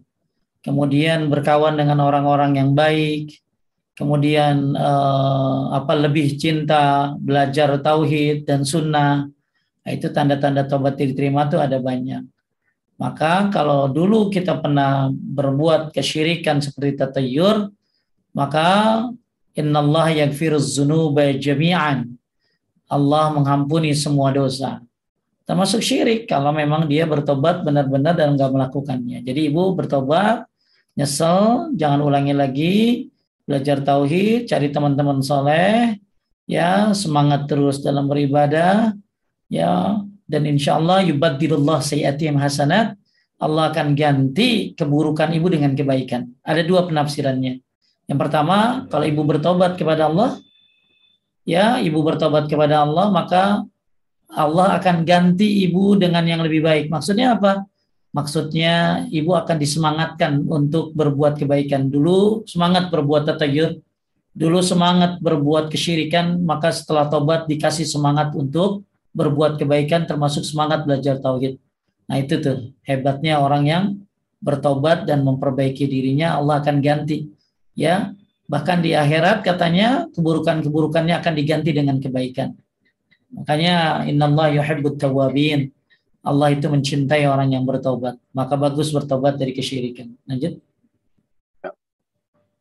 [0.63, 3.35] Kemudian berkawan dengan orang-orang yang baik,
[3.99, 9.27] kemudian eh, apa lebih cinta belajar tauhid dan sunnah.
[9.85, 12.25] Nah, itu tanda-tanda tobat diterima itu ada banyak.
[12.95, 17.75] Maka kalau dulu kita pernah berbuat kesyirikan seperti tatayur,
[18.31, 19.03] maka
[19.59, 22.15] innallaha yaghfiruz dzunuba jami'an.
[22.87, 24.79] Allah mengampuni semua dosa.
[25.45, 29.21] Termasuk syirik kalau memang dia bertobat benar-benar dan enggak melakukannya.
[29.21, 30.49] Jadi ibu bertobat,
[30.97, 32.77] nyesel, jangan ulangi lagi,
[33.45, 36.01] belajar tauhid, cari teman-teman soleh,
[36.49, 38.97] ya semangat terus dalam beribadah,
[39.53, 42.97] ya dan insya Allah yubadilullah sayyatihim hasanat
[43.37, 46.33] Allah akan ganti keburukan ibu dengan kebaikan.
[46.41, 47.61] Ada dua penafsirannya.
[48.09, 50.41] Yang pertama, kalau ibu bertobat kepada Allah,
[51.45, 53.65] ya ibu bertobat kepada Allah, maka
[54.33, 56.87] Allah akan ganti ibu dengan yang lebih baik.
[56.89, 57.69] Maksudnya apa?
[58.15, 61.91] Maksudnya ibu akan disemangatkan untuk berbuat kebaikan.
[61.91, 63.83] Dulu semangat berbuat tatayur,
[64.31, 71.19] dulu semangat berbuat kesyirikan, maka setelah tobat dikasih semangat untuk berbuat kebaikan termasuk semangat belajar
[71.19, 71.59] tauhid.
[72.07, 73.85] Nah itu tuh hebatnya orang yang
[74.43, 77.33] bertobat dan memperbaiki dirinya Allah akan ganti.
[77.75, 78.15] Ya,
[78.47, 82.55] bahkan di akhirat katanya keburukan-keburukannya akan diganti dengan kebaikan.
[83.35, 85.75] Makanya innallah yuhibbut tawabin.
[86.25, 88.17] Allah itu mencintai orang yang bertobat.
[88.33, 90.09] Maka bagus bertobat dari kesyirikan.
[90.25, 90.57] Lanjut.
[91.61, 91.71] Ya.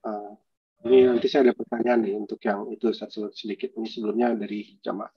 [0.04, 0.36] Uh,
[0.84, 2.92] ini nanti saya ada pertanyaan nih untuk yang itu
[3.32, 5.14] sedikit ini sebelumnya dari jamaah.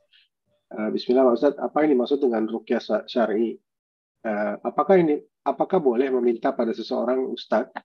[0.66, 3.58] Uh, Bismillah Ustaz, apa ini maksud dengan rukyah syar'i?
[4.22, 7.78] Uh, apakah ini apakah boleh meminta pada seseorang ustadz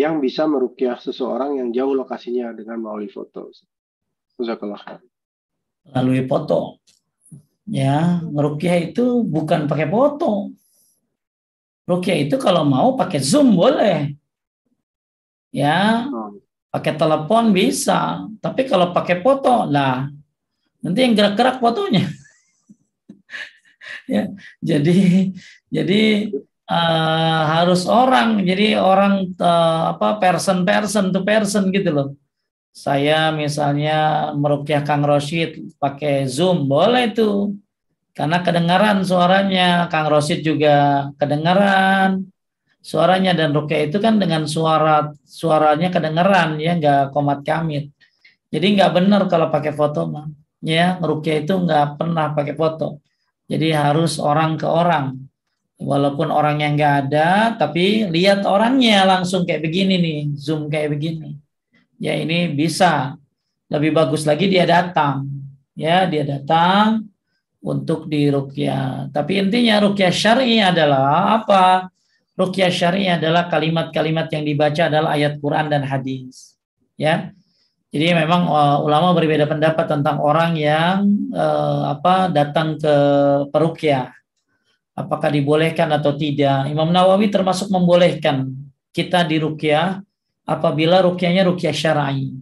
[0.00, 3.52] yang bisa merukyah seseorang yang jauh lokasinya dengan melalui foto?
[4.40, 5.00] Jazakallah.
[5.92, 6.80] Melalui foto.
[7.70, 10.50] Ya, merukyah itu bukan pakai foto.
[11.86, 14.14] Rukyah itu kalau mau pakai Zoom boleh.
[15.54, 16.06] Ya,
[16.74, 18.26] pakai telepon bisa.
[18.42, 20.10] Tapi kalau pakai foto, lah
[20.82, 22.10] nanti yang gerak-gerak fotonya.
[24.10, 24.26] ya,
[24.58, 25.30] jadi
[25.70, 26.02] jadi
[26.66, 28.42] uh, harus orang.
[28.42, 32.08] Jadi orang uh, apa person person to person gitu loh
[32.72, 37.52] saya misalnya merukyah Kang Rosid pakai Zoom, boleh tuh.
[38.16, 42.28] Karena kedengaran suaranya, Kang Rosid juga kedengaran
[42.82, 47.92] suaranya dan rukyah itu kan dengan suara suaranya kedengaran ya nggak komat kamit.
[48.52, 50.28] Jadi nggak benar kalau pakai foto mah.
[50.64, 53.00] Ya, rukyah itu nggak pernah pakai foto.
[53.48, 55.16] Jadi harus orang ke orang.
[55.82, 57.28] Walaupun orangnya nggak ada,
[57.58, 61.42] tapi lihat orangnya langsung kayak begini nih, zoom kayak begini
[62.02, 63.14] ya ini bisa.
[63.70, 65.22] Lebih bagus lagi dia datang.
[65.78, 67.06] Ya dia datang
[67.62, 71.88] untuk di rukyah tapi intinya rukyah syar'i adalah apa?
[72.34, 76.58] Rukyah syar'i adalah kalimat-kalimat yang dibaca adalah ayat Quran dan hadis.
[76.98, 77.30] Ya.
[77.92, 82.96] Jadi memang uh, ulama berbeda pendapat tentang orang yang uh, apa datang ke
[83.52, 84.08] perukyah
[84.96, 86.68] apakah dibolehkan atau tidak?
[86.68, 88.52] Imam Nawawi termasuk membolehkan
[88.92, 90.04] kita di rukyah
[90.46, 92.36] apabila rukyahnya rukyah syar'i.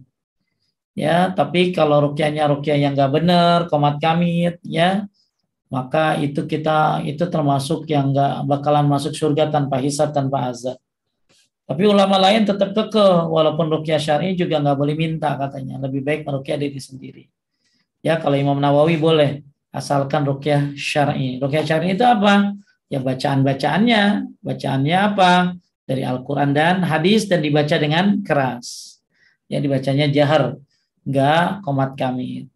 [0.91, 5.07] Ya, tapi kalau rukyahnya rukyah yang nggak benar, komat kamit, ya,
[5.71, 10.75] maka itu kita itu termasuk yang nggak bakalan masuk surga tanpa hisab tanpa azab.
[11.63, 15.79] Tapi ulama lain tetap kekeh, walaupun rukyah syar'i juga nggak boleh minta katanya.
[15.79, 17.23] Lebih baik merukyah diri sendiri.
[18.03, 21.39] Ya, kalau Imam Nawawi boleh, asalkan rukyah syar'i.
[21.39, 22.51] Rukyah syar'i itu apa?
[22.91, 24.35] Ya bacaan-bacaannya.
[24.43, 25.55] Bacaannya apa?
[25.91, 28.97] Dari Al-Quran dan hadis dan dibaca dengan keras.
[29.51, 30.55] Ya dibacanya jahar,
[31.03, 32.47] enggak komat kami.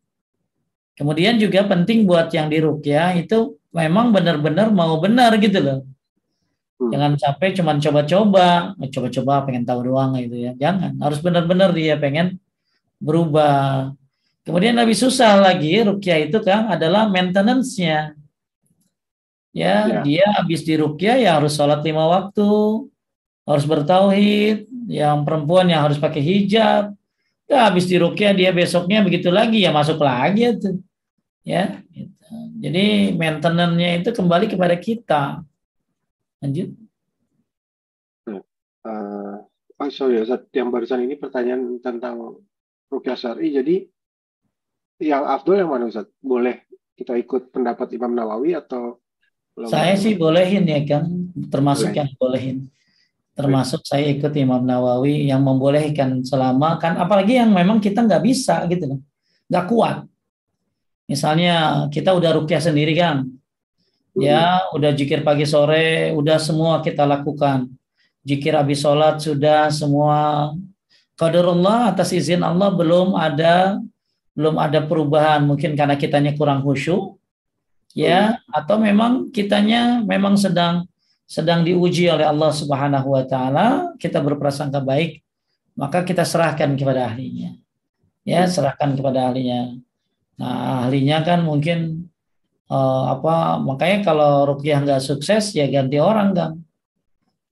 [0.96, 2.48] Kemudian juga penting buat yang
[2.80, 5.80] ya itu memang benar-benar mau benar gitu loh.
[6.80, 6.92] Hmm.
[6.96, 8.48] Jangan sampai cuma coba-coba,
[8.80, 10.52] coba-coba pengen tahu doang gitu ya.
[10.56, 12.40] Jangan, harus benar-benar dia pengen
[13.04, 13.92] berubah.
[14.48, 18.16] Kemudian lebih susah lagi rukyah itu kan adalah maintenance-nya.
[19.56, 22.48] Ya, ya, dia habis di rukyah ya harus sholat lima waktu,
[23.46, 26.98] harus bertauhid, yang perempuan yang harus pakai hijab.
[27.46, 30.82] Ya habis dirukyah dia besoknya begitu lagi ya masuk lagi itu.
[31.46, 32.34] Ya, gitu.
[32.58, 35.46] Jadi maintenance-nya itu kembali kepada kita.
[36.42, 36.74] Lanjut.
[38.86, 39.42] Uh,
[39.78, 42.42] oh sorry Ustaz, yang barusan ini pertanyaan tentang
[42.90, 43.54] rukyah syar'i.
[43.54, 43.86] Jadi
[45.06, 46.10] yang afdol yang mana Ustaz?
[46.18, 46.66] Boleh
[46.98, 48.98] kita ikut pendapat Imam Nawawi atau
[49.70, 51.08] saya sih bolehin ya kan,
[51.48, 52.00] termasuk Boleh.
[52.02, 52.58] yang bolehin
[53.36, 58.64] termasuk saya ikut Imam Nawawi yang membolehkan selama kan apalagi yang memang kita nggak bisa
[58.72, 59.00] gitu loh.
[59.52, 59.98] Nggak kuat.
[61.06, 63.28] Misalnya kita udah rukyah sendiri kan
[64.16, 67.68] ya udah jikir pagi sore udah semua kita lakukan.
[68.26, 70.50] Jikir habis sholat sudah semua.
[71.16, 73.78] Allah atas izin Allah belum ada
[74.34, 75.46] belum ada perubahan.
[75.46, 77.20] Mungkin karena kitanya kurang khusyuk
[77.96, 80.84] ya atau memang kitanya memang sedang
[81.26, 85.26] sedang diuji oleh Allah Subhanahu wa taala, kita berprasangka baik,
[85.74, 87.58] maka kita serahkan kepada ahlinya.
[88.26, 89.78] Ya, serahkan kepada ahlinya.
[90.38, 92.10] Nah, ahlinya kan mungkin
[92.70, 96.52] uh, apa makanya kalau rukyah nggak sukses ya ganti orang kan.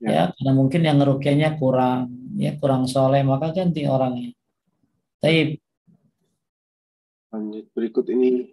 [0.03, 0.09] Ya.
[0.09, 4.35] ya, karena mungkin yang rukyahnya kurang, ya kurang soleh maka ganti orangnya.
[5.23, 5.57] Taib.
[7.31, 8.51] Lanjut berikut ini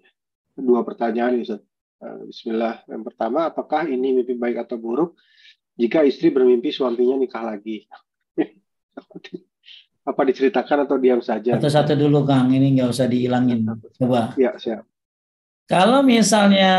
[0.56, 1.69] dua pertanyaan Ustaz.
[2.00, 2.80] Eh, bismillah.
[2.88, 5.20] Yang pertama, apakah ini mimpi baik atau buruk
[5.76, 7.84] jika istri bermimpi suaminya nikah lagi?
[10.08, 11.60] Apa diceritakan atau diam saja?
[11.60, 13.68] Satu-satu dulu Kang, ini nggak usah dihilangin.
[14.00, 14.32] Coba.
[14.40, 14.88] Ya, siap.
[15.68, 16.72] Kalau misalnya,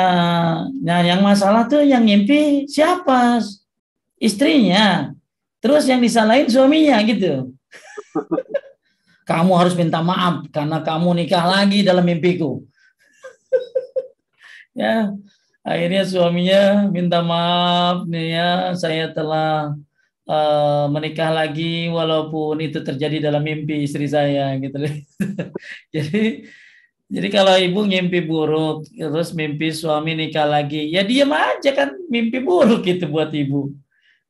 [0.83, 3.39] nah yang masalah tuh yang ngimpi siapa?
[4.17, 5.13] Istrinya.
[5.61, 7.53] Terus yang disalahin suaminya gitu.
[9.31, 12.65] kamu harus minta maaf karena kamu nikah lagi dalam mimpiku.
[14.75, 15.11] Ya,
[15.65, 19.75] akhirnya suaminya minta maaf nih ya, saya telah
[20.27, 24.77] uh, menikah lagi walaupun itu terjadi dalam mimpi istri saya gitu.
[25.95, 26.47] Jadi
[27.11, 32.39] jadi kalau ibu ngimpi buruk, terus mimpi suami nikah lagi, ya diam aja kan mimpi
[32.39, 33.75] buruk itu buat ibu.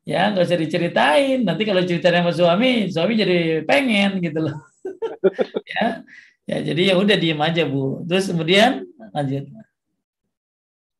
[0.01, 1.45] Ya nggak usah diceritain.
[1.45, 4.57] Nanti kalau ceritanya sama suami, suami jadi pengen gitu loh.
[5.77, 6.01] ya,
[6.49, 8.01] ya jadi ya udah diam aja bu.
[8.09, 8.81] Terus kemudian
[9.13, 9.45] lanjut.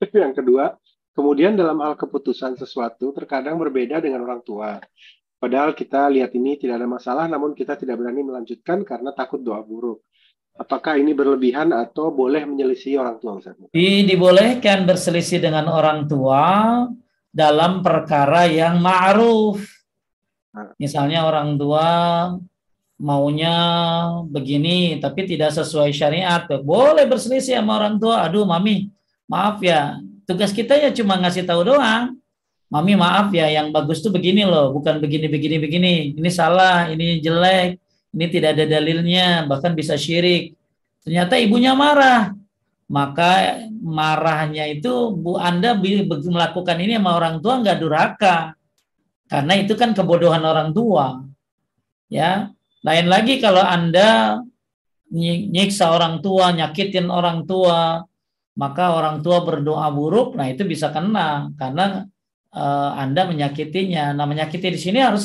[0.10, 0.74] Yang kedua,
[1.14, 4.82] kemudian dalam hal keputusan sesuatu terkadang berbeda dengan orang tua.
[5.42, 9.62] Padahal kita lihat ini tidak ada masalah, namun kita tidak berani melanjutkan karena takut doa
[9.66, 10.06] buruk.
[10.54, 13.58] Apakah ini berlebihan atau boleh menyelisih orang tua Ustaz?
[13.74, 16.86] Dibolehkan berselisih dengan orang tua
[17.34, 19.58] dalam perkara yang ma'ruf.
[20.54, 20.76] Nah.
[20.78, 21.88] Misalnya orang tua
[23.02, 23.56] maunya
[24.30, 26.46] begini tapi tidak sesuai syariat.
[26.62, 28.30] Boleh berselisih sama orang tua.
[28.30, 28.92] Aduh mami,
[29.32, 29.96] maaf ya.
[30.28, 32.20] Tugas kita ya cuma ngasih tahu doang.
[32.68, 35.94] Mami maaf ya, yang bagus tuh begini loh, bukan begini begini begini.
[36.20, 37.80] Ini salah, ini jelek
[38.12, 40.56] ini tidak ada dalilnya, bahkan bisa syirik.
[41.04, 42.36] Ternyata ibunya marah.
[42.92, 48.38] Maka marahnya itu Bu Anda melakukan ini sama orang tua nggak durhaka.
[49.32, 51.24] Karena itu kan kebodohan orang tua.
[52.12, 52.52] Ya,
[52.84, 54.44] lain lagi kalau Anda
[55.16, 58.04] nyiksa orang tua, nyakitin orang tua,
[58.58, 62.04] maka orang tua berdoa buruk, nah itu bisa kena karena
[62.52, 64.12] uh, Anda menyakitinya.
[64.12, 65.24] Nah, menyakiti di sini harus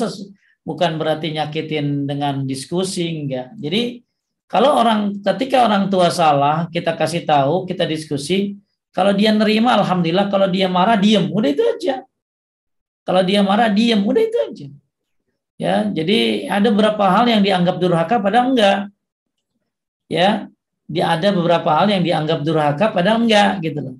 [0.63, 3.55] bukan berarti nyakitin dengan diskusi enggak.
[3.59, 4.03] Jadi
[4.47, 8.55] kalau orang ketika orang tua salah, kita kasih tahu, kita diskusi,
[8.95, 11.95] kalau dia nerima alhamdulillah, kalau dia marah diem, udah itu aja.
[13.03, 14.67] Kalau dia marah diem, udah itu aja.
[15.57, 18.79] Ya, jadi ada beberapa hal yang dianggap durhaka padahal enggak.
[20.07, 20.47] Ya,
[20.87, 23.95] dia ada beberapa hal yang dianggap durhaka padahal enggak gitu loh.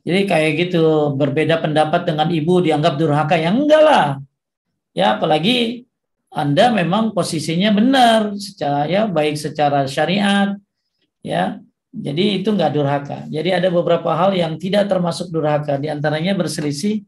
[0.00, 4.06] Jadi kayak gitu, berbeda pendapat dengan ibu dianggap durhaka yang enggak lah.
[4.96, 5.84] Ya, apalagi
[6.30, 10.54] anda memang posisinya benar secara ya baik secara syariat
[11.24, 11.58] ya.
[11.90, 13.18] Jadi itu enggak durhaka.
[13.26, 17.02] Jadi ada beberapa hal yang tidak termasuk durhaka di antaranya berselisih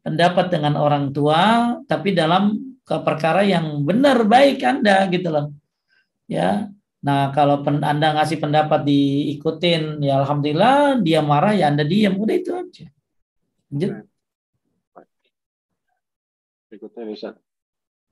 [0.00, 5.46] pendapat dengan orang tua tapi dalam perkara yang benar baik Anda gitu loh.
[6.26, 6.72] Ya.
[7.02, 12.36] Nah, kalau pen, Anda ngasih pendapat diikutin ya alhamdulillah dia marah ya Anda diam udah
[12.38, 12.86] itu aja.
[13.74, 14.06] Lanjut.
[16.70, 17.36] Berikutnya Ustaz.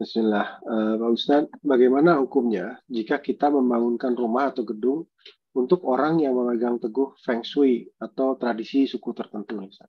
[0.00, 0.58] Bismillah.
[0.64, 5.06] Uh, Pak Ustadz, bagaimana hukumnya jika kita membangunkan rumah atau gedung
[5.54, 9.60] untuk orang yang memegang teguh Feng Shui atau tradisi suku tertentu?
[9.60, 9.86] Ustaz?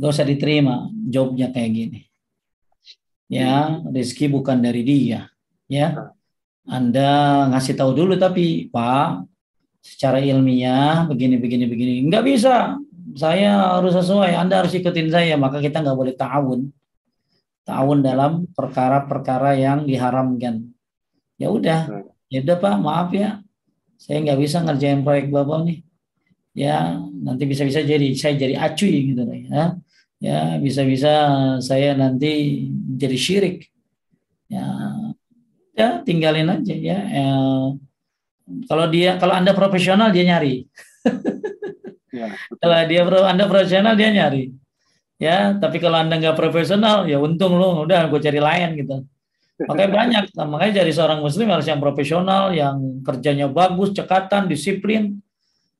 [0.00, 2.00] Gak usah diterima jawabnya kayak gini.
[3.30, 5.30] Ya, rezeki bukan dari dia.
[5.70, 6.14] Ya,
[6.68, 9.24] Anda ngasih tahu dulu tapi Pak,
[9.80, 12.76] secara ilmiah begini begini begini nggak bisa.
[13.16, 14.36] Saya harus sesuai.
[14.38, 15.34] Anda harus ikutin saya.
[15.34, 16.70] Maka kita nggak boleh tahun
[17.64, 20.74] tahun dalam perkara-perkara yang diharamkan.
[21.40, 23.40] Ya udah, ya udah Pak, maaf ya,
[23.96, 25.78] saya nggak bisa ngerjain proyek bapak nih.
[26.52, 29.78] Ya nanti bisa-bisa jadi saya jadi acuy gitu ya.
[30.20, 31.12] Ya bisa-bisa
[31.62, 32.64] saya nanti
[32.98, 33.56] jadi syirik.
[34.50, 34.66] Ya,
[35.80, 36.98] ya tinggalin aja ya.
[37.08, 37.66] Eh,
[38.68, 40.68] kalau dia kalau anda profesional dia nyari.
[42.12, 42.28] ya,
[42.60, 44.52] kalau dia anda profesional dia nyari.
[45.20, 48.96] Ya tapi kalau anda nggak profesional ya untung lu udah gue cari lain gitu.
[49.68, 55.20] Makanya banyak nah, makanya jadi seorang muslim harus yang profesional yang kerjanya bagus cekatan disiplin.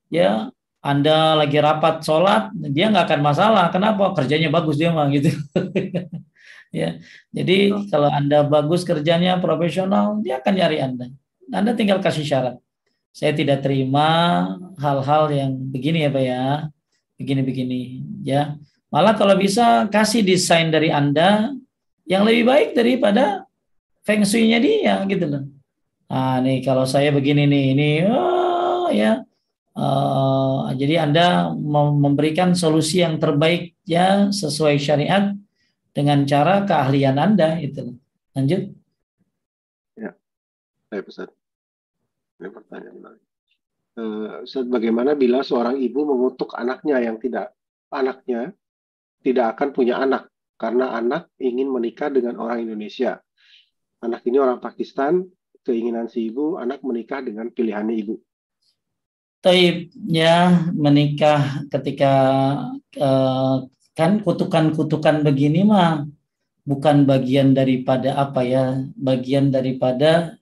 [0.09, 3.65] Ya anda lagi rapat sholat dia nggak akan masalah.
[3.73, 4.13] Kenapa?
[4.17, 5.29] Kerjanya bagus dia mah gitu
[6.71, 6.97] ya.
[7.29, 11.07] Jadi kalau anda bagus kerjanya profesional dia akan nyari anda.
[11.51, 12.55] Anda tinggal kasih syarat.
[13.11, 14.07] Saya tidak terima
[14.79, 16.43] hal-hal yang begini ya pak ya.
[17.19, 17.81] Begini-begini
[18.23, 18.55] ya.
[18.91, 21.55] Malah kalau bisa kasih desain dari Anda
[22.03, 23.47] yang lebih baik daripada
[24.03, 25.43] feng shui-nya dia gitu loh.
[26.11, 29.23] Nah, nih kalau saya begini nih, ini oh, ya.
[29.71, 35.31] Uh, jadi Anda memberikan solusi yang terbaik ya sesuai syariat
[35.91, 37.95] dengan cara keahlian Anda itu.
[38.35, 38.71] Lanjut.
[39.99, 40.15] Ya.
[40.87, 41.29] Saya pesan.
[42.39, 43.23] Ini pertanyaan menarik.
[43.91, 47.51] Uh, bagaimana bila seorang ibu mengutuk anaknya yang tidak
[47.91, 48.55] anaknya
[49.19, 53.19] tidak akan punya anak karena anak ingin menikah dengan orang Indonesia.
[54.01, 55.27] Anak ini orang Pakistan,
[55.61, 58.15] keinginan si ibu anak menikah dengan pilihannya ibu.
[59.41, 62.13] Taib ya menikah ketika
[63.01, 63.65] uh,
[64.01, 66.09] kan kutukan-kutukan begini mah
[66.65, 68.65] bukan bagian daripada apa ya
[68.97, 70.41] bagian daripada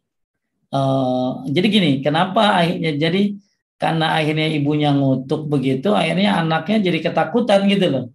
[0.71, 3.35] uh, jadi gini kenapa akhirnya jadi
[3.79, 8.05] karena akhirnya ibunya ngutuk begitu akhirnya anaknya jadi ketakutan gitu loh.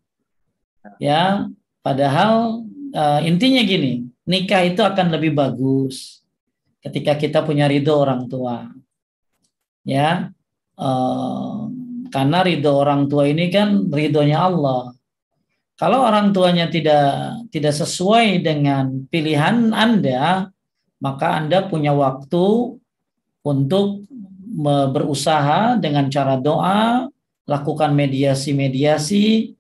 [1.00, 1.48] Ya
[1.80, 6.20] padahal uh, intinya gini nikah itu akan lebih bagus
[6.84, 8.68] ketika kita punya ridho orang tua.
[9.88, 10.32] Ya
[10.76, 11.72] uh,
[12.12, 14.92] karena ridho orang tua ini kan ridhonya Allah
[15.74, 20.50] kalau orang tuanya tidak tidak sesuai dengan pilihan Anda,
[21.02, 22.78] maka Anda punya waktu
[23.42, 24.06] untuk
[24.94, 27.10] berusaha dengan cara doa,
[27.44, 29.52] lakukan mediasi-mediasi.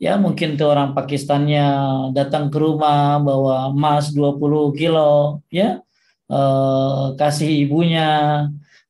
[0.00, 1.68] Ya, mungkin tuh orang Pakistannya
[2.16, 5.84] datang ke rumah bawa emas 20 kilo, ya.
[6.30, 8.08] Eh, kasih ibunya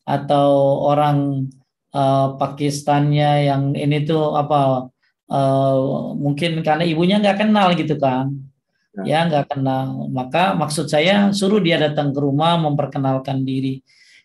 [0.07, 0.51] atau
[0.87, 1.51] orang
[1.91, 4.90] eh, Pakistannya yang ini tuh apa
[5.31, 8.35] uh, mungkin karena ibunya nggak kenal gitu kan.
[9.07, 9.23] Ya.
[9.25, 10.11] ya nggak kenal.
[10.11, 13.81] Maka maksud saya suruh dia datang ke rumah memperkenalkan diri.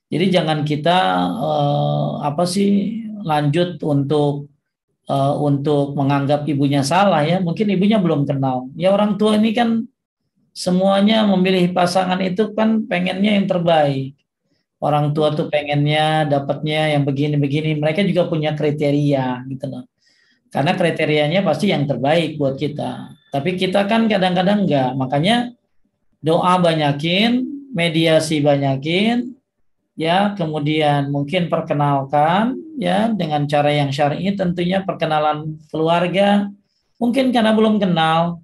[0.10, 0.98] Jadi jangan kita
[1.38, 4.49] uh, apa sih lanjut untuk
[5.10, 7.38] uh, untuk menganggap ibunya salah ya.
[7.41, 8.69] Mungkin ibunya belum kenal.
[8.73, 9.86] Ya orang tua ini kan
[10.56, 14.18] semuanya memilih pasangan itu kan pengennya yang terbaik.
[14.82, 17.80] Orang tua tuh pengennya dapatnya yang begini-begini.
[17.82, 19.86] Mereka juga punya kriteria gitu loh
[20.56, 23.11] karena kriterianya pasti yang terbaik buat kita.
[23.27, 24.95] Tapi kita kan kadang-kadang enggak.
[24.95, 25.52] Makanya
[26.23, 27.44] doa banyakin,
[27.76, 29.36] mediasi banyakin,
[29.99, 36.48] ya, kemudian mungkin perkenalkan ya dengan cara yang syar'i tentunya perkenalan keluarga.
[36.95, 38.40] Mungkin karena belum kenal,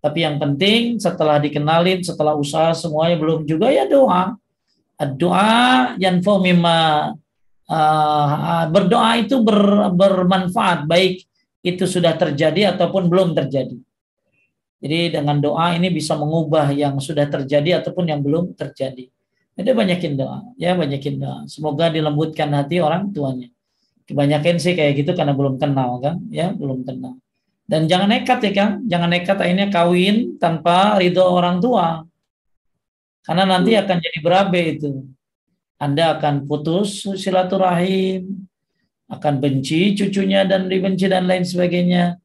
[0.00, 4.32] tapi yang penting setelah dikenalin, setelah usaha semuanya belum juga ya doa.
[5.20, 7.12] Doa yang mimma
[7.68, 11.28] uh, berdoa itu ber, bermanfaat baik
[11.64, 13.80] itu sudah terjadi ataupun belum terjadi.
[14.84, 19.08] Jadi dengan doa ini bisa mengubah yang sudah terjadi ataupun yang belum terjadi.
[19.56, 21.38] Jadi banyakin doa, ya banyakin doa.
[21.48, 23.48] Semoga dilembutkan hati orang tuanya.
[24.04, 27.16] Kebanyakan sih kayak gitu karena belum kenal kan, ya belum kenal.
[27.64, 32.04] Dan jangan nekat ya kan, jangan nekat akhirnya kawin tanpa ridho orang tua.
[33.24, 35.00] Karena nanti akan jadi berabe itu.
[35.80, 38.44] Anda akan putus silaturahim,
[39.10, 42.16] akan benci cucunya dan dibenci dan lain sebagainya.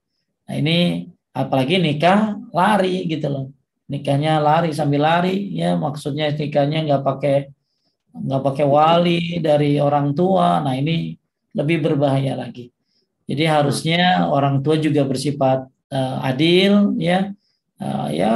[0.48, 3.46] Nah ini apalagi nikah lari gitu loh.
[3.90, 7.38] Nikahnya lari sambil lari ya maksudnya nikahnya nggak pakai
[8.14, 10.64] nggak pakai wali dari orang tua.
[10.64, 11.18] Nah ini
[11.52, 12.72] lebih berbahaya lagi.
[13.30, 17.34] Jadi harusnya orang tua juga bersifat uh, adil ya.
[17.80, 18.34] Uh, ya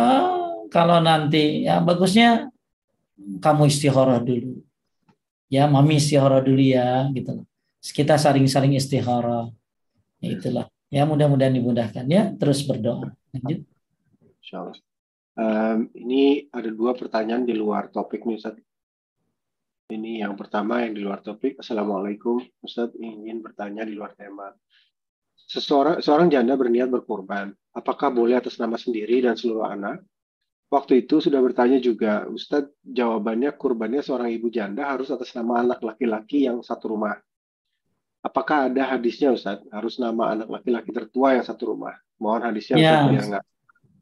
[0.72, 2.50] kalau nanti ya bagusnya
[3.40, 4.60] kamu istikharah dulu.
[5.48, 7.53] Ya mami istikharah dulu ya gitu loh
[7.92, 9.52] kita saling-saling istikharah.
[10.24, 10.66] Ya, itulah.
[10.88, 12.32] Ya mudah-mudahan dimudahkan ya.
[12.40, 13.12] Terus berdoa.
[13.36, 13.68] Lanjut.
[15.34, 18.56] Um, ini ada dua pertanyaan di luar topik nih Ustaz.
[19.90, 21.58] Ini yang pertama yang di luar topik.
[21.58, 24.54] Assalamualaikum Ustaz ingin bertanya di luar tema.
[25.34, 27.50] Seseorang seorang janda berniat berkorban.
[27.74, 30.06] Apakah boleh atas nama sendiri dan seluruh anak?
[30.70, 35.82] Waktu itu sudah bertanya juga, Ustadz jawabannya kurbannya seorang ibu janda harus atas nama anak
[35.82, 37.18] laki-laki yang satu rumah.
[38.24, 39.60] Apakah ada hadisnya Ustaz?
[39.68, 42.00] Harus nama anak laki-laki tertua yang satu rumah.
[42.16, 43.44] Mohon hadisnya ya, Ustaz, enggak.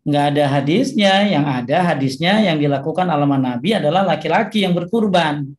[0.01, 5.57] Enggak ada hadisnya, yang ada hadisnya yang dilakukan alaman Nabi adalah laki-laki yang berkurban.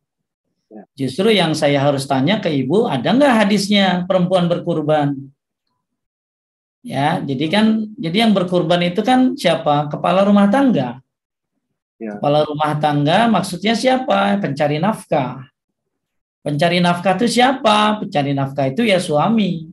[0.71, 0.83] Ya.
[0.95, 5.15] Justru yang saya harus tanya ke ibu, ada nggak hadisnya perempuan berkurban?
[6.83, 7.65] Ya, jadi kan,
[7.95, 9.87] jadi yang berkurban itu kan siapa?
[9.87, 10.99] Kepala rumah tangga.
[11.99, 12.19] Ya.
[12.19, 14.39] Kepala rumah tangga maksudnya siapa?
[14.39, 15.47] Pencari nafkah.
[16.43, 18.03] Pencari nafkah itu siapa?
[18.03, 19.71] Pencari nafkah itu ya suami.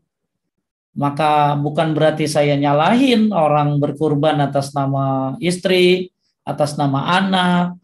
[0.94, 6.14] Maka bukan berarti saya nyalahin orang berkurban atas nama istri,
[6.47, 7.78] atas nama anak,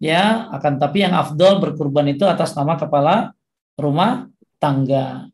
[0.00, 3.36] ya, akan tapi yang afdol berkurban itu atas nama kepala
[3.76, 5.28] rumah tangga.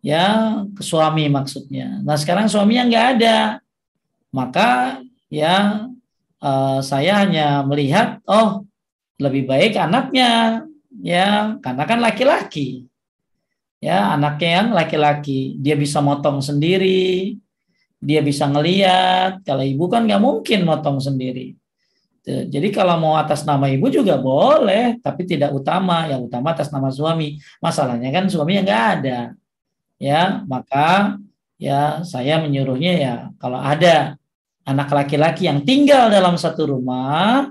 [0.00, 2.00] Ya, suami maksudnya.
[2.00, 3.38] Nah, sekarang suaminya nggak ada.
[4.32, 5.00] Maka
[5.32, 5.88] ya
[6.40, 8.68] uh, saya hanya melihat oh
[9.16, 10.62] lebih baik anaknya
[11.00, 12.88] ya karena kan laki-laki.
[13.80, 15.60] Ya anaknya yang laki-laki.
[15.60, 17.36] Dia bisa motong sendiri.
[18.00, 19.44] Dia bisa ngeliat.
[19.44, 21.54] Kalau ibu kan nggak mungkin motong sendiri.
[22.26, 26.08] Jadi kalau mau atas nama ibu juga boleh tapi tidak utama.
[26.10, 27.38] Yang utama atas nama suami.
[27.62, 29.18] Masalahnya kan suaminya nggak ada.
[30.00, 31.20] Ya maka
[31.56, 34.16] ya saya menyuruhnya ya kalau ada
[34.66, 37.48] anak laki-laki yang tinggal dalam satu rumah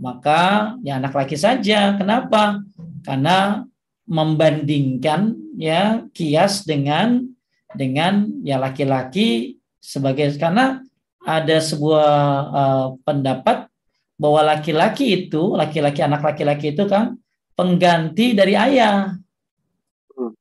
[0.00, 1.94] maka ya anak laki saja.
[1.94, 2.64] Kenapa?
[3.04, 3.62] Karena
[4.08, 7.30] membandingkan ya kias dengan
[7.76, 10.82] dengan ya laki-laki sebagai karena
[11.22, 12.10] ada sebuah
[12.50, 13.68] uh, pendapat
[14.16, 17.20] bahwa laki-laki itu laki-laki anak laki-laki itu kan
[17.54, 19.14] pengganti dari ayah.
[20.16, 20.32] Hmm.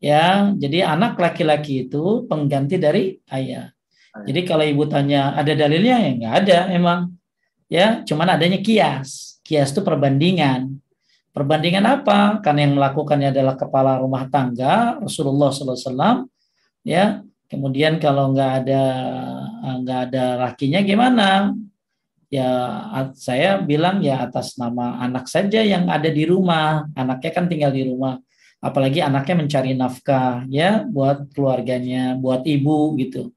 [0.00, 3.70] ya jadi anak laki-laki itu pengganti dari ayah.
[4.18, 6.02] Jadi kalau ibu tanya ada dalilnya?
[6.02, 7.17] Ya nggak ada emang
[7.68, 9.38] ya cuman adanya kias.
[9.44, 10.80] Kias itu perbandingan.
[11.32, 12.42] Perbandingan apa?
[12.42, 16.26] Karena yang melakukannya adalah kepala rumah tangga Rasulullah SAW
[16.82, 17.22] ya.
[17.48, 18.82] Kemudian kalau nggak ada
[19.80, 21.56] nggak ada lakinya gimana?
[22.28, 22.50] Ya
[23.16, 26.84] saya bilang ya atas nama anak saja yang ada di rumah.
[26.92, 28.20] Anaknya kan tinggal di rumah.
[28.58, 33.30] Apalagi anaknya mencari nafkah ya buat keluarganya buat ibu gitu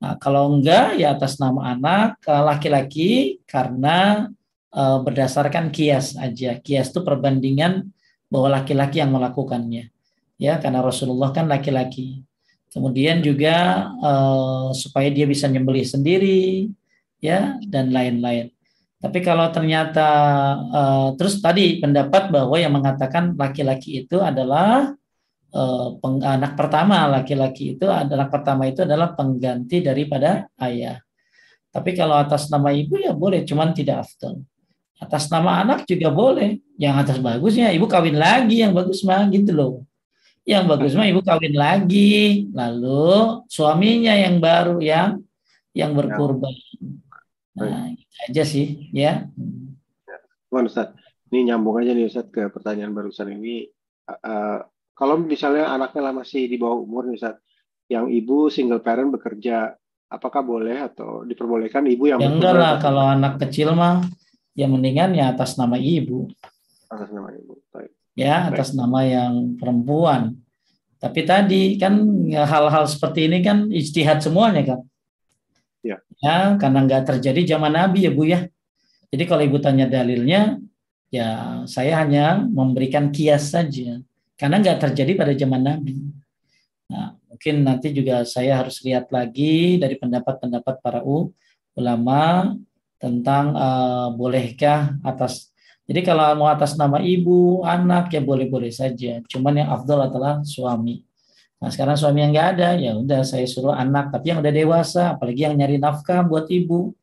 [0.00, 4.28] Nah, kalau enggak ya atas nama anak laki-laki karena
[4.72, 6.56] e, berdasarkan kias aja.
[6.56, 7.92] Kias itu perbandingan
[8.32, 9.92] bahwa laki-laki yang melakukannya.
[10.40, 12.24] Ya, karena Rasulullah kan laki-laki.
[12.72, 14.12] Kemudian juga e,
[14.72, 16.72] supaya dia bisa nyembelih sendiri
[17.20, 18.48] ya dan lain-lain.
[19.04, 20.08] Tapi kalau ternyata
[20.72, 20.82] e,
[21.20, 24.99] terus tadi pendapat bahwa yang mengatakan laki-laki itu adalah Eh,
[25.98, 31.02] peng, anak pertama laki-laki itu anak pertama itu adalah pengganti daripada ayah.
[31.70, 34.42] Tapi kalau atas nama ibu ya boleh, cuman tidak afdal.
[34.98, 36.58] Atas nama anak juga boleh.
[36.74, 39.74] Yang atas bagusnya ibu kawin lagi, yang bagus mah gitu loh.
[40.42, 45.22] Yang bagus mah ibu kawin lagi, lalu suaminya yang baru yang
[45.70, 46.54] yang berkurban.
[47.54, 49.30] Nah, itu aja sih ya.
[49.30, 50.16] ya.
[50.50, 50.90] Ustaz,
[51.30, 53.70] ini nyambung aja nih Ustaz ke pertanyaan barusan ini.
[54.10, 54.66] Uh,
[55.00, 57.40] kalau misalnya anaknya masih di bawah umur nih saat
[57.88, 59.72] yang ibu single parent bekerja,
[60.12, 64.04] apakah boleh atau diperbolehkan ibu yang ya enggak lah kalau anak kecil mah
[64.52, 66.28] ya mendingan ya atas nama ibu.
[66.92, 67.56] Atas nama ibu.
[67.72, 67.96] Baik.
[68.12, 68.78] Ya, atas Baik.
[68.84, 70.36] nama yang perempuan.
[71.00, 71.96] Tapi tadi kan
[72.28, 74.80] hal-hal seperti ini kan ijtihad semuanya kan.
[75.80, 75.96] Ya.
[76.20, 78.44] Ya, karena nggak terjadi zaman Nabi ya Bu ya.
[79.08, 80.60] Jadi kalau Ibu tanya dalilnya,
[81.08, 84.04] ya saya hanya memberikan kias saja.
[84.40, 86.00] Karena nggak terjadi pada zaman Nabi.
[86.88, 91.04] Nah, mungkin nanti juga saya harus lihat lagi dari pendapat-pendapat para
[91.76, 92.56] ulama
[92.96, 95.50] tentang uh, bolehkah atas
[95.90, 99.18] jadi kalau mau atas nama ibu, anak ya boleh-boleh saja.
[99.26, 101.02] Cuman yang afdol adalah suami.
[101.58, 104.14] Nah sekarang suami yang nggak ada, ya udah saya suruh anak.
[104.14, 106.94] Tapi yang udah dewasa, apalagi yang nyari nafkah buat ibu,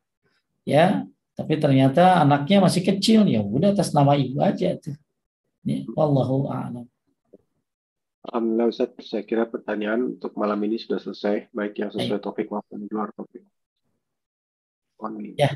[0.63, 1.03] ya.
[1.35, 4.95] Tapi ternyata anaknya masih kecil, ya udah atas nama ibu aja tuh.
[5.67, 6.87] Ya, wallahu a'lam.
[8.27, 12.83] Alhamdulillah Ustaz, saya kira pertanyaan untuk malam ini sudah selesai, baik yang sesuai topik maupun
[12.83, 13.43] di luar topik.
[15.39, 15.55] Ya.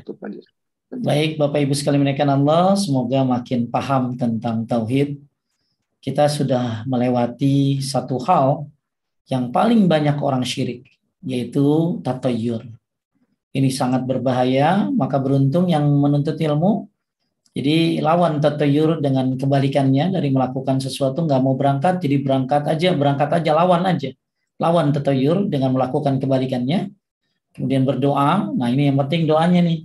[0.92, 5.20] Baik Bapak Ibu sekalian menaikkan Allah, semoga makin paham tentang tauhid.
[6.00, 8.68] Kita sudah melewati satu hal
[9.28, 10.88] yang paling banyak orang syirik,
[11.24, 12.64] yaitu tatayur.
[13.52, 16.91] Ini sangat berbahaya, maka beruntung yang menuntut ilmu
[17.52, 23.28] jadi lawan tatayur dengan kebalikannya dari melakukan sesuatu nggak mau berangkat, jadi berangkat aja, berangkat
[23.28, 24.16] aja, lawan aja.
[24.56, 26.88] Lawan tatayur dengan melakukan kebalikannya.
[27.52, 28.48] Kemudian berdoa.
[28.56, 29.84] Nah ini yang penting doanya nih.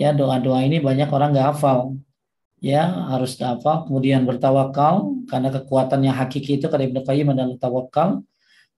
[0.00, 2.00] Ya doa-doa ini banyak orang nggak hafal.
[2.64, 3.84] Ya harus hafal.
[3.84, 8.24] Kemudian bertawakal karena kekuatannya hakiki itu kata Ibnu Qayyim adalah tawakal.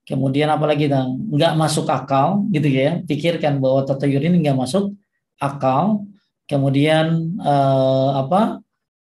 [0.03, 2.99] Kemudian apalagi nggak masuk akal gitu ya.
[3.07, 4.91] Pikirkan bahwa tatayur ini nggak masuk
[5.39, 6.03] akal
[6.49, 8.57] Kemudian uh, apa?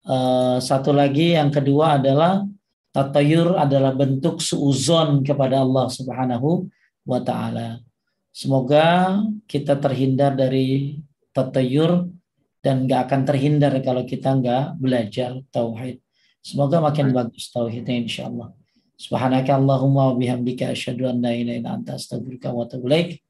[0.04, 2.44] Uh, satu lagi yang kedua adalah
[2.92, 6.68] tatayur adalah bentuk suuzon kepada Allah Subhanahu
[7.04, 7.80] wa taala.
[8.32, 11.00] Semoga kita terhindar dari
[11.32, 12.08] tatayur
[12.64, 16.00] dan nggak akan terhindar kalau kita nggak belajar tauhid.
[16.40, 18.52] Semoga makin bagus tauhidnya insyaallah.
[18.94, 23.20] Subhanaka Allahumma wa bihamdika asyhadu an la ilaha illa anta astaghfiruka wa atubu ilaik.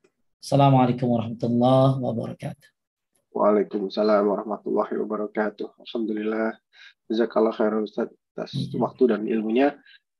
[0.43, 2.74] Assalamualaikum warahmatullahi wabarakatuh.
[3.35, 5.83] Waalaikumsalam warahmatullahi wabarakatuh.
[5.83, 6.55] Alhamdulillah.
[7.11, 8.79] Jazakallah khairan Ustaz atas hmm.
[8.79, 9.75] waktu dan ilmunya.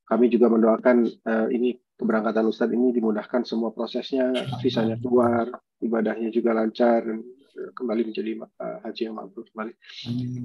[0.05, 5.49] Kami juga mendoakan uh, ini keberangkatan Ustaz ini dimudahkan semua prosesnya, visanya keluar,
[5.81, 9.73] ibadahnya juga lancar dan uh, kembali menjadi uh, haji yang mabrur kembali.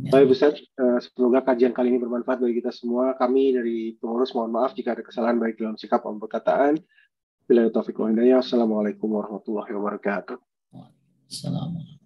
[0.08, 3.18] Baik Ustaz, uh, semoga kajian kali ini bermanfaat bagi kita semua.
[3.18, 6.78] Kami dari pengurus mohon maaf jika ada kesalahan baik dalam sikap maupun perkataan.
[7.44, 10.38] Bila taufik wa Assalamualaikum warahmatullahi wabarakatuh.
[11.26, 11.99] Assalamualaikum.